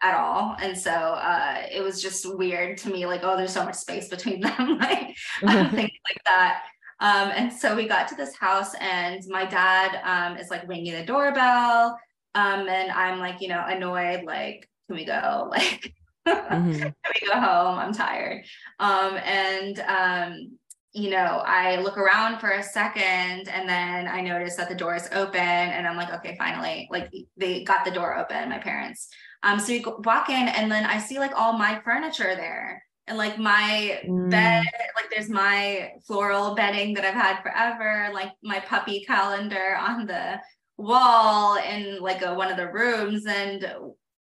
at 0.01 0.15
all. 0.15 0.55
And 0.61 0.77
so 0.77 0.91
uh 0.91 1.63
it 1.71 1.81
was 1.81 2.01
just 2.01 2.25
weird 2.37 2.77
to 2.79 2.89
me 2.89 3.05
like 3.05 3.21
oh 3.23 3.37
there's 3.37 3.53
so 3.53 3.65
much 3.65 3.75
space 3.75 4.09
between 4.09 4.41
them 4.41 4.77
like 4.77 5.15
things 5.39 5.71
like 5.73 6.23
that. 6.25 6.63
Um 6.99 7.31
and 7.35 7.51
so 7.51 7.75
we 7.75 7.87
got 7.87 8.07
to 8.09 8.15
this 8.15 8.35
house 8.35 8.73
and 8.79 9.21
my 9.27 9.45
dad 9.45 10.01
um 10.03 10.37
is 10.37 10.49
like 10.49 10.67
ringing 10.67 10.93
the 10.93 11.05
doorbell 11.05 11.97
um 12.35 12.67
and 12.67 12.91
i'm 12.91 13.19
like 13.19 13.41
you 13.41 13.47
know 13.47 13.63
annoyed 13.67 14.23
like 14.23 14.69
can 14.87 14.97
we 14.97 15.05
go? 15.05 15.49
Like 15.51 15.93
mm-hmm. 16.27 16.71
Let 16.79 16.93
me 16.93 17.27
go 17.27 17.39
home. 17.39 17.79
I'm 17.79 17.93
tired. 17.93 18.45
Um, 18.79 19.17
and 19.17 19.79
um, 19.79 20.57
you 20.95 21.09
know, 21.09 21.43
I 21.45 21.81
look 21.81 21.97
around 21.97 22.39
for 22.39 22.51
a 22.51 22.63
second 22.63 23.49
and 23.49 23.67
then 23.67 24.07
I 24.07 24.21
notice 24.21 24.55
that 24.55 24.69
the 24.69 24.75
door 24.75 24.95
is 24.95 25.09
open 25.11 25.41
and 25.41 25.85
I'm 25.85 25.97
like, 25.97 26.13
okay, 26.13 26.37
finally, 26.39 26.87
like 26.89 27.11
they 27.35 27.65
got 27.65 27.83
the 27.83 27.91
door 27.91 28.17
open, 28.17 28.49
my 28.49 28.59
parents. 28.59 29.09
Um, 29.43 29.59
so 29.59 29.73
you 29.73 29.83
walk 30.05 30.29
in 30.29 30.47
and 30.47 30.71
then 30.71 30.85
I 30.85 30.99
see 30.99 31.19
like 31.19 31.35
all 31.35 31.57
my 31.57 31.81
furniture 31.83 32.33
there 32.35 32.81
and 33.07 33.17
like 33.17 33.37
my 33.37 34.01
mm. 34.07 34.31
bed, 34.31 34.63
like 34.95 35.09
there's 35.11 35.29
my 35.29 35.91
floral 36.07 36.55
bedding 36.55 36.93
that 36.93 37.03
I've 37.03 37.13
had 37.13 37.41
forever, 37.41 38.09
like 38.13 38.31
my 38.41 38.61
puppy 38.61 39.03
calendar 39.05 39.77
on 39.77 40.05
the 40.07 40.39
wall 40.77 41.57
in 41.57 41.99
like 41.99 42.23
a, 42.23 42.33
one 42.33 42.49
of 42.49 42.57
the 42.57 42.71
rooms. 42.71 43.25
And 43.25 43.67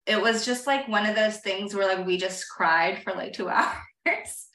it 0.07 0.21
was 0.21 0.45
just 0.45 0.67
like 0.67 0.89
one 0.89 1.07
of 1.07 1.15
those 1.15 1.39
things 1.39 1.75
where 1.75 1.87
like 1.87 2.07
we 2.07 2.17
just 2.17 2.49
cried 2.49 3.03
for 3.03 3.13
like 3.13 3.33
two 3.33 3.49
hours 4.05 4.49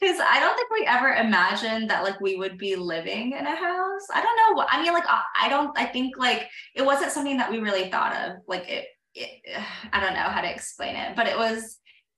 because 0.00 0.18
I 0.18 0.40
don't 0.40 0.56
think 0.56 0.70
we 0.70 0.86
ever 0.86 1.12
imagined 1.12 1.90
that 1.90 2.02
like 2.02 2.20
we 2.20 2.36
would 2.36 2.56
be 2.56 2.74
living 2.74 3.32
in 3.32 3.46
a 3.46 3.54
house. 3.54 4.06
I 4.12 4.22
don't 4.22 4.56
know. 4.56 4.64
I 4.68 4.82
mean, 4.82 4.92
like 4.92 5.04
I 5.06 5.48
don't. 5.48 5.76
I 5.78 5.84
think 5.84 6.16
like 6.16 6.48
it 6.74 6.84
wasn't 6.84 7.12
something 7.12 7.36
that 7.36 7.50
we 7.50 7.58
really 7.58 7.90
thought 7.90 8.16
of. 8.16 8.36
Like 8.48 8.68
it, 8.68 8.86
it 9.14 9.42
I 9.92 10.00
don't 10.00 10.14
know 10.14 10.20
how 10.20 10.40
to 10.40 10.50
explain 10.50 10.96
it, 10.96 11.14
but 11.16 11.26
it 11.26 11.36
was. 11.36 11.76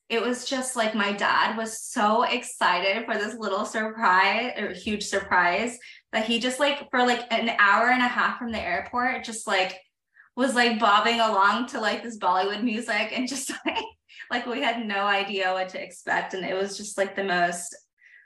It 0.09 0.21
was 0.21 0.45
just 0.45 0.77
like 0.77 0.95
my 0.95 1.13
dad 1.13 1.57
was 1.57 1.83
so 1.83 2.25
excited 2.25 3.07
for 3.07 3.15
this 3.15 3.35
little 3.35 3.65
surprise 3.65 4.53
or 4.59 4.75
huge 4.75 5.05
surprise 5.05 5.79
that 6.13 6.27
he 6.27 6.39
just 6.39 6.61
like 6.61 6.91
for 6.91 6.99
like 6.99 7.33
an 7.33 7.49
hour 7.59 7.89
and 7.89 8.03
a 8.03 8.09
half 8.09 8.37
from 8.37 8.53
the 8.53 8.61
airport 8.61 9.25
just 9.25 9.47
like 9.47 9.81
was 10.37 10.55
like 10.55 10.79
bobbing 10.79 11.21
along 11.21 11.67
to 11.69 11.81
like 11.81 12.03
this 12.03 12.19
Bollywood 12.19 12.63
music 12.63 13.13
and 13.13 13.29
just 13.29 13.51
like 13.67 13.85
like 14.31 14.47
we 14.47 14.63
had 14.63 14.87
no 14.87 15.05
idea 15.05 15.53
what 15.53 15.69
to 15.71 15.83
expect 15.83 16.35
and 16.35 16.45
it 16.45 16.55
was 16.55 16.77
just 16.77 16.97
like 16.97 17.15
the 17.17 17.25
most 17.25 17.77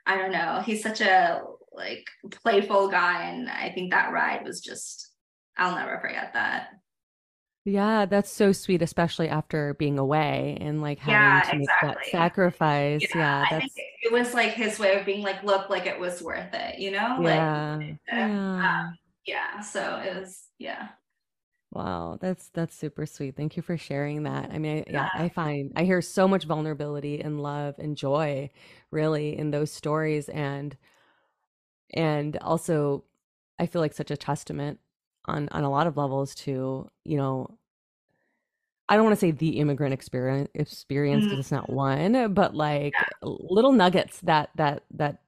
I 0.06 0.16
don't 0.16 0.32
know 0.32 0.62
he's 0.64 0.82
such 0.82 1.00
a 1.00 1.42
like 1.72 2.06
playful 2.30 2.88
guy 2.88 3.28
and 3.28 3.48
I 3.48 3.70
think 3.70 3.90
that 3.90 4.12
ride 4.12 4.44
was 4.44 4.60
just 4.60 5.10
I'll 5.58 5.74
never 5.74 5.98
forget 6.00 6.32
that. 6.34 6.68
Yeah, 7.66 8.06
that's 8.06 8.30
so 8.30 8.52
sweet, 8.52 8.80
especially 8.80 9.28
after 9.28 9.74
being 9.74 9.98
away 9.98 10.56
and 10.60 10.80
like 10.80 11.00
having 11.00 11.14
yeah, 11.14 11.40
to 11.40 11.56
make 11.56 11.62
exactly. 11.64 11.88
that 11.88 12.10
sacrifice. 12.12 13.02
Yeah, 13.12 13.18
yeah 13.18 13.46
that's 13.50 13.74
it 13.76 14.12
was 14.12 14.34
like 14.34 14.52
his 14.52 14.78
way 14.78 14.96
of 14.96 15.04
being 15.04 15.22
like, 15.22 15.42
look, 15.42 15.68
like 15.68 15.86
it 15.86 15.98
was 15.98 16.22
worth 16.22 16.54
it, 16.54 16.78
you 16.78 16.92
know? 16.92 17.18
Yeah. 17.20 17.76
Like, 17.76 17.96
yeah. 18.06 18.86
Um, 18.86 18.94
yeah. 19.26 19.60
So 19.60 19.96
it 19.96 20.14
was, 20.14 20.44
yeah. 20.58 20.88
Wow, 21.76 22.16
that's 22.18 22.48
that's 22.54 22.74
super 22.74 23.04
sweet. 23.04 23.36
Thank 23.36 23.54
you 23.54 23.62
for 23.62 23.76
sharing 23.76 24.22
that. 24.22 24.48
I 24.50 24.56
mean, 24.56 24.78
I, 24.78 24.90
yeah, 24.90 25.10
I 25.12 25.28
find 25.28 25.72
I 25.76 25.84
hear 25.84 26.00
so 26.00 26.26
much 26.26 26.44
vulnerability 26.44 27.20
and 27.20 27.42
love 27.42 27.74
and 27.78 27.98
joy 27.98 28.48
really 28.90 29.36
in 29.36 29.50
those 29.50 29.70
stories 29.70 30.30
and 30.30 30.74
and 31.92 32.38
also 32.38 33.04
I 33.58 33.66
feel 33.66 33.82
like 33.82 33.92
such 33.92 34.10
a 34.10 34.16
testament 34.16 34.80
on 35.26 35.50
on 35.52 35.64
a 35.64 35.70
lot 35.70 35.86
of 35.86 35.98
levels 35.98 36.34
to, 36.36 36.90
you 37.04 37.16
know, 37.18 37.58
I 38.88 38.96
don't 38.96 39.04
want 39.04 39.16
to 39.16 39.20
say 39.20 39.32
the 39.32 39.58
immigrant 39.58 39.92
experience 39.92 40.48
experience 40.54 41.24
because 41.24 41.32
mm-hmm. 41.32 41.40
it's 41.40 41.52
not 41.52 41.68
one, 41.68 42.32
but 42.32 42.54
like 42.54 42.94
little 43.22 43.72
nuggets 43.72 44.18
that 44.22 44.48
that 44.54 44.84
that 44.92 45.18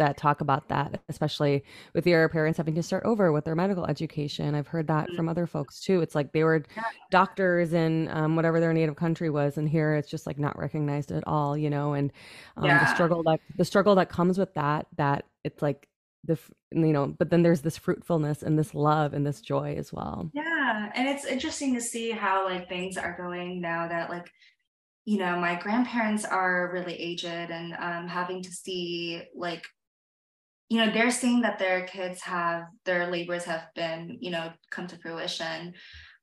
that 0.00 0.16
talk 0.16 0.40
about 0.40 0.68
that, 0.68 1.00
especially 1.08 1.62
with 1.94 2.06
your 2.06 2.28
parents 2.28 2.56
having 2.56 2.74
to 2.74 2.82
start 2.82 3.04
over 3.04 3.30
with 3.30 3.44
their 3.44 3.54
medical 3.54 3.86
education. 3.86 4.54
I've 4.54 4.66
heard 4.66 4.88
that 4.88 5.06
mm-hmm. 5.06 5.16
from 5.16 5.28
other 5.28 5.46
folks 5.46 5.80
too. 5.80 6.00
It's 6.00 6.14
like 6.14 6.32
they 6.32 6.42
were 6.42 6.64
doctors 7.10 7.72
in 7.72 8.08
um, 8.08 8.34
whatever 8.34 8.58
their 8.60 8.72
native 8.72 8.96
country 8.96 9.30
was, 9.30 9.58
and 9.58 9.68
here 9.68 9.94
it's 9.94 10.10
just 10.10 10.26
like 10.26 10.38
not 10.38 10.58
recognized 10.58 11.12
at 11.12 11.22
all, 11.26 11.56
you 11.56 11.70
know. 11.70 11.92
And 11.92 12.12
um, 12.56 12.64
yeah. 12.64 12.84
the 12.84 12.94
struggle 12.94 13.22
that 13.24 13.40
the 13.56 13.64
struggle 13.64 13.94
that 13.94 14.08
comes 14.08 14.38
with 14.38 14.54
that, 14.54 14.86
that 14.96 15.26
it's 15.44 15.62
like 15.62 15.86
the 16.24 16.38
you 16.72 16.92
know, 16.92 17.06
but 17.06 17.30
then 17.30 17.42
there's 17.42 17.62
this 17.62 17.76
fruitfulness 17.76 18.42
and 18.42 18.58
this 18.58 18.74
love 18.74 19.12
and 19.12 19.26
this 19.26 19.40
joy 19.40 19.74
as 19.76 19.92
well. 19.92 20.30
Yeah, 20.32 20.90
and 20.94 21.08
it's 21.08 21.24
interesting 21.24 21.74
to 21.74 21.80
see 21.80 22.10
how 22.10 22.44
like 22.46 22.68
things 22.68 22.96
are 22.96 23.16
going 23.16 23.60
now 23.60 23.88
that 23.88 24.10
like 24.10 24.30
you 25.04 25.18
know 25.18 25.36
my 25.36 25.56
grandparents 25.56 26.24
are 26.24 26.70
really 26.72 26.94
aged 26.94 27.24
and 27.24 27.74
um, 27.78 28.08
having 28.08 28.42
to 28.42 28.50
see 28.50 29.22
like 29.34 29.64
you 30.70 30.78
know 30.78 30.90
they're 30.90 31.10
seeing 31.10 31.42
that 31.42 31.58
their 31.58 31.84
kids 31.86 32.22
have 32.22 32.62
their 32.84 33.10
labors 33.10 33.44
have 33.44 33.66
been 33.74 34.16
you 34.20 34.30
know 34.30 34.50
come 34.70 34.86
to 34.86 34.96
fruition 34.98 35.74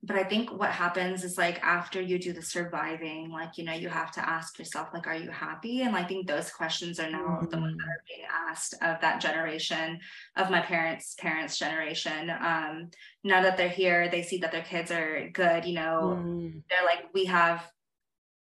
but 0.04 0.16
i 0.16 0.24
think 0.24 0.50
what 0.52 0.72
happens 0.72 1.24
is 1.24 1.38
like 1.38 1.62
after 1.62 2.02
you 2.02 2.18
do 2.18 2.32
the 2.32 2.42
surviving 2.42 3.30
like 3.30 3.58
you 3.58 3.64
know 3.66 3.74
you 3.74 3.90
have 3.90 4.12
to 4.12 4.28
ask 4.28 4.58
yourself 4.58 4.88
like 4.94 5.06
are 5.06 5.16
you 5.16 5.30
happy 5.30 5.82
and 5.82 5.96
i 5.96 6.04
think 6.04 6.26
those 6.26 6.50
questions 6.50 7.00
are 7.00 7.10
now 7.12 7.18
mm-hmm. 7.20 7.50
the 7.50 7.60
ones 7.60 7.76
that 7.78 7.88
are 7.88 8.04
being 8.08 8.28
asked 8.50 8.74
of 8.82 9.02
that 9.02 9.20
generation 9.20 10.00
of 10.38 10.50
my 10.50 10.62
parents 10.62 11.16
parents 11.20 11.60
generation 11.60 12.30
um 12.30 12.90
now 13.24 13.42
that 13.42 13.58
they're 13.58 13.70
here 13.70 14.10
they 14.10 14.22
see 14.22 14.38
that 14.38 14.52
their 14.52 14.64
kids 14.64 14.92
are 14.92 15.30
good 15.34 15.66
you 15.66 15.74
know 15.74 16.18
mm. 16.18 16.62
they're 16.70 16.86
like 16.86 17.06
we 17.14 17.26
have 17.26 17.70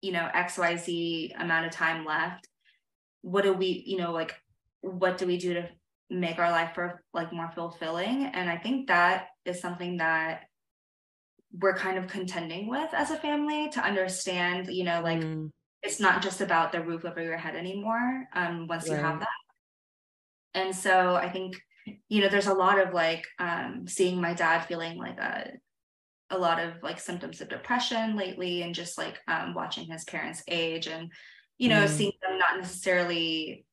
you 0.01 0.13
know 0.13 0.31
xyz 0.35 1.31
amount 1.39 1.67
of 1.67 1.73
time 1.73 2.07
left 2.07 2.49
what 3.21 3.43
do 3.43 3.53
we 3.53 3.83
you 3.87 3.99
know 3.99 4.13
like 4.13 4.35
what 4.83 5.19
do 5.19 5.27
we 5.27 5.37
do 5.37 5.53
to 5.53 5.69
make 6.11 6.39
our 6.39 6.51
life 6.51 6.73
for 6.75 7.03
like 7.15 7.33
more 7.33 7.51
fulfilling 7.55 8.27
and 8.27 8.51
i 8.51 8.57
think 8.57 8.89
that 8.89 9.29
is 9.45 9.61
something 9.61 9.99
that 9.99 10.43
we're 11.59 11.75
kind 11.75 11.99
of 11.99 12.09
contending 12.09 12.69
with 12.69 12.93
as 12.93 13.11
a 13.11 13.17
family 13.17 13.69
to 13.71 13.81
understand 13.81 14.69
you 14.69 14.85
know 14.85 15.01
like 15.03 15.21
mm. 15.21 15.51
it's 15.83 16.01
not 16.01 16.23
just 16.23 16.41
about 16.41 16.73
the 16.73 16.83
roof 16.83 17.05
over 17.05 17.23
your 17.23 17.37
head 17.37 17.55
anymore 17.55 18.25
um 18.35 18.67
once 18.69 18.89
right. 18.89 18.97
you 18.97 19.03
have 19.03 19.21
that 19.21 19.29
and 20.55 20.75
so 20.75 21.15
i 21.15 21.29
think 21.29 21.57
you 22.09 22.21
know 22.21 22.29
there's 22.29 22.47
a 22.47 22.55
lot 22.55 22.79
of 22.79 22.93
like 22.93 23.25
um 23.39 23.85
seeing 23.87 24.21
my 24.21 24.35
dad 24.35 24.61
feeling 24.61 24.99
like 24.99 25.19
a 25.19 25.51
a 26.33 26.39
lot 26.39 26.61
of 26.61 26.75
like 26.83 27.01
symptoms 27.01 27.41
of 27.41 27.49
depression 27.49 28.17
lately 28.17 28.63
and 28.63 28.75
just 28.75 28.97
like 28.97 29.19
um 29.27 29.55
watching 29.55 29.87
his 29.91 30.05
parents 30.05 30.43
age 30.49 30.87
and 30.87 31.11
you 31.59 31.69
know 31.69 31.85
mm. 31.85 31.89
seeing 31.89 32.13
them 32.23 32.39
not 32.39 32.61
necessarily 32.61 33.65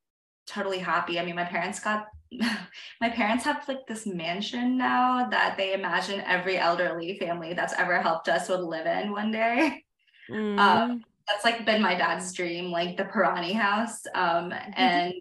totally 0.48 0.80
happy 0.80 1.20
i 1.20 1.26
mean 1.26 1.36
my 1.36 1.44
parents 1.44 1.80
got 1.80 2.06
my 3.02 3.10
parents 3.10 3.44
have 3.46 3.68
like 3.68 3.88
this 3.88 4.06
mansion 4.06 4.78
now 4.78 5.28
that 5.30 5.58
they 5.58 5.74
imagine 5.74 6.22
every 6.22 6.58
elderly 6.58 7.18
family 7.18 7.54
that's 7.54 7.74
ever 7.74 8.02
helped 8.02 8.30
us 8.30 8.50
would 8.50 8.62
live 8.62 8.86
in 8.86 9.12
one 9.12 9.32
day. 9.32 9.84
Mm. 10.30 10.60
Um, 10.60 11.06
that's 11.26 11.46
like 11.46 11.66
been 11.66 11.82
my 11.82 11.96
dad's 11.96 12.34
dream, 12.34 12.70
like 12.70 12.98
the 12.98 13.06
Pirani 13.06 13.54
house. 13.54 14.02
Um, 14.14 14.50
mm-hmm. 14.50 14.72
And, 14.76 15.14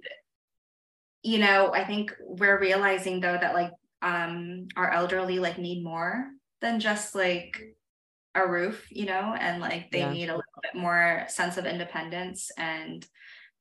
you 1.22 1.38
know, 1.38 1.72
I 1.72 1.84
think 1.84 2.12
we're 2.20 2.58
realizing 2.58 3.20
though 3.20 3.38
that 3.40 3.54
like 3.54 3.70
um, 4.02 4.66
our 4.76 4.90
elderly 4.90 5.38
like 5.38 5.58
need 5.58 5.84
more 5.84 6.28
than 6.60 6.80
just 6.80 7.14
like 7.14 7.76
a 8.34 8.46
roof, 8.46 8.86
you 8.90 9.06
know, 9.06 9.34
and 9.38 9.60
like 9.60 9.90
they 9.90 10.00
yeah. 10.00 10.12
need 10.12 10.28
a 10.28 10.36
little 10.36 10.62
bit 10.62 10.74
more 10.74 11.24
sense 11.28 11.56
of 11.56 11.66
independence 11.66 12.50
and 12.58 13.06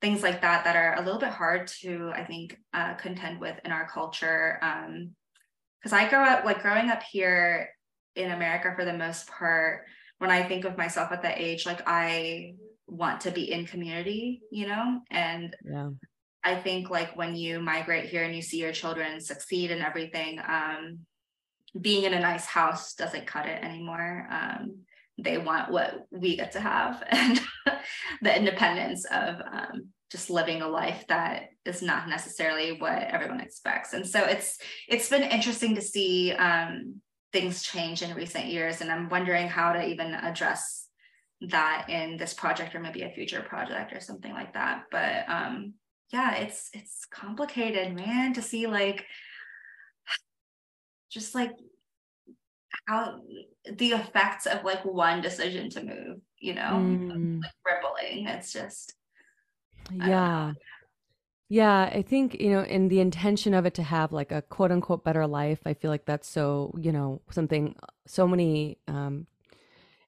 things 0.00 0.22
like 0.22 0.42
that 0.42 0.64
that 0.64 0.76
are 0.76 0.94
a 0.96 1.04
little 1.04 1.20
bit 1.20 1.30
hard 1.30 1.66
to 1.66 2.10
i 2.14 2.24
think 2.24 2.58
uh, 2.74 2.94
contend 2.94 3.40
with 3.40 3.58
in 3.64 3.72
our 3.72 3.88
culture 3.88 4.58
um 4.62 5.10
because 5.80 5.92
i 5.92 6.08
grew 6.08 6.18
up 6.18 6.44
like 6.44 6.62
growing 6.62 6.90
up 6.90 7.02
here 7.02 7.68
in 8.16 8.32
America 8.32 8.72
for 8.74 8.84
the 8.84 8.92
most 8.92 9.28
part, 9.28 9.84
when 10.18 10.30
I 10.30 10.42
think 10.42 10.64
of 10.64 10.78
myself 10.78 11.12
at 11.12 11.22
that 11.22 11.38
age, 11.38 11.66
like 11.66 11.82
I 11.86 12.54
want 12.88 13.20
to 13.22 13.30
be 13.30 13.52
in 13.52 13.66
community, 13.66 14.40
you 14.50 14.66
know? 14.66 15.00
And 15.10 15.54
yeah. 15.64 15.90
I 16.42 16.56
think 16.56 16.88
like 16.88 17.16
when 17.16 17.36
you 17.36 17.60
migrate 17.60 18.08
here 18.08 18.24
and 18.24 18.34
you 18.34 18.42
see 18.42 18.58
your 18.58 18.72
children 18.72 19.20
succeed 19.20 19.70
and 19.70 19.82
everything, 19.82 20.40
um, 20.48 21.00
being 21.78 22.04
in 22.04 22.14
a 22.14 22.20
nice 22.20 22.46
house 22.46 22.94
doesn't 22.94 23.26
cut 23.26 23.46
it 23.46 23.62
anymore. 23.62 24.26
Um, 24.30 24.78
they 25.18 25.38
want 25.38 25.70
what 25.70 26.06
we 26.10 26.36
get 26.36 26.52
to 26.52 26.60
have 26.60 27.02
and 27.10 27.40
the 28.22 28.36
independence 28.36 29.04
of 29.06 29.40
um, 29.40 29.88
just 30.10 30.30
living 30.30 30.62
a 30.62 30.68
life 30.68 31.04
that 31.08 31.48
is 31.64 31.82
not 31.82 32.08
necessarily 32.08 32.78
what 32.78 33.02
everyone 33.02 33.40
expects. 33.40 33.92
And 33.92 34.06
so 34.06 34.24
it's 34.24 34.58
it's 34.88 35.08
been 35.08 35.22
interesting 35.22 35.74
to 35.74 35.82
see 35.82 36.32
um, 36.32 37.00
things 37.32 37.62
change 37.62 38.02
in 38.02 38.14
recent 38.14 38.46
years, 38.46 38.80
and 38.80 38.90
I'm 38.90 39.08
wondering 39.08 39.48
how 39.48 39.72
to 39.72 39.84
even 39.84 40.14
address 40.14 40.88
that 41.42 41.86
in 41.90 42.16
this 42.16 42.32
project 42.32 42.74
or 42.74 42.80
maybe 42.80 43.02
a 43.02 43.10
future 43.10 43.42
project 43.42 43.92
or 43.92 44.00
something 44.00 44.32
like 44.32 44.54
that. 44.54 44.84
But 44.90 45.28
um, 45.28 45.74
yeah, 46.12 46.36
it's 46.36 46.70
it's 46.72 47.04
complicated, 47.10 47.94
man, 47.94 48.34
to 48.34 48.42
see 48.42 48.66
like 48.66 49.04
just 51.10 51.34
like 51.34 51.52
how 52.86 53.20
the 53.70 53.90
effects 53.90 54.46
of 54.46 54.64
like 54.64 54.84
one 54.84 55.20
decision 55.20 55.68
to 55.70 55.82
move, 55.82 56.20
you 56.38 56.54
know, 56.54 56.62
mm. 56.62 57.42
like 57.42 57.52
rippling. 57.64 58.26
It's 58.26 58.52
just 58.52 58.94
yeah. 59.92 60.52
Yeah, 61.48 61.82
I 61.92 62.02
think, 62.02 62.40
you 62.40 62.50
know, 62.50 62.64
in 62.64 62.88
the 62.88 62.98
intention 62.98 63.54
of 63.54 63.66
it 63.66 63.74
to 63.74 63.82
have 63.84 64.12
like 64.12 64.32
a 64.32 64.42
quote 64.42 64.72
unquote 64.72 65.04
better 65.04 65.26
life, 65.28 65.60
I 65.64 65.74
feel 65.74 65.92
like 65.92 66.04
that's 66.04 66.28
so, 66.28 66.74
you 66.76 66.90
know, 66.90 67.22
something 67.30 67.76
so 68.04 68.26
many 68.26 68.78
um, 68.88 69.28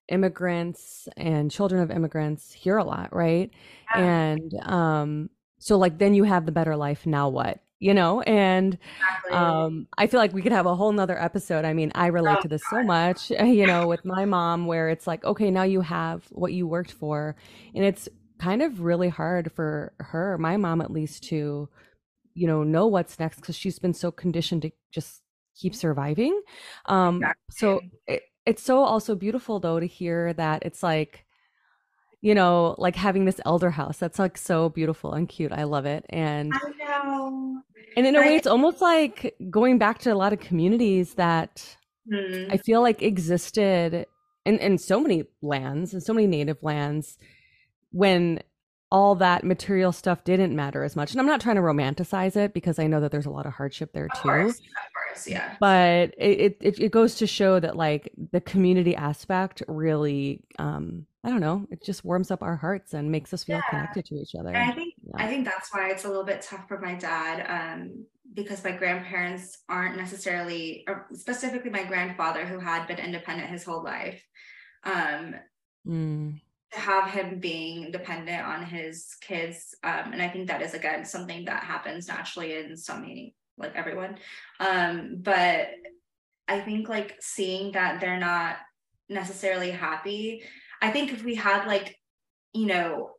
immigrants 0.09 1.09
and 1.17 1.49
children 1.49 1.81
of 1.81 1.93
immigrants 1.93 2.53
hear 2.53 2.77
a 2.77 2.85
lot, 2.85 3.15
right? 3.15 3.53
Yeah. 3.95 4.03
And 4.03 4.55
um, 4.63 5.31
so, 5.61 5.79
like, 5.79 5.99
then 5.99 6.15
you 6.15 6.25
have 6.25 6.45
the 6.45 6.53
better 6.53 6.75
life. 6.75 7.07
Now 7.07 7.29
what? 7.29 7.61
You 7.81 7.95
know, 7.95 8.23
and 8.23 8.77
exactly. 8.99 9.33
um, 9.37 9.87
I 9.97 10.09
feel 10.09 10.19
like 10.19 10.33
we 10.33 10.43
could 10.43 10.51
have 10.51 10.67
a 10.67 10.75
whole 10.75 10.91
nother 10.91 11.17
episode. 11.17 11.65
I 11.65 11.75
mean, 11.75 11.93
I 11.95 12.09
relate 12.09 12.39
oh, 12.39 12.43
to 12.43 12.49
this 12.49 12.63
God. 12.69 12.81
so 12.81 12.83
much, 12.83 13.31
you 13.47 13.67
know, 13.69 13.87
with 13.87 14.05
my 14.05 14.25
mom, 14.25 14.67
where 14.67 14.89
it's 14.89 15.07
like, 15.07 15.25
okay, 15.25 15.51
now 15.51 15.63
you 15.63 15.81
have 15.83 16.25
what 16.31 16.53
you 16.53 16.67
worked 16.67 16.91
for, 16.91 17.37
and 17.77 17.85
it's 17.85 18.09
kind 18.39 18.63
of 18.63 18.81
really 18.81 19.09
hard 19.09 19.53
for 19.53 19.93
her, 19.99 20.39
my 20.39 20.57
mom 20.57 20.81
at 20.81 20.91
least, 20.91 21.25
to, 21.25 21.69
you 22.35 22.47
know, 22.47 22.63
know 22.63 22.87
what's 22.87 23.19
next 23.19 23.37
because 23.37 23.57
she's 23.57 23.79
been 23.79 23.95
so 23.95 24.11
conditioned 24.11 24.63
to 24.63 24.71
just 24.93 25.23
keep 25.57 25.75
surviving. 25.75 26.41
Um, 26.87 27.17
exactly. 27.17 27.43
So 27.51 27.81
it, 28.07 28.23
it's 28.47 28.63
so 28.63 28.79
also 28.79 29.15
beautiful 29.15 29.61
though 29.61 29.81
to 29.81 29.87
hear 29.87 30.33
that 30.35 30.63
it's 30.65 30.83
like, 30.83 31.27
you 32.21 32.35
know, 32.35 32.75
like 32.79 32.97
having 32.97 33.25
this 33.25 33.41
elder 33.45 33.71
house. 33.71 33.99
That's 33.99 34.19
like 34.19 34.37
so 34.37 34.69
beautiful 34.69 35.13
and 35.13 35.29
cute. 35.29 35.53
I 35.53 35.65
love 35.65 35.87
it. 35.87 36.05
And 36.09 36.53
I 36.53 36.71
know. 36.79 37.63
And 37.97 38.07
in 38.07 38.17
a 38.17 38.21
way, 38.21 38.37
it's 38.37 38.47
almost 38.47 38.81
like 38.81 39.35
going 39.51 39.79
back 39.79 39.99
to 40.01 40.13
a 40.13 40.15
lot 40.15 40.33
of 40.33 40.41
communities 40.41 41.15
that 41.15 41.77
mm. 42.11 42.53
I 42.53 42.57
feel 42.59 42.81
like 42.83 43.03
existed 43.03 44.07
in, 44.45 44.59
in 44.59 44.79
so 44.79 45.01
many 45.01 45.25
lands 45.43 45.93
and 45.93 46.03
so 46.03 46.13
many 46.13 46.27
native 46.27 46.63
lands 46.63 47.19
when 47.91 48.41
all 48.91 49.15
that 49.17 49.45
material 49.45 49.93
stuff 49.93 50.25
didn't 50.25 50.57
matter 50.57 50.83
as 50.83 50.97
much. 50.97 51.11
And 51.11 51.21
I'm 51.21 51.27
not 51.27 51.41
trying 51.41 51.57
to 51.57 51.63
romanticize 51.63 52.37
it 52.37 52.55
because 52.55 52.79
I 52.79 52.87
know 52.87 53.01
that 53.01 53.11
there's 53.11 53.27
a 53.27 53.31
lot 53.31 53.45
of 53.45 53.53
hardship 53.53 53.93
there 53.93 54.09
too. 54.09 54.17
Of 54.17 54.23
course, 54.23 54.59
of 54.59 54.93
course 54.95 55.29
yeah. 55.29 55.57
But 55.61 56.15
it, 56.17 56.57
it 56.61 56.81
it 56.81 56.93
goes 56.93 57.17
to 57.17 57.27
show 57.27 57.61
that 57.61 57.77
like 57.77 58.13
the 58.33 58.41
community 58.41 58.97
aspect 58.97 59.63
really 59.69 60.43
um 60.59 61.07
I 61.23 61.31
don't 61.31 61.41
know, 61.41 61.67
it 61.71 61.83
just 61.85 62.05
warms 62.05 62.31
up 62.31 62.43
our 62.43 62.57
hearts 62.57 62.95
and 62.95 63.11
makes 63.11 63.35
us 63.35 63.45
feel 63.45 63.57
yeah. 63.57 63.69
connected 63.69 64.07
to 64.07 64.15
each 64.15 64.35
other. 64.35 64.51
And 64.51 64.71
I 64.71 64.75
think 64.75 64.95
yeah. 65.03 65.23
I 65.23 65.27
think 65.27 65.45
that's 65.45 65.73
why 65.73 65.91
it's 65.91 66.05
a 66.05 66.09
little 66.09 66.25
bit 66.25 66.41
tough 66.41 66.67
for 66.67 66.81
my 66.81 66.95
dad 66.95 67.45
um 67.49 68.07
because 68.33 68.63
my 68.63 68.73
grandparents 68.73 69.59
aren't 69.69 69.97
necessarily 69.97 70.85
or 70.87 71.07
specifically 71.13 71.71
my 71.71 71.85
grandfather 71.85 72.47
who 72.47 72.59
had 72.59 72.87
been 72.87 72.99
independent 72.99 73.51
his 73.51 73.65
whole 73.65 73.85
life. 73.85 74.25
Um 74.85 75.35
mm 75.87 76.41
have 76.73 77.11
him 77.11 77.41
being 77.41 77.91
dependent 77.91 78.45
on 78.45 78.65
his 78.65 79.17
kids 79.21 79.75
um, 79.85 80.13
and 80.13 80.23
i 80.23 80.29
think 80.29 80.49
that 80.49 80.63
is 80.63 80.75
again 80.75 81.05
something 81.05 81.45
that 81.45 81.63
happens 81.63 82.09
naturally 82.09 82.57
in 82.57 82.77
so 82.77 82.97
many 82.97 83.35
like 83.57 83.75
everyone 83.75 84.19
um, 84.61 85.17
but 85.21 85.69
i 86.47 86.61
think 86.61 86.89
like 86.89 87.17
seeing 87.21 87.73
that 87.73 88.01
they're 88.01 88.21
not 88.21 88.57
necessarily 89.09 89.71
happy 89.71 90.43
i 90.83 90.91
think 90.91 91.13
if 91.13 91.25
we 91.25 91.35
had 91.35 91.67
like 91.67 91.97
you 92.53 92.67
know 92.67 93.11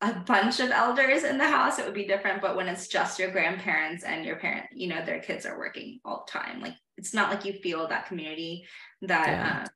a 0.00 0.14
bunch 0.14 0.60
of 0.60 0.70
elders 0.70 1.24
in 1.24 1.38
the 1.38 1.48
house 1.48 1.78
it 1.78 1.84
would 1.84 1.94
be 1.94 2.06
different 2.06 2.40
but 2.40 2.56
when 2.56 2.68
it's 2.68 2.86
just 2.86 3.18
your 3.18 3.30
grandparents 3.30 4.04
and 4.04 4.24
your 4.24 4.36
parent 4.36 4.64
you 4.72 4.88
know 4.88 5.04
their 5.04 5.20
kids 5.20 5.44
are 5.44 5.58
working 5.58 5.98
all 6.04 6.24
the 6.26 6.32
time 6.32 6.60
like 6.60 6.74
it's 6.96 7.12
not 7.12 7.30
like 7.30 7.44
you 7.44 7.52
feel 7.52 7.88
that 7.88 8.06
community 8.06 8.64
that 9.02 9.26
yeah. 9.26 9.62
uh, 9.64 9.68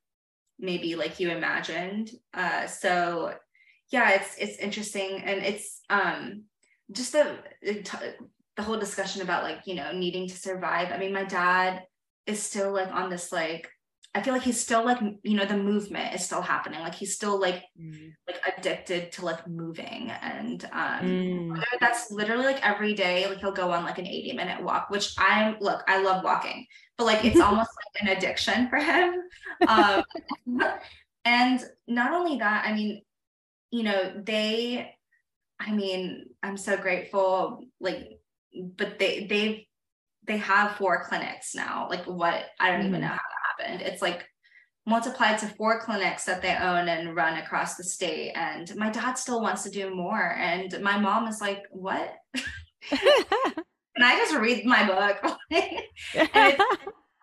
maybe 0.58 0.94
like 0.96 1.20
you 1.20 1.30
imagined. 1.30 2.10
Uh, 2.34 2.66
so 2.66 3.34
yeah, 3.90 4.10
it's 4.12 4.36
it's 4.38 4.58
interesting 4.58 5.22
and 5.24 5.42
it's 5.44 5.80
um 5.90 6.44
just 6.90 7.12
the 7.12 7.38
the 8.56 8.62
whole 8.62 8.78
discussion 8.78 9.22
about 9.22 9.44
like 9.44 9.66
you 9.66 9.74
know 9.74 9.92
needing 9.92 10.28
to 10.28 10.36
survive. 10.36 10.92
I 10.92 10.98
mean, 10.98 11.12
my 11.12 11.24
dad 11.24 11.82
is 12.26 12.42
still 12.42 12.72
like 12.72 12.92
on 12.92 13.10
this 13.10 13.32
like 13.32 13.68
I 14.14 14.20
feel 14.20 14.34
like 14.34 14.42
he's 14.42 14.60
still 14.60 14.84
like 14.84 14.98
you 15.22 15.36
know 15.36 15.46
the 15.46 15.56
movement 15.56 16.14
is 16.14 16.24
still 16.24 16.42
happening. 16.42 16.80
Like 16.80 16.94
he's 16.94 17.14
still 17.14 17.40
like 17.40 17.64
mm. 17.80 18.12
like 18.26 18.42
addicted 18.58 19.10
to 19.12 19.24
like 19.24 19.46
moving, 19.48 20.10
and 20.10 20.62
um, 20.72 21.00
mm. 21.00 21.64
that's 21.80 22.10
literally 22.10 22.44
like 22.44 22.66
every 22.66 22.92
day. 22.92 23.26
Like 23.26 23.38
he'll 23.38 23.52
go 23.52 23.70
on 23.70 23.84
like 23.84 23.98
an 23.98 24.06
eighty 24.06 24.34
minute 24.34 24.62
walk, 24.62 24.90
which 24.90 25.14
I'm 25.18 25.56
look 25.60 25.82
I 25.88 26.02
love 26.02 26.24
walking, 26.24 26.66
but 26.98 27.04
like 27.04 27.24
it's 27.24 27.40
almost 27.40 27.70
like 27.70 28.02
an 28.02 28.16
addiction 28.16 28.68
for 28.68 28.78
him. 28.78 29.14
Um, 29.68 30.02
and 31.24 31.60
not 31.86 32.12
only 32.12 32.38
that, 32.38 32.64
I 32.66 32.74
mean, 32.74 33.02
you 33.70 33.84
know 33.84 34.12
they, 34.20 34.92
I 35.60 35.70
mean, 35.70 36.24
I'm 36.42 36.56
so 36.56 36.76
grateful. 36.76 37.64
Like, 37.80 38.18
but 38.76 38.98
they 38.98 39.26
they've 39.26 39.64
they 40.26 40.36
have 40.38 40.76
four 40.76 41.04
clinics 41.04 41.54
now. 41.54 41.86
Like 41.88 42.04
what 42.06 42.44
I 42.60 42.72
don't 42.72 42.82
mm. 42.82 42.88
even 42.88 43.00
know 43.02 43.06
how 43.06 43.18
happened. 43.62 43.82
It's 43.82 44.02
like 44.02 44.26
multiplied 44.86 45.38
to 45.38 45.46
four 45.46 45.80
clinics 45.80 46.24
that 46.24 46.42
they 46.42 46.54
own 46.56 46.88
and 46.88 47.14
run 47.14 47.38
across 47.38 47.76
the 47.76 47.84
state. 47.84 48.32
And 48.32 48.74
my 48.76 48.90
dad 48.90 49.14
still 49.14 49.40
wants 49.40 49.62
to 49.64 49.70
do 49.70 49.94
more. 49.94 50.34
And 50.36 50.80
my 50.82 50.98
mom 50.98 51.28
is 51.28 51.40
like, 51.40 51.62
what? 51.70 52.14
Can 52.88 54.02
I 54.02 54.16
just 54.16 54.34
read 54.34 54.64
my 54.64 54.86
book? 54.86 55.38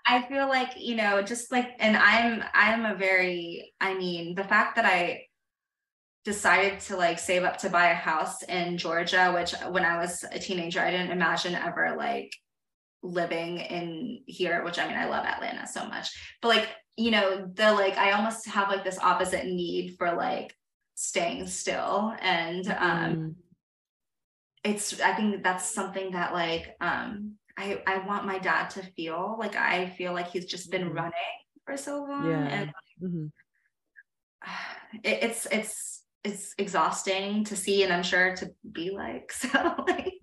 I 0.05 0.23
feel 0.23 0.47
like, 0.47 0.71
you 0.77 0.95
know, 0.95 1.21
just 1.21 1.51
like, 1.51 1.71
and 1.79 1.95
I'm, 1.97 2.43
I'm 2.53 2.85
a 2.85 2.97
very, 2.97 3.73
I 3.79 3.93
mean, 3.93 4.35
the 4.35 4.43
fact 4.43 4.75
that 4.77 4.85
I 4.85 5.25
decided 6.25 6.79
to 6.81 6.97
like 6.97 7.19
save 7.19 7.43
up 7.43 7.57
to 7.57 7.69
buy 7.69 7.89
a 7.89 7.95
house 7.95 8.41
in 8.43 8.77
Georgia, 8.77 9.31
which 9.35 9.53
when 9.69 9.85
I 9.85 9.97
was 9.97 10.23
a 10.31 10.39
teenager, 10.39 10.79
I 10.79 10.91
didn't 10.91 11.11
imagine 11.11 11.55
ever 11.55 11.95
like 11.97 12.31
living 13.01 13.59
in 13.59 14.21
here, 14.25 14.63
which 14.63 14.79
I 14.79 14.87
mean, 14.87 14.97
I 14.97 15.05
love 15.05 15.25
Atlanta 15.25 15.67
so 15.67 15.85
much, 15.87 16.09
but 16.41 16.49
like, 16.49 16.69
you 16.97 17.11
know, 17.11 17.49
the 17.53 17.71
like, 17.71 17.97
I 17.97 18.11
almost 18.11 18.47
have 18.47 18.69
like 18.69 18.83
this 18.83 18.99
opposite 18.99 19.45
need 19.45 19.95
for 19.97 20.13
like 20.13 20.53
staying 20.95 21.47
still. 21.47 22.13
And 22.21 22.67
um, 22.77 23.15
mm. 23.15 23.35
it's, 24.63 24.99
I 24.99 25.13
think 25.13 25.43
that's 25.43 25.73
something 25.73 26.11
that 26.11 26.33
like, 26.33 26.75
um, 26.81 27.35
I, 27.57 27.81
I 27.87 27.99
want 27.99 28.25
my 28.25 28.37
dad 28.37 28.69
to 28.71 28.83
feel 28.83 29.37
like 29.39 29.55
I 29.55 29.89
feel 29.89 30.13
like 30.13 30.27
he's 30.27 30.45
just 30.45 30.71
been 30.71 30.85
mm-hmm. 30.85 30.95
running 30.95 31.13
for 31.65 31.77
so 31.77 32.03
long. 32.03 32.29
Yeah. 32.29 32.47
And 32.47 32.73
mm-hmm. 33.01 33.25
it, 35.03 35.23
it's, 35.23 35.47
it's, 35.51 36.03
it's 36.25 36.53
exhausting 36.57 37.45
to 37.45 37.55
see 37.55 37.83
and 37.83 37.93
I'm 37.93 38.03
sure 38.03 38.35
to 38.35 38.51
be 38.69 38.91
like, 38.91 39.31
so 39.31 39.47
like, 39.87 40.13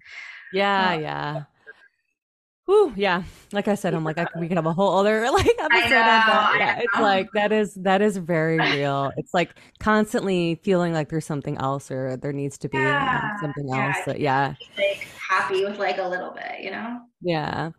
yeah, 0.53 0.91
uh, 0.91 0.99
yeah. 0.99 1.43
Ooh, 2.69 2.93
yeah. 2.97 3.23
Like 3.53 3.69
I 3.69 3.77
said, 3.77 3.95
I'm 3.95 4.03
like, 4.03 4.19
I, 4.19 4.27
we 4.41 4.49
could 4.49 4.57
have 4.57 4.67
a 4.67 4.73
whole 4.73 4.99
other 4.99 5.21
like 5.31 5.47
episode 5.47 5.85
know, 5.85 5.89
that. 5.91 6.57
Yeah, 6.59 6.81
it's 6.81 7.01
like 7.01 7.29
that 7.35 7.53
is 7.53 7.75
that 7.75 8.03
is 8.03 8.17
very 8.17 8.59
real. 8.59 9.13
It's 9.17 9.33
like 9.33 9.55
constantly 9.79 10.61
feeling 10.65 10.93
like 10.93 11.09
there's 11.09 11.27
something 11.27 11.57
else 11.59 11.91
or 11.93 12.17
there 12.17 12.33
needs 12.33 12.59
to 12.59 12.69
be 12.69 12.79
yeah. 12.79 13.39
something 13.41 13.69
yeah, 13.69 13.87
else. 13.87 14.05
That, 14.07 14.21
yeah. 14.21 14.55
Like 14.77 15.07
happy 15.29 15.65
with 15.65 15.79
like 15.79 15.99
a 15.99 16.09
little 16.09 16.33
bit, 16.33 16.61
you 16.61 16.73
know? 16.73 17.01
Yeah. 17.21 17.71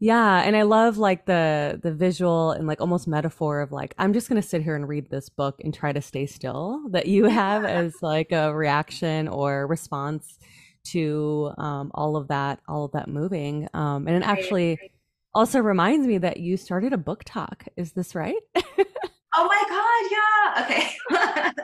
Yeah. 0.00 0.42
And 0.42 0.56
I 0.56 0.62
love 0.62 0.96
like 0.96 1.26
the 1.26 1.78
the 1.82 1.92
visual 1.92 2.52
and 2.52 2.66
like 2.66 2.80
almost 2.80 3.06
metaphor 3.06 3.60
of 3.60 3.70
like, 3.70 3.94
I'm 3.98 4.14
just 4.14 4.30
gonna 4.30 4.40
sit 4.40 4.62
here 4.62 4.76
and 4.76 4.88
read 4.88 5.10
this 5.10 5.28
book 5.28 5.60
and 5.62 5.74
try 5.74 5.92
to 5.92 6.00
stay 6.00 6.24
still 6.24 6.80
that 6.90 7.06
you 7.06 7.26
have 7.26 7.64
as 7.66 7.94
like 8.00 8.32
a 8.32 8.54
reaction 8.54 9.28
or 9.28 9.66
response 9.66 10.38
to 10.84 11.52
um, 11.58 11.90
all 11.94 12.16
of 12.16 12.28
that, 12.28 12.60
all 12.68 12.84
of 12.84 12.92
that 12.92 13.08
moving. 13.08 13.68
Um, 13.74 14.06
and 14.08 14.16
it 14.16 14.26
actually, 14.26 14.78
also 15.34 15.60
reminds 15.60 16.06
me 16.06 16.18
that 16.18 16.38
you 16.38 16.56
started 16.56 16.92
a 16.92 16.96
BookTok. 16.96 17.68
Is 17.76 17.92
this 17.92 18.14
right? 18.14 18.36
oh 18.56 18.64
my 19.36 19.62
god, 19.68 20.10
yeah. 20.10 20.64
Okay. 20.64 20.90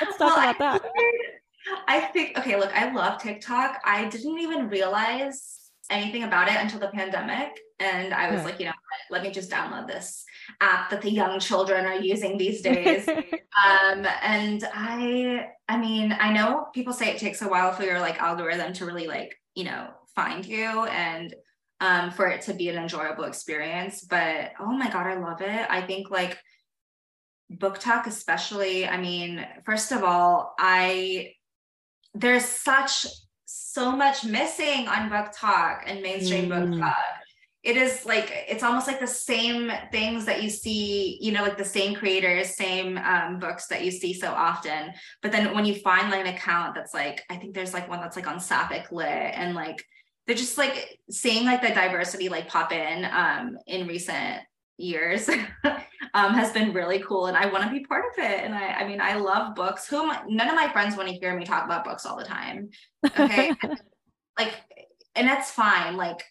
Let's 0.00 0.16
talk 0.16 0.36
well, 0.36 0.50
about 0.50 0.58
that. 0.58 0.82
I 1.86 2.00
think 2.00 2.38
okay, 2.38 2.56
look, 2.56 2.74
I 2.74 2.92
love 2.92 3.20
TikTok. 3.20 3.80
I 3.84 4.08
didn't 4.08 4.38
even 4.38 4.68
realize 4.68 5.69
anything 5.90 6.22
about 6.22 6.48
it 6.48 6.56
until 6.56 6.80
the 6.80 6.88
pandemic. 6.88 7.58
And 7.78 8.14
I 8.14 8.30
was 8.30 8.44
like, 8.44 8.60
you 8.60 8.66
know, 8.66 8.72
let 9.10 9.22
me 9.22 9.30
just 9.30 9.50
download 9.50 9.86
this 9.86 10.24
app 10.60 10.90
that 10.90 11.02
the 11.02 11.10
young 11.10 11.40
children 11.40 11.86
are 11.86 11.98
using 11.98 12.38
these 12.38 12.60
days. 12.62 13.08
um, 13.08 14.06
and 14.22 14.64
I, 14.72 15.48
I 15.68 15.76
mean, 15.78 16.16
I 16.18 16.32
know 16.32 16.68
people 16.74 16.92
say 16.92 17.10
it 17.10 17.18
takes 17.18 17.42
a 17.42 17.48
while 17.48 17.72
for 17.72 17.82
your 17.82 17.98
like 17.98 18.20
algorithm 18.20 18.72
to 18.74 18.86
really 18.86 19.06
like, 19.06 19.34
you 19.54 19.64
know, 19.64 19.88
find 20.14 20.44
you 20.46 20.84
and 20.86 21.34
um, 21.80 22.10
for 22.10 22.26
it 22.28 22.42
to 22.42 22.54
be 22.54 22.68
an 22.68 22.76
enjoyable 22.76 23.24
experience. 23.24 24.02
But 24.02 24.52
oh 24.60 24.72
my 24.72 24.90
God, 24.90 25.06
I 25.06 25.14
love 25.14 25.40
it. 25.40 25.66
I 25.70 25.80
think 25.80 26.10
like 26.10 26.38
BookTok, 27.52 28.06
especially, 28.06 28.86
I 28.86 28.98
mean, 28.98 29.44
first 29.64 29.90
of 29.90 30.04
all, 30.04 30.54
I, 30.58 31.32
there's 32.14 32.44
such 32.44 33.06
so 33.52 33.92
much 33.96 34.24
missing 34.24 34.86
on 34.88 35.10
BookTok 35.10 35.82
and 35.86 36.02
mainstream 36.02 36.48
mm. 36.48 36.78
talk. 36.78 36.96
It 37.62 37.76
is 37.76 38.06
like 38.06 38.32
it's 38.48 38.62
almost 38.62 38.86
like 38.86 39.00
the 39.00 39.06
same 39.06 39.70
things 39.92 40.24
that 40.24 40.42
you 40.42 40.48
see, 40.48 41.18
you 41.20 41.30
know, 41.30 41.42
like 41.42 41.58
the 41.58 41.64
same 41.64 41.94
creators, 41.94 42.56
same 42.56 42.96
um, 42.96 43.38
books 43.38 43.66
that 43.66 43.84
you 43.84 43.90
see 43.90 44.14
so 44.14 44.32
often. 44.32 44.92
But 45.20 45.32
then 45.32 45.54
when 45.54 45.66
you 45.66 45.74
find 45.74 46.10
like 46.10 46.26
an 46.26 46.34
account 46.34 46.74
that's 46.74 46.94
like, 46.94 47.22
I 47.28 47.36
think 47.36 47.54
there's 47.54 47.74
like 47.74 47.88
one 47.88 48.00
that's 48.00 48.16
like 48.16 48.26
on 48.26 48.40
Sapphic 48.40 48.90
Lit, 48.92 49.06
and 49.08 49.54
like 49.54 49.84
they're 50.26 50.36
just 50.36 50.56
like 50.56 50.98
seeing 51.10 51.44
like 51.44 51.60
the 51.60 51.68
diversity 51.68 52.30
like 52.30 52.48
pop 52.48 52.72
in 52.72 53.04
um, 53.04 53.58
in 53.66 53.86
recent 53.86 54.40
years 54.80 55.28
um, 56.14 56.34
has 56.34 56.52
been 56.52 56.72
really 56.72 57.00
cool 57.00 57.26
and 57.26 57.36
I 57.36 57.46
want 57.46 57.64
to 57.64 57.70
be 57.70 57.84
part 57.84 58.04
of 58.06 58.24
it. 58.24 58.44
And 58.44 58.54
I, 58.54 58.68
I 58.68 58.88
mean, 58.88 59.00
I 59.00 59.16
love 59.16 59.54
books. 59.54 59.86
Who 59.86 60.06
none 60.28 60.48
of 60.48 60.54
my 60.54 60.68
friends 60.72 60.96
want 60.96 61.08
to 61.08 61.14
hear 61.14 61.36
me 61.36 61.44
talk 61.44 61.64
about 61.64 61.84
books 61.84 62.06
all 62.06 62.16
the 62.16 62.24
time. 62.24 62.70
Okay. 63.04 63.52
like, 64.38 64.54
and 65.14 65.26
that's 65.26 65.50
fine. 65.50 65.96
Like, 65.96 66.24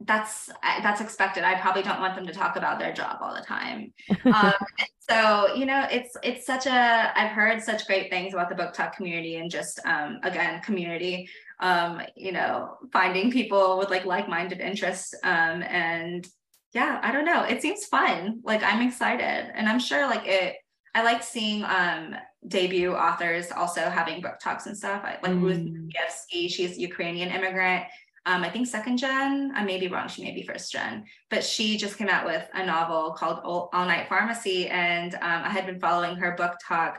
that's 0.00 0.50
that's 0.62 1.00
expected. 1.00 1.44
I 1.44 1.58
probably 1.60 1.82
don't 1.82 2.00
want 2.00 2.14
them 2.14 2.26
to 2.26 2.32
talk 2.32 2.56
about 2.56 2.78
their 2.78 2.92
job 2.92 3.18
all 3.20 3.34
the 3.34 3.40
time. 3.40 3.92
Um, 4.24 4.52
so 4.98 5.54
you 5.54 5.66
know, 5.66 5.86
it's 5.90 6.16
it's 6.22 6.46
such 6.46 6.66
a. 6.66 7.12
I've 7.18 7.30
heard 7.30 7.62
such 7.62 7.86
great 7.86 8.10
things 8.10 8.34
about 8.34 8.48
the 8.48 8.56
BookTok 8.56 8.94
community 8.94 9.36
and 9.36 9.50
just 9.50 9.80
um, 9.86 10.18
again 10.22 10.60
community. 10.62 11.28
Um, 11.60 12.02
you 12.16 12.32
know, 12.32 12.76
finding 12.92 13.30
people 13.30 13.78
with 13.78 13.88
like 13.88 14.04
like-minded 14.04 14.60
interests 14.60 15.14
um, 15.22 15.62
and 15.62 16.26
yeah, 16.74 16.98
I 17.02 17.12
don't 17.12 17.24
know. 17.24 17.44
It 17.44 17.62
seems 17.62 17.86
fun. 17.86 18.40
Like 18.42 18.62
I'm 18.62 18.86
excited 18.86 19.52
and 19.54 19.68
I'm 19.68 19.78
sure 19.78 20.06
like 20.06 20.26
it, 20.26 20.56
I 20.94 21.02
like 21.02 21.22
seeing 21.22 21.64
um 21.64 22.16
debut 22.46 22.92
authors 22.92 23.50
also 23.50 23.88
having 23.88 24.20
book 24.20 24.38
talks 24.40 24.66
and 24.66 24.76
stuff. 24.76 25.02
I 25.04 25.18
like 25.22 25.32
mm. 25.32 25.42
Ruth 25.42 25.58
Madievsky, 25.58 26.50
she's 26.50 26.76
Ukrainian 26.76 27.30
immigrant. 27.30 27.84
Um, 28.26 28.42
I 28.42 28.48
think 28.48 28.66
second 28.66 28.96
gen. 28.96 29.52
I 29.54 29.64
may 29.64 29.78
be 29.78 29.88
wrong. 29.88 30.08
She 30.08 30.24
may 30.24 30.32
be 30.32 30.42
first 30.42 30.72
gen, 30.72 31.04
but 31.30 31.44
she 31.44 31.76
just 31.76 31.98
came 31.98 32.08
out 32.08 32.24
with 32.24 32.48
a 32.54 32.64
novel 32.64 33.12
called 33.12 33.40
All, 33.44 33.68
All 33.74 33.84
Night 33.84 34.08
Pharmacy, 34.08 34.66
and 34.68 35.14
um, 35.16 35.42
I 35.44 35.50
had 35.50 35.66
been 35.66 35.78
following 35.78 36.16
her 36.16 36.34
BookTok 36.34 36.96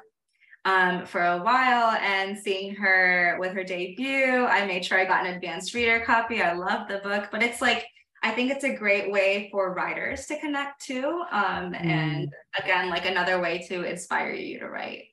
um, 0.65 1.05
for 1.07 1.21
a 1.21 1.41
while 1.41 1.97
and 1.99 2.37
seeing 2.37 2.75
her 2.75 3.37
with 3.39 3.53
her 3.53 3.63
debut. 3.63 4.45
I 4.45 4.67
made 4.67 4.85
sure 4.85 4.99
I 4.99 5.05
got 5.05 5.25
an 5.25 5.33
advanced 5.33 5.73
reader 5.73 5.99
copy. 6.01 6.43
I 6.43 6.53
love 6.53 6.87
the 6.87 6.99
book, 6.99 7.29
but 7.31 7.41
it's 7.41 7.61
like 7.61 7.87
I 8.25 8.31
think 8.31 8.49
it's 8.49 8.63
a 8.63 8.73
great 8.73 9.11
way 9.11 9.49
for 9.51 9.71
writers 9.75 10.25
to 10.25 10.39
connect 10.39 10.81
too. 10.81 11.23
Um, 11.31 11.73
mm. 11.73 11.85
And 11.85 12.33
again, 12.59 12.89
like 12.89 13.05
another 13.05 13.39
way 13.39 13.63
to 13.67 13.83
inspire 13.83 14.33
you 14.33 14.57
to 14.59 14.67
write. 14.67 15.03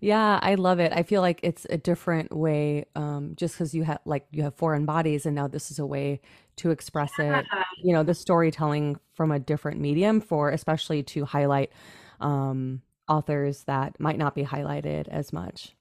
Yeah, 0.00 0.40
I 0.42 0.56
love 0.56 0.80
it. 0.80 0.92
I 0.92 1.04
feel 1.04 1.22
like 1.22 1.38
it's 1.44 1.64
a 1.70 1.78
different 1.78 2.34
way, 2.34 2.86
um, 2.96 3.34
just 3.36 3.54
because 3.54 3.72
you 3.72 3.84
have 3.84 4.00
like 4.04 4.26
you 4.32 4.42
have 4.42 4.56
foreign 4.56 4.84
bodies, 4.84 5.26
and 5.26 5.36
now 5.36 5.46
this 5.46 5.70
is 5.70 5.78
a 5.78 5.86
way 5.86 6.20
to 6.56 6.72
express 6.72 7.12
yeah. 7.20 7.38
it. 7.38 7.46
You 7.84 7.92
know, 7.92 8.02
the 8.02 8.14
storytelling 8.14 8.98
from 9.14 9.30
a 9.30 9.38
different 9.38 9.80
medium 9.80 10.20
for, 10.20 10.50
especially 10.50 11.04
to 11.04 11.24
highlight 11.24 11.70
um, 12.20 12.82
authors 13.08 13.62
that 13.64 13.98
might 14.00 14.18
not 14.18 14.34
be 14.34 14.44
highlighted 14.44 15.06
as 15.06 15.32
much. 15.32 15.74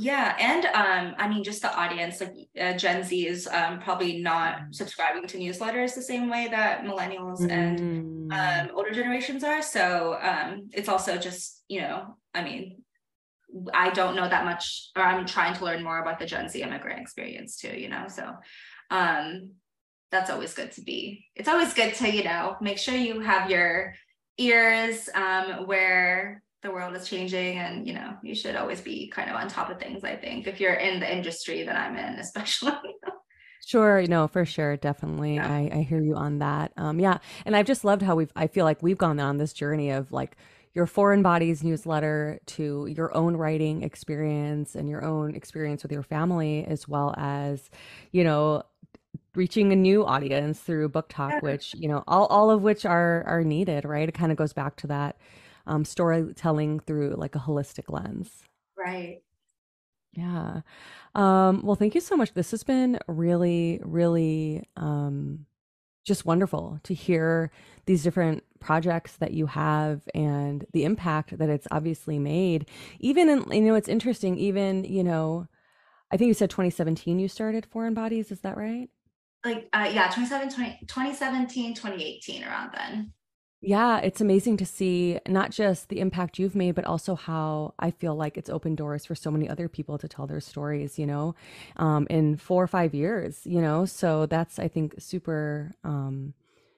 Yeah, 0.00 0.36
and 0.38 0.64
um, 0.66 1.16
I 1.18 1.28
mean, 1.28 1.42
just 1.42 1.60
the 1.60 1.74
audience, 1.76 2.20
like 2.20 2.32
uh, 2.60 2.74
Gen 2.74 3.02
Z 3.02 3.26
is 3.26 3.48
um, 3.48 3.80
probably 3.80 4.20
not 4.20 4.60
subscribing 4.70 5.26
to 5.26 5.38
newsletters 5.38 5.96
the 5.96 6.02
same 6.02 6.30
way 6.30 6.46
that 6.52 6.84
millennials 6.84 7.40
mm. 7.40 7.50
and 7.50 8.32
um, 8.32 8.38
mm. 8.38 8.74
older 8.74 8.92
generations 8.92 9.42
are. 9.42 9.60
So 9.60 10.16
um, 10.22 10.68
it's 10.72 10.88
also 10.88 11.16
just, 11.16 11.64
you 11.66 11.80
know, 11.80 12.16
I 12.32 12.44
mean, 12.44 12.82
I 13.74 13.90
don't 13.90 14.14
know 14.14 14.28
that 14.28 14.44
much, 14.44 14.90
or 14.94 15.02
I'm 15.02 15.26
trying 15.26 15.54
to 15.56 15.64
learn 15.64 15.82
more 15.82 16.00
about 16.00 16.20
the 16.20 16.26
Gen 16.26 16.48
Z 16.48 16.62
immigrant 16.62 17.00
experience 17.00 17.56
too, 17.56 17.76
you 17.76 17.88
know. 17.88 18.06
So 18.06 18.34
um, 18.92 19.50
that's 20.12 20.30
always 20.30 20.54
good 20.54 20.70
to 20.72 20.82
be. 20.82 21.26
It's 21.34 21.48
always 21.48 21.74
good 21.74 21.94
to, 21.94 22.08
you 22.08 22.22
know, 22.22 22.56
make 22.60 22.78
sure 22.78 22.94
you 22.94 23.18
have 23.20 23.50
your 23.50 23.94
ears 24.38 25.08
um, 25.12 25.66
where 25.66 26.42
the 26.62 26.70
world 26.70 26.94
is 26.94 27.08
changing 27.08 27.58
and 27.58 27.86
you 27.86 27.94
know 27.94 28.14
you 28.22 28.34
should 28.34 28.56
always 28.56 28.80
be 28.80 29.08
kind 29.08 29.30
of 29.30 29.36
on 29.36 29.48
top 29.48 29.70
of 29.70 29.78
things 29.78 30.02
i 30.04 30.16
think 30.16 30.46
if 30.46 30.60
you're 30.60 30.74
in 30.74 31.00
the 31.00 31.12
industry 31.12 31.62
that 31.64 31.76
i'm 31.76 31.96
in 31.96 32.14
especially 32.18 32.72
Sure, 33.66 34.06
no, 34.06 34.26
for 34.26 34.46
sure, 34.46 34.78
definitely. 34.78 35.34
Yeah. 35.34 35.46
I, 35.46 35.70
I 35.70 35.82
hear 35.82 36.00
you 36.00 36.14
on 36.14 36.38
that. 36.38 36.72
Um, 36.78 36.98
yeah, 36.98 37.18
and 37.44 37.54
I've 37.54 37.66
just 37.66 37.84
loved 37.84 38.00
how 38.00 38.16
we've. 38.16 38.32
I 38.34 38.46
feel 38.46 38.64
like 38.64 38.82
we've 38.82 38.96
gone 38.96 39.20
on 39.20 39.36
this 39.36 39.52
journey 39.52 39.90
of 39.90 40.10
like 40.10 40.38
your 40.72 40.86
foreign 40.86 41.22
bodies 41.22 41.62
newsletter 41.62 42.40
to 42.46 42.86
your 42.86 43.14
own 43.14 43.36
writing 43.36 43.82
experience 43.82 44.74
and 44.74 44.88
your 44.88 45.04
own 45.04 45.34
experience 45.34 45.82
with 45.82 45.92
your 45.92 46.02
family, 46.02 46.64
as 46.64 46.88
well 46.88 47.14
as, 47.18 47.68
you 48.10 48.24
know, 48.24 48.62
reaching 49.34 49.70
a 49.70 49.76
new 49.76 50.02
audience 50.02 50.60
through 50.60 50.88
BookTok, 50.88 51.32
yeah. 51.32 51.40
which 51.40 51.74
you 51.74 51.88
know, 51.88 52.02
all 52.06 52.24
all 52.28 52.50
of 52.50 52.62
which 52.62 52.86
are 52.86 53.22
are 53.26 53.44
needed, 53.44 53.84
right? 53.84 54.08
It 54.08 54.12
kind 54.12 54.32
of 54.32 54.38
goes 54.38 54.54
back 54.54 54.76
to 54.76 54.86
that 54.86 55.18
um, 55.68 55.84
storytelling 55.84 56.80
through 56.80 57.14
like 57.16 57.36
a 57.36 57.38
holistic 57.38 57.84
lens. 57.88 58.42
Right. 58.76 59.20
Yeah. 60.14 60.62
Um, 61.14 61.62
well, 61.62 61.76
thank 61.76 61.94
you 61.94 62.00
so 62.00 62.16
much. 62.16 62.34
This 62.34 62.50
has 62.50 62.64
been 62.64 62.98
really, 63.06 63.80
really 63.84 64.68
um, 64.76 65.46
just 66.04 66.24
wonderful 66.24 66.80
to 66.84 66.94
hear 66.94 67.52
these 67.86 68.02
different 68.02 68.42
projects 68.60 69.16
that 69.16 69.32
you 69.32 69.46
have 69.46 70.02
and 70.14 70.64
the 70.72 70.84
impact 70.84 71.36
that 71.38 71.48
it's 71.48 71.68
obviously 71.70 72.18
made. 72.18 72.68
Even 72.98 73.28
in, 73.28 73.52
you 73.52 73.60
know, 73.60 73.74
it's 73.74 73.88
interesting, 73.88 74.38
even, 74.38 74.84
you 74.84 75.04
know, 75.04 75.46
I 76.10 76.16
think 76.16 76.28
you 76.28 76.34
said 76.34 76.50
2017 76.50 77.18
you 77.18 77.28
started 77.28 77.66
Foreign 77.66 77.94
Bodies. 77.94 78.32
Is 78.32 78.40
that 78.40 78.56
right? 78.56 78.88
Like, 79.44 79.68
uh, 79.72 79.90
yeah, 79.92 80.08
2017, 80.08 80.86
2017, 80.88 81.74
2018, 81.74 82.42
around 82.42 82.72
then. 82.74 83.12
Yeah, 83.60 83.98
it's 83.98 84.20
amazing 84.20 84.56
to 84.58 84.66
see 84.66 85.18
not 85.26 85.50
just 85.50 85.88
the 85.88 85.98
impact 85.98 86.38
you've 86.38 86.54
made, 86.54 86.76
but 86.76 86.84
also 86.84 87.16
how 87.16 87.74
I 87.78 87.90
feel 87.90 88.14
like 88.14 88.36
it's 88.36 88.48
opened 88.48 88.76
doors 88.76 89.04
for 89.04 89.16
so 89.16 89.32
many 89.32 89.48
other 89.48 89.68
people 89.68 89.98
to 89.98 90.06
tell 90.06 90.28
their 90.28 90.40
stories, 90.40 90.96
you 90.96 91.06
know, 91.06 91.34
um, 91.76 92.06
in 92.08 92.36
four 92.36 92.62
or 92.62 92.68
five 92.68 92.94
years, 92.94 93.40
you 93.44 93.60
know. 93.60 93.84
So 93.84 94.26
that's, 94.26 94.60
I 94.60 94.68
think, 94.68 94.94
super 94.98 95.72
um, 95.82 96.34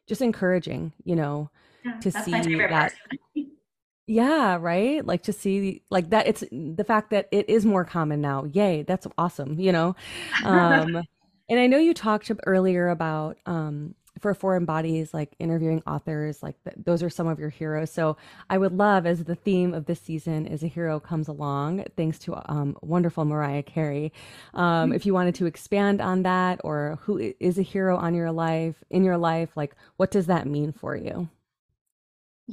just 0.06 0.22
encouraging, 0.22 0.94
you 1.04 1.16
know, 1.16 1.50
yeah, 1.84 1.92
to 2.00 2.10
see 2.10 2.64
that. 2.70 2.92
yeah, 4.06 4.56
right. 4.60 5.04
Like 5.04 5.22
to 5.24 5.32
see 5.32 5.82
like 5.90 6.10
that. 6.10 6.26
It's 6.26 6.44
the 6.50 6.84
fact 6.84 7.10
that 7.10 7.28
it 7.30 7.48
is 7.48 7.64
more 7.66 7.84
common 7.84 8.20
now. 8.20 8.44
Yay, 8.44 8.82
that's 8.82 9.06
awesome, 9.18 9.58
you 9.60 9.72
know. 9.72 9.94
Um, 10.44 11.02
and 11.48 11.58
I 11.58 11.66
know 11.66 11.78
you 11.78 11.94
talked 11.94 12.30
earlier 12.46 12.88
about 12.88 13.36
um, 13.44 13.94
for 14.18 14.34
foreign 14.34 14.64
bodies 14.64 15.14
like 15.14 15.34
interviewing 15.38 15.82
authors 15.86 16.42
like 16.42 16.56
th- 16.64 16.76
those 16.84 17.02
are 17.02 17.10
some 17.10 17.26
of 17.26 17.38
your 17.38 17.48
heroes 17.48 17.90
so 17.90 18.16
i 18.48 18.58
would 18.58 18.72
love 18.72 19.06
as 19.06 19.24
the 19.24 19.34
theme 19.34 19.72
of 19.72 19.86
this 19.86 20.00
season 20.00 20.46
is 20.46 20.62
a 20.62 20.66
hero 20.66 20.98
comes 20.98 21.28
along 21.28 21.84
thanks 21.96 22.18
to 22.18 22.34
um, 22.50 22.76
wonderful 22.82 23.24
mariah 23.24 23.62
carey 23.62 24.12
um, 24.54 24.92
if 24.92 25.06
you 25.06 25.14
wanted 25.14 25.34
to 25.34 25.46
expand 25.46 26.00
on 26.00 26.22
that 26.22 26.60
or 26.64 26.98
who 27.02 27.32
is 27.40 27.58
a 27.58 27.62
hero 27.62 27.96
on 27.96 28.14
your 28.14 28.32
life 28.32 28.82
in 28.90 29.04
your 29.04 29.18
life 29.18 29.50
like 29.56 29.74
what 29.96 30.10
does 30.10 30.26
that 30.26 30.46
mean 30.46 30.72
for 30.72 30.96
you 30.96 31.28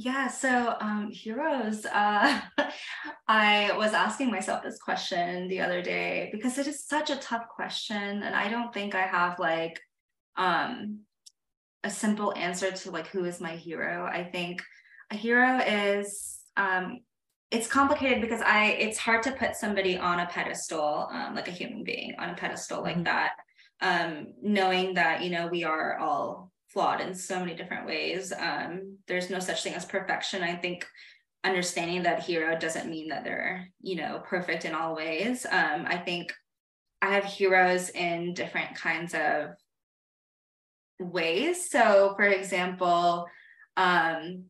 yeah, 0.00 0.28
so 0.28 0.76
um, 0.80 1.10
heroes. 1.10 1.84
Uh, 1.84 2.40
I 3.28 3.76
was 3.76 3.94
asking 3.94 4.30
myself 4.30 4.62
this 4.62 4.78
question 4.78 5.48
the 5.48 5.60
other 5.60 5.82
day 5.82 6.28
because 6.30 6.56
it 6.56 6.68
is 6.68 6.84
such 6.84 7.10
a 7.10 7.16
tough 7.16 7.48
question, 7.48 8.22
and 8.22 8.36
I 8.36 8.48
don't 8.48 8.72
think 8.72 8.94
I 8.94 9.02
have 9.02 9.40
like 9.40 9.80
um, 10.36 11.00
a 11.88 11.90
simple 11.90 12.34
answer 12.36 12.70
to 12.70 12.90
like 12.90 13.08
who 13.08 13.24
is 13.24 13.40
my 13.40 13.56
hero. 13.56 14.04
I 14.04 14.22
think 14.22 14.62
a 15.10 15.16
hero 15.16 15.58
is 15.58 16.40
um 16.56 17.00
it's 17.50 17.66
complicated 17.66 18.20
because 18.20 18.42
I 18.42 18.66
it's 18.66 18.98
hard 18.98 19.22
to 19.22 19.32
put 19.32 19.56
somebody 19.56 19.96
on 19.96 20.20
a 20.20 20.26
pedestal, 20.26 21.08
um, 21.10 21.34
like 21.34 21.48
a 21.48 21.58
human 21.60 21.82
being 21.82 22.14
on 22.18 22.30
a 22.30 22.34
pedestal 22.34 22.78
mm-hmm. 22.78 22.98
like 22.98 23.04
that. 23.04 23.32
Um, 23.80 24.34
knowing 24.42 24.94
that, 24.94 25.22
you 25.22 25.30
know, 25.30 25.46
we 25.46 25.64
are 25.64 25.98
all 25.98 26.50
flawed 26.66 27.00
in 27.00 27.14
so 27.14 27.38
many 27.38 27.54
different 27.54 27.86
ways. 27.86 28.32
Um, 28.36 28.98
there's 29.06 29.30
no 29.30 29.38
such 29.38 29.62
thing 29.62 29.74
as 29.74 29.84
perfection. 29.84 30.42
I 30.42 30.56
think 30.56 30.84
understanding 31.44 32.02
that 32.02 32.24
hero 32.24 32.58
doesn't 32.58 32.90
mean 32.90 33.08
that 33.08 33.24
they're, 33.24 33.68
you 33.80 33.96
know, 33.96 34.20
perfect 34.26 34.64
in 34.64 34.74
all 34.74 34.96
ways. 34.96 35.46
Um, 35.46 35.86
I 35.86 35.96
think 35.96 36.34
I 37.00 37.14
have 37.14 37.24
heroes 37.24 37.90
in 37.90 38.34
different 38.34 38.74
kinds 38.74 39.14
of 39.14 39.50
ways. 40.98 41.70
So, 41.70 42.14
for 42.16 42.24
example, 42.24 43.26
um, 43.76 44.44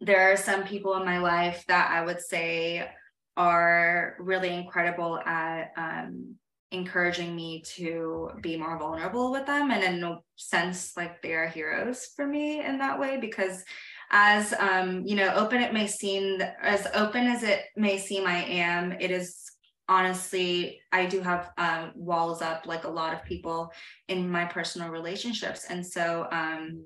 there 0.00 0.32
are 0.32 0.36
some 0.36 0.64
people 0.64 0.94
in 0.96 1.04
my 1.04 1.18
life 1.18 1.64
that 1.68 1.90
I 1.90 2.04
would 2.04 2.20
say 2.20 2.88
are 3.36 4.16
really 4.18 4.52
incredible 4.54 5.18
at 5.18 5.72
um, 5.76 6.36
encouraging 6.72 7.36
me 7.36 7.62
to 7.76 8.30
be 8.40 8.56
more 8.56 8.78
vulnerable 8.78 9.30
with 9.30 9.46
them 9.46 9.70
and 9.70 9.82
in 9.82 10.02
a 10.02 10.18
sense 10.36 10.96
like 10.96 11.22
they 11.22 11.34
are 11.34 11.46
heroes 11.46 12.08
for 12.16 12.26
me 12.26 12.64
in 12.64 12.78
that 12.78 12.98
way 12.98 13.18
because 13.18 13.62
as 14.10 14.52
um, 14.54 15.06
you 15.06 15.14
know 15.14 15.32
open 15.34 15.60
it 15.60 15.72
may 15.72 15.86
seem 15.86 16.40
as 16.62 16.86
open 16.94 17.26
as 17.26 17.42
it 17.42 17.60
may 17.76 17.98
seem 17.98 18.26
i 18.26 18.42
am 18.44 18.92
it 18.92 19.10
is 19.10 19.51
honestly 19.88 20.80
i 20.92 21.06
do 21.06 21.20
have 21.20 21.50
um, 21.58 21.92
walls 21.94 22.40
up 22.40 22.66
like 22.66 22.84
a 22.84 22.88
lot 22.88 23.12
of 23.12 23.24
people 23.24 23.70
in 24.08 24.30
my 24.30 24.44
personal 24.44 24.88
relationships. 24.90 25.66
And 25.68 25.84
so 25.84 26.28
um, 26.30 26.84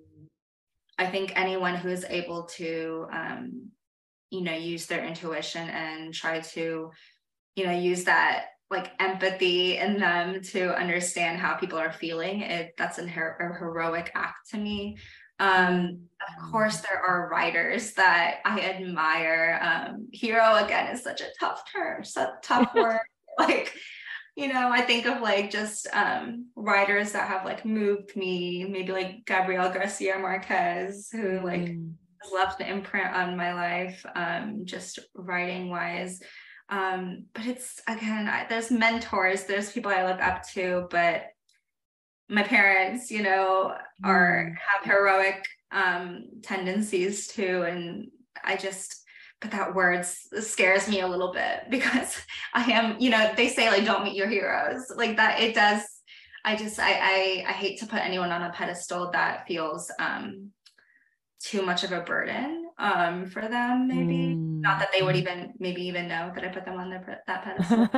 i 0.98 1.06
think 1.06 1.32
anyone 1.36 1.74
who 1.76 1.88
is 1.88 2.04
able 2.08 2.44
to 2.44 3.06
um, 3.12 3.70
you 4.30 4.42
know 4.42 4.54
use 4.54 4.86
their 4.86 5.04
intuition 5.04 5.68
and 5.68 6.12
try 6.12 6.40
to 6.40 6.90
you 7.54 7.64
know 7.64 7.72
use 7.72 8.04
that 8.04 8.46
like 8.70 8.90
empathy 8.98 9.76
in 9.76 9.98
them 9.98 10.42
to 10.42 10.74
understand 10.76 11.38
how 11.38 11.54
people 11.54 11.78
are 11.78 11.92
feeling 11.92 12.40
it 12.40 12.74
that's 12.76 12.98
an 12.98 13.08
her- 13.08 13.36
a 13.54 13.58
heroic 13.58 14.10
act 14.14 14.50
to 14.50 14.56
me 14.56 14.96
um 15.38 16.00
of 16.26 16.50
course 16.50 16.78
there 16.78 17.00
are 17.00 17.28
writers 17.28 17.92
that 17.94 18.38
i 18.44 18.60
admire. 18.60 19.60
Um 19.62 20.08
hero 20.12 20.56
again 20.56 20.92
is 20.94 21.02
such 21.02 21.20
a 21.20 21.32
tough 21.38 21.62
term 21.72 22.04
such 22.04 22.30
tough 22.42 22.72
word. 22.74 23.00
Like 23.38 23.74
you 24.36 24.52
know 24.52 24.70
i 24.70 24.82
think 24.82 25.06
of 25.06 25.20
like 25.22 25.50
just 25.50 25.88
um 25.92 26.46
writers 26.54 27.12
that 27.12 27.26
have 27.26 27.44
like 27.44 27.64
moved 27.64 28.14
me 28.14 28.64
maybe 28.64 28.92
like 28.92 29.24
gabriel 29.24 29.70
garcia 29.70 30.18
marquez 30.18 31.08
who 31.10 31.40
like 31.40 31.62
mm. 31.62 31.92
has 32.22 32.32
left 32.32 32.60
an 32.60 32.68
imprint 32.68 33.12
on 33.14 33.36
my 33.36 33.54
life 33.54 34.04
um 34.14 34.60
just 34.64 34.98
writing 35.14 35.70
wise 35.70 36.20
um 36.68 37.24
but 37.32 37.46
it's 37.46 37.80
again 37.88 38.28
I, 38.28 38.46
there's 38.48 38.70
mentors 38.70 39.44
there's 39.44 39.72
people 39.72 39.90
i 39.90 40.06
look 40.06 40.20
up 40.20 40.46
to 40.50 40.86
but 40.90 41.24
my 42.28 42.42
parents 42.42 43.10
you 43.10 43.22
know 43.22 43.74
are 44.04 44.50
mm. 44.50 44.54
have 44.56 44.84
heroic 44.84 45.44
um 45.72 46.24
tendencies 46.42 47.28
too 47.28 47.62
and 47.62 48.08
i 48.44 48.56
just 48.56 49.02
but 49.40 49.50
that 49.50 49.74
word 49.74 50.04
scares 50.04 50.88
me 50.88 51.00
a 51.00 51.08
little 51.08 51.32
bit 51.32 51.64
because 51.70 52.20
i 52.54 52.62
am 52.70 52.96
you 52.98 53.10
know 53.10 53.32
they 53.36 53.48
say 53.48 53.68
like 53.70 53.84
don't 53.84 54.04
meet 54.04 54.16
your 54.16 54.28
heroes 54.28 54.92
like 54.96 55.16
that 55.16 55.40
it 55.40 55.54
does 55.54 55.82
i 56.44 56.56
just 56.56 56.78
i 56.78 56.92
i, 56.92 57.44
I 57.48 57.52
hate 57.52 57.78
to 57.80 57.86
put 57.86 58.04
anyone 58.04 58.32
on 58.32 58.42
a 58.42 58.52
pedestal 58.52 59.10
that 59.12 59.46
feels 59.46 59.90
um 59.98 60.50
too 61.38 61.62
much 61.62 61.84
of 61.84 61.92
a 61.92 62.00
burden 62.00 62.66
um, 62.78 63.26
for 63.26 63.42
them, 63.42 63.88
maybe. 63.88 64.34
Mm. 64.34 64.60
Not 64.60 64.78
that 64.80 64.90
they 64.92 65.02
would 65.02 65.14
mm. 65.14 65.20
even 65.20 65.52
maybe 65.58 65.82
even 65.82 66.08
know 66.08 66.32
that 66.34 66.44
I 66.44 66.48
put 66.48 66.64
them 66.64 66.78
on 66.78 66.90
their, 66.90 67.22
that 67.26 67.42
pedestal. 67.44 67.88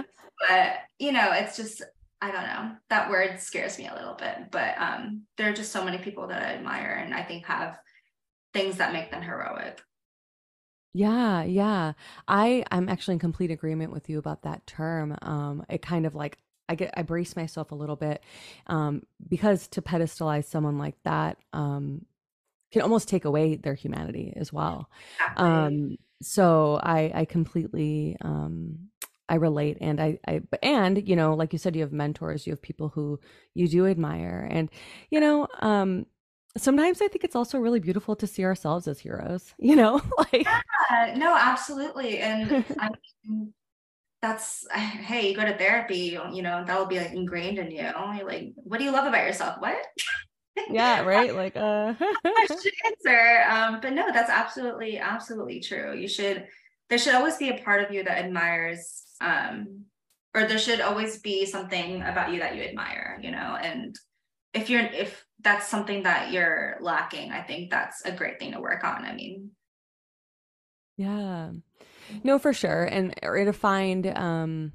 but 0.48 0.72
you 0.98 1.12
know, 1.12 1.32
it's 1.32 1.56
just 1.56 1.82
I 2.20 2.30
don't 2.30 2.42
know. 2.42 2.76
That 2.90 3.10
word 3.10 3.40
scares 3.40 3.78
me 3.78 3.86
a 3.86 3.94
little 3.94 4.14
bit. 4.14 4.50
But 4.50 4.78
um, 4.78 5.22
there 5.36 5.48
are 5.50 5.54
just 5.54 5.72
so 5.72 5.84
many 5.84 5.98
people 5.98 6.26
that 6.28 6.42
I 6.42 6.54
admire 6.54 7.02
and 7.04 7.14
I 7.14 7.22
think 7.22 7.46
have 7.46 7.78
things 8.52 8.76
that 8.76 8.92
make 8.92 9.10
them 9.10 9.22
heroic. 9.22 9.80
Yeah, 10.94 11.44
yeah. 11.44 11.92
I 12.26 12.64
I'm 12.70 12.88
actually 12.88 13.14
in 13.14 13.20
complete 13.20 13.50
agreement 13.50 13.92
with 13.92 14.08
you 14.08 14.18
about 14.18 14.42
that 14.42 14.66
term. 14.66 15.16
Um, 15.22 15.64
it 15.68 15.82
kind 15.82 16.06
of 16.06 16.14
like 16.14 16.38
I 16.68 16.74
get 16.74 16.92
I 16.96 17.02
brace 17.02 17.36
myself 17.36 17.70
a 17.72 17.76
little 17.76 17.96
bit 17.96 18.22
um, 18.66 19.02
because 19.28 19.68
to 19.68 19.82
pedestalize 19.82 20.46
someone 20.46 20.78
like 20.78 20.96
that 21.04 21.38
um, 21.52 22.04
can 22.72 22.82
almost 22.82 23.08
take 23.08 23.24
away 23.24 23.56
their 23.56 23.74
humanity 23.74 24.32
as 24.36 24.52
well. 24.52 24.90
Exactly. 25.20 25.46
Um, 25.46 25.96
so 26.20 26.80
I 26.82 27.12
I 27.14 27.24
completely 27.26 28.16
um, 28.22 28.88
I 29.28 29.34
relate 29.36 29.78
and 29.80 30.00
I 30.00 30.18
I 30.26 30.42
and 30.62 31.06
you 31.08 31.16
know 31.16 31.34
like 31.34 31.52
you 31.52 31.58
said 31.58 31.76
you 31.76 31.82
have 31.82 31.92
mentors 31.92 32.46
you 32.46 32.52
have 32.52 32.62
people 32.62 32.88
who 32.88 33.20
you 33.54 33.68
do 33.68 33.86
admire 33.86 34.48
and 34.50 34.70
you 35.10 35.20
know 35.20 35.48
um 35.60 36.06
sometimes 36.56 37.02
I 37.02 37.08
think 37.08 37.24
it's 37.24 37.36
also 37.36 37.58
really 37.58 37.80
beautiful 37.80 38.16
to 38.16 38.26
see 38.26 38.44
ourselves 38.44 38.88
as 38.88 39.00
heroes 39.00 39.54
you 39.58 39.76
know 39.76 40.00
like 40.18 40.46
yeah, 40.90 41.14
no 41.16 41.36
absolutely 41.36 42.18
and 42.18 42.64
I 42.78 42.90
mean, 43.24 43.52
that's 44.20 44.66
hey 44.72 45.30
you 45.30 45.36
go 45.36 45.44
to 45.44 45.56
therapy 45.56 46.18
you 46.32 46.42
know 46.42 46.64
that 46.64 46.78
will 46.78 46.86
be 46.86 46.98
like 46.98 47.12
ingrained 47.12 47.58
in 47.58 47.70
you 47.70 47.78
You're 47.78 48.26
like 48.26 48.52
what 48.56 48.78
do 48.78 48.84
you 48.84 48.90
love 48.90 49.06
about 49.06 49.24
yourself? 49.24 49.56
What? 49.60 49.76
Yeah 50.70 51.02
right 51.02 51.34
like 51.34 51.56
uh 51.56 51.94
answer 52.84 53.44
um 53.48 53.78
but 53.80 53.92
no 53.92 54.10
that's 54.12 54.30
absolutely 54.30 54.98
absolutely 54.98 55.60
true 55.60 55.96
you 55.96 56.08
should 56.08 56.46
there 56.88 56.98
should 56.98 57.14
always 57.14 57.36
be 57.36 57.50
a 57.50 57.62
part 57.62 57.84
of 57.84 57.92
you 57.92 58.02
that 58.02 58.18
admires 58.18 59.04
um 59.20 59.84
or 60.34 60.46
there 60.46 60.58
should 60.58 60.80
always 60.80 61.18
be 61.20 61.46
something 61.46 62.02
about 62.02 62.32
you 62.32 62.40
that 62.40 62.56
you 62.56 62.62
admire 62.62 63.18
you 63.22 63.30
know 63.30 63.56
and 63.60 63.96
if 64.54 64.70
you're 64.70 64.80
if 64.80 65.24
that's 65.40 65.68
something 65.68 66.02
that 66.02 66.32
you're 66.32 66.76
lacking 66.80 67.30
i 67.32 67.40
think 67.40 67.70
that's 67.70 68.04
a 68.04 68.12
great 68.12 68.38
thing 68.38 68.52
to 68.52 68.60
work 68.60 68.84
on 68.84 69.04
i 69.04 69.14
mean. 69.14 69.50
Yeah. 70.98 71.52
No 72.24 72.38
for 72.38 72.52
sure. 72.52 72.84
And 72.84 73.14
or 73.22 73.42
to 73.42 73.52
find 73.52 74.06
um 74.08 74.72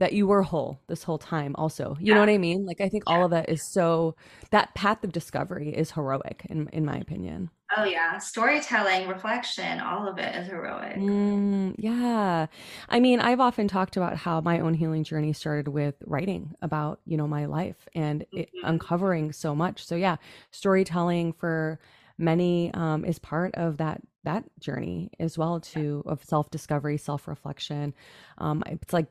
that 0.00 0.12
you 0.12 0.26
were 0.26 0.42
whole 0.42 0.80
this 0.88 1.02
whole 1.02 1.18
time 1.18 1.54
also. 1.56 1.96
You 2.00 2.06
yeah. 2.08 2.14
know 2.14 2.20
what 2.20 2.28
i 2.30 2.38
mean? 2.38 2.64
Like 2.66 2.80
i 2.80 2.88
think 2.88 3.04
all 3.06 3.24
of 3.24 3.30
that 3.30 3.48
is 3.48 3.62
so 3.62 4.16
that 4.50 4.74
path 4.74 5.04
of 5.04 5.12
discovery 5.12 5.74
is 5.76 5.92
heroic 5.92 6.46
in 6.48 6.68
in 6.68 6.84
my 6.84 6.96
opinion 6.96 7.50
oh 7.76 7.84
yeah. 7.84 8.18
Storytelling 8.18 9.08
reflection 9.08 9.80
all 9.80 10.08
of 10.08 10.18
it 10.18 10.34
is 10.34 10.46
heroic. 10.48 10.96
Mm, 10.96 11.74
yeah. 11.78 12.46
I 12.88 13.00
mean 13.00 13.20
i've 13.20 13.40
often 13.40 13.68
talked 13.68 13.96
about 13.96 14.16
how 14.16 14.40
my 14.40 14.60
own 14.60 14.74
healing 14.74 15.04
journey 15.04 15.32
started 15.32 15.68
with 15.68 15.94
writing 16.06 16.54
about 16.62 17.00
you 17.04 17.16
know 17.16 17.26
my 17.26 17.46
life 17.46 17.88
and 17.94 18.22
it, 18.32 18.48
mm-hmm. 18.48 18.66
uncovering 18.66 19.32
so 19.32 19.54
much. 19.54 19.84
So 19.84 19.96
yeah 19.96 20.16
storytelling 20.50 21.32
for 21.32 21.78
many 22.18 22.72
um, 22.74 23.04
is 23.04 23.18
part 23.18 23.54
of 23.54 23.78
that 23.78 24.00
that 24.24 24.44
journey 24.60 25.10
as 25.20 25.38
well 25.38 25.60
too 25.60 26.02
of 26.06 26.24
self-discovery 26.24 26.98
self-reflection. 26.98 27.94
Um, 28.38 28.62
it's 28.66 28.92
like 28.92 29.06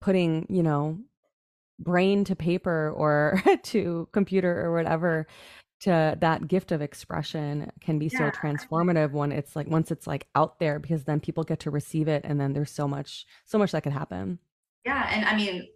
putting, 0.00 0.46
you 0.48 0.62
know, 0.62 0.98
brain 1.78 2.24
to 2.24 2.36
paper 2.36 2.92
or 2.94 3.42
to 3.62 4.08
computer 4.12 4.64
or 4.64 4.72
whatever 4.74 5.26
to 5.80 6.16
that 6.20 6.48
gift 6.48 6.72
of 6.72 6.82
expression 6.82 7.70
can 7.80 7.98
be 7.98 8.06
yeah. 8.12 8.18
so 8.18 8.30
transformative 8.30 9.12
when 9.12 9.32
it's 9.32 9.54
like 9.54 9.68
once 9.68 9.90
it's 9.90 10.06
like 10.06 10.26
out 10.34 10.58
there 10.58 10.78
because 10.78 11.04
then 11.04 11.20
people 11.20 11.44
get 11.44 11.60
to 11.60 11.70
receive 11.70 12.08
it 12.08 12.22
and 12.24 12.40
then 12.40 12.52
there's 12.52 12.70
so 12.70 12.88
much 12.88 13.26
so 13.44 13.58
much 13.58 13.72
that 13.72 13.82
could 13.82 13.92
happen 13.92 14.38
yeah 14.84 15.08
and 15.12 15.24
i 15.24 15.36
mean 15.36 15.66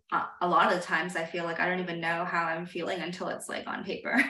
a 0.40 0.48
lot 0.48 0.72
of 0.72 0.78
the 0.78 0.84
times 0.84 1.16
i 1.16 1.24
feel 1.24 1.44
like 1.44 1.60
i 1.60 1.68
don't 1.68 1.80
even 1.80 2.00
know 2.00 2.24
how 2.24 2.44
i'm 2.44 2.66
feeling 2.66 3.00
until 3.00 3.28
it's 3.28 3.48
like 3.48 3.66
on 3.66 3.84
paper 3.84 4.22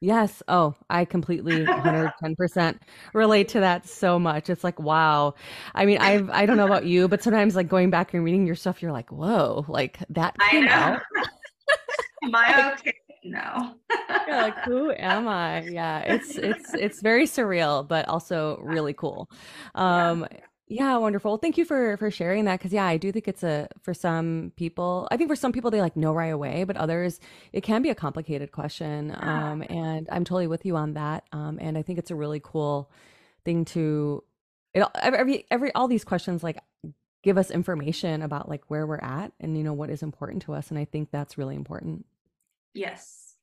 Yes. 0.00 0.42
Oh, 0.46 0.74
I 0.90 1.06
completely 1.06 1.64
110% 1.64 2.78
relate 3.14 3.48
to 3.48 3.60
that 3.60 3.88
so 3.88 4.18
much. 4.18 4.50
It's 4.50 4.62
like, 4.62 4.78
wow. 4.78 5.34
I 5.74 5.86
mean, 5.86 5.98
I've, 6.00 6.28
I 6.30 6.44
don't 6.46 6.58
know 6.58 6.66
about 6.66 6.84
you, 6.84 7.08
but 7.08 7.22
sometimes 7.22 7.56
like 7.56 7.68
going 7.68 7.90
back 7.90 8.12
and 8.12 8.22
reading 8.22 8.46
your 8.46 8.56
stuff, 8.56 8.82
you're 8.82 8.92
like, 8.92 9.10
whoa, 9.10 9.64
like 9.68 9.98
that 10.10 10.36
came 10.50 10.68
out. 10.68 11.00
Am 12.24 12.34
I 12.34 12.72
okay? 12.74 12.92
No. 13.30 13.74
you're 14.26 14.36
like, 14.36 14.58
who 14.64 14.92
am 14.92 15.28
I? 15.28 15.62
Yeah. 15.62 16.00
It's, 16.00 16.36
it's, 16.36 16.74
it's 16.74 17.00
very 17.00 17.26
surreal, 17.26 17.86
but 17.86 18.08
also 18.08 18.58
really 18.62 18.92
cool. 18.92 19.30
Um, 19.74 20.26
yeah. 20.30 20.38
Yeah, 20.68 20.96
wonderful. 20.96 21.36
Thank 21.36 21.58
you 21.58 21.64
for 21.64 21.96
for 21.96 22.10
sharing 22.10 22.44
that 22.46 22.58
because 22.58 22.72
yeah, 22.72 22.86
I 22.86 22.96
do 22.96 23.12
think 23.12 23.28
it's 23.28 23.44
a 23.44 23.68
for 23.82 23.94
some 23.94 24.52
people. 24.56 25.06
I 25.12 25.16
think 25.16 25.30
for 25.30 25.36
some 25.36 25.52
people 25.52 25.70
they 25.70 25.80
like 25.80 25.96
know 25.96 26.12
right 26.12 26.32
away, 26.32 26.64
but 26.64 26.76
others 26.76 27.20
it 27.52 27.60
can 27.60 27.82
be 27.82 27.90
a 27.90 27.94
complicated 27.94 28.50
question. 28.50 29.16
Um, 29.16 29.62
and 29.70 30.08
I'm 30.10 30.24
totally 30.24 30.48
with 30.48 30.66
you 30.66 30.76
on 30.76 30.94
that. 30.94 31.22
Um, 31.30 31.58
and 31.60 31.78
I 31.78 31.82
think 31.82 32.00
it's 32.00 32.10
a 32.10 32.16
really 32.16 32.40
cool 32.42 32.90
thing 33.44 33.64
to 33.66 34.24
it 34.74 34.84
every 35.00 35.46
every 35.52 35.72
all 35.74 35.86
these 35.86 36.04
questions 36.04 36.42
like 36.42 36.58
give 37.22 37.38
us 37.38 37.50
information 37.50 38.22
about 38.22 38.48
like 38.48 38.62
where 38.68 38.86
we're 38.86 38.98
at 38.98 39.32
and 39.40 39.56
you 39.56 39.62
know 39.62 39.72
what 39.72 39.90
is 39.90 40.02
important 40.02 40.42
to 40.42 40.52
us, 40.52 40.70
and 40.70 40.78
I 40.80 40.84
think 40.84 41.12
that's 41.12 41.38
really 41.38 41.54
important. 41.54 42.06
Yes. 42.76 43.34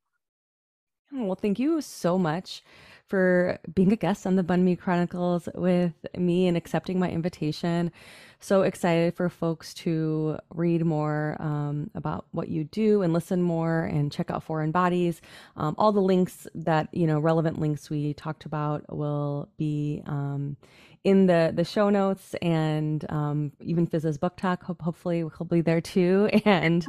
Well, 1.11 1.35
thank 1.35 1.59
you 1.59 1.81
so 1.81 2.17
much 2.17 2.63
for 3.07 3.59
being 3.73 3.91
a 3.91 3.95
guest 3.95 4.25
on 4.25 4.35
the 4.35 4.43
Banh 4.43 4.61
Mi 4.61 4.75
Chronicles 4.75 5.49
with 5.53 5.93
me 6.17 6.47
and 6.47 6.55
accepting 6.57 6.99
my 6.99 7.09
invitation. 7.09 7.91
So 8.39 8.63
excited 8.63 9.15
for 9.15 9.29
folks 9.29 9.73
to 9.75 10.37
read 10.53 10.85
more 10.85 11.37
um, 11.39 11.89
about 11.95 12.25
what 12.31 12.49
you 12.49 12.63
do 12.63 13.01
and 13.01 13.13
listen 13.13 13.41
more 13.41 13.83
and 13.83 14.11
check 14.11 14.31
out 14.31 14.43
Foreign 14.43 14.71
Bodies. 14.71 15.21
Um, 15.55 15.75
all 15.77 15.91
the 15.91 16.01
links 16.01 16.47
that, 16.55 16.89
you 16.93 17.07
know, 17.07 17.19
relevant 17.19 17.59
links 17.59 17.89
we 17.89 18.13
talked 18.13 18.45
about 18.45 18.83
will 18.95 19.49
be 19.57 20.01
um, 20.05 20.57
in 21.03 21.27
the 21.27 21.51
the 21.53 21.65
show 21.65 21.89
notes 21.89 22.33
and 22.41 23.05
um, 23.09 23.51
even 23.61 23.85
Fiz's 23.87 24.17
BookTok. 24.17 24.63
Hope, 24.63 24.81
hopefully, 24.81 25.23
we'll 25.23 25.47
be 25.49 25.61
there 25.61 25.81
too. 25.81 26.29
And 26.45 26.85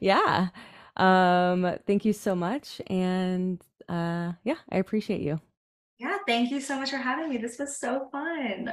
yeah, 0.00 0.48
um, 0.96 1.76
thank 1.86 2.04
you 2.04 2.12
so 2.12 2.34
much. 2.34 2.80
And 2.86 3.60
uh, 3.88 4.32
yeah, 4.44 4.56
I 4.70 4.78
appreciate 4.78 5.20
you. 5.20 5.40
Yeah, 5.98 6.18
thank 6.26 6.50
you 6.50 6.60
so 6.60 6.78
much 6.78 6.90
for 6.90 6.98
having 6.98 7.30
me. 7.30 7.38
This 7.38 7.58
was 7.58 7.78
so 7.78 8.08
fun. 8.12 8.72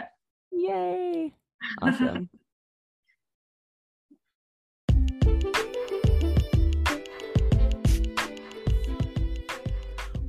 Yay! 0.52 1.34
Awesome. 1.82 2.30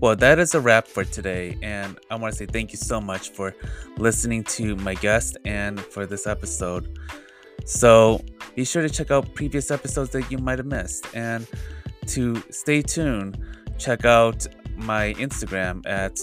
Well, 0.05 0.15
that 0.17 0.39
is 0.39 0.55
a 0.55 0.61
wrap 0.61 0.87
for 0.87 1.03
today, 1.03 1.57
and 1.63 1.99
I 2.11 2.17
want 2.17 2.35
to 2.35 2.39
say 2.39 2.45
thank 2.45 2.73
you 2.73 2.77
so 2.77 3.01
much 3.01 3.31
for 3.31 3.57
listening 3.97 4.45
to 4.45 4.77
my 4.77 4.95
guest 4.95 5.39
and 5.47 5.81
for 5.81 6.05
this 6.05 6.27
episode. 6.27 6.99
So 7.65 8.23
be 8.55 8.65
sure 8.65 8.83
to 8.83 8.91
check 8.91 9.11
out 9.11 9.35
previous 9.35 9.71
episodes 9.71 10.11
that 10.11 10.31
you 10.31 10.37
might 10.37 10.59
have 10.59 10.67
missed, 10.67 11.07
and 11.15 11.49
to 12.09 12.43
stay 12.51 12.83
tuned, 12.83 13.39
check 13.79 14.05
out 14.05 14.47
my 14.77 15.15
Instagram 15.15 15.83
at 15.87 16.19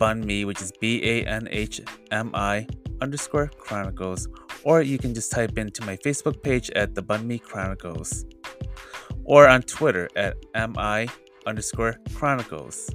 banh 0.00 0.24
mi, 0.24 0.44
which 0.44 0.62
is 0.62 0.72
B 0.80 1.00
A 1.04 1.24
N 1.24 1.48
H 1.50 1.80
M 2.10 2.30
I 2.34 2.66
underscore 3.00 3.50
chronicles, 3.58 4.28
or 4.64 4.82
you 4.82 4.98
can 4.98 5.14
just 5.14 5.30
type 5.30 5.58
into 5.58 5.84
my 5.84 5.96
Facebook 5.96 6.42
page 6.42 6.70
at 6.70 6.94
the 6.94 7.02
Banh 7.02 7.24
Mi 7.24 7.38
Chronicles, 7.38 8.24
or 9.24 9.48
on 9.48 9.62
Twitter 9.62 10.08
at 10.16 10.36
mi 10.54 11.08
underscore 11.46 11.96
chronicles. 12.14 12.90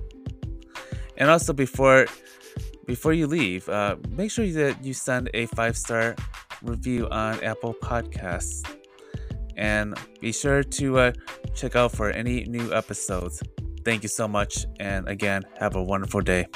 And 1.18 1.30
also 1.30 1.54
before 1.54 2.08
before 2.86 3.14
you 3.14 3.28
leave, 3.28 3.70
uh, 3.70 3.96
make 4.10 4.32
sure 4.32 4.46
that 4.46 4.84
you 4.84 4.94
send 4.94 5.30
a 5.34 5.46
five 5.48 5.78
star 5.78 6.16
review 6.62 7.08
on 7.10 7.42
Apple 7.44 7.74
Podcasts. 7.82 8.64
And 9.56 9.98
be 10.20 10.32
sure 10.32 10.64
to 10.64 11.00
uh, 11.00 11.12
check 11.56 11.76
out 11.76 11.92
for 11.92 12.10
any 12.10 12.46
new 12.46 12.74
episodes. 12.74 13.42
Thank 13.84 14.04
you 14.04 14.10
so 14.10 14.28
much. 14.28 14.66
And 14.80 15.08
again, 15.08 15.44
have 15.60 15.76
a 15.76 15.84
wonderful 15.84 16.22
day. 16.22 16.48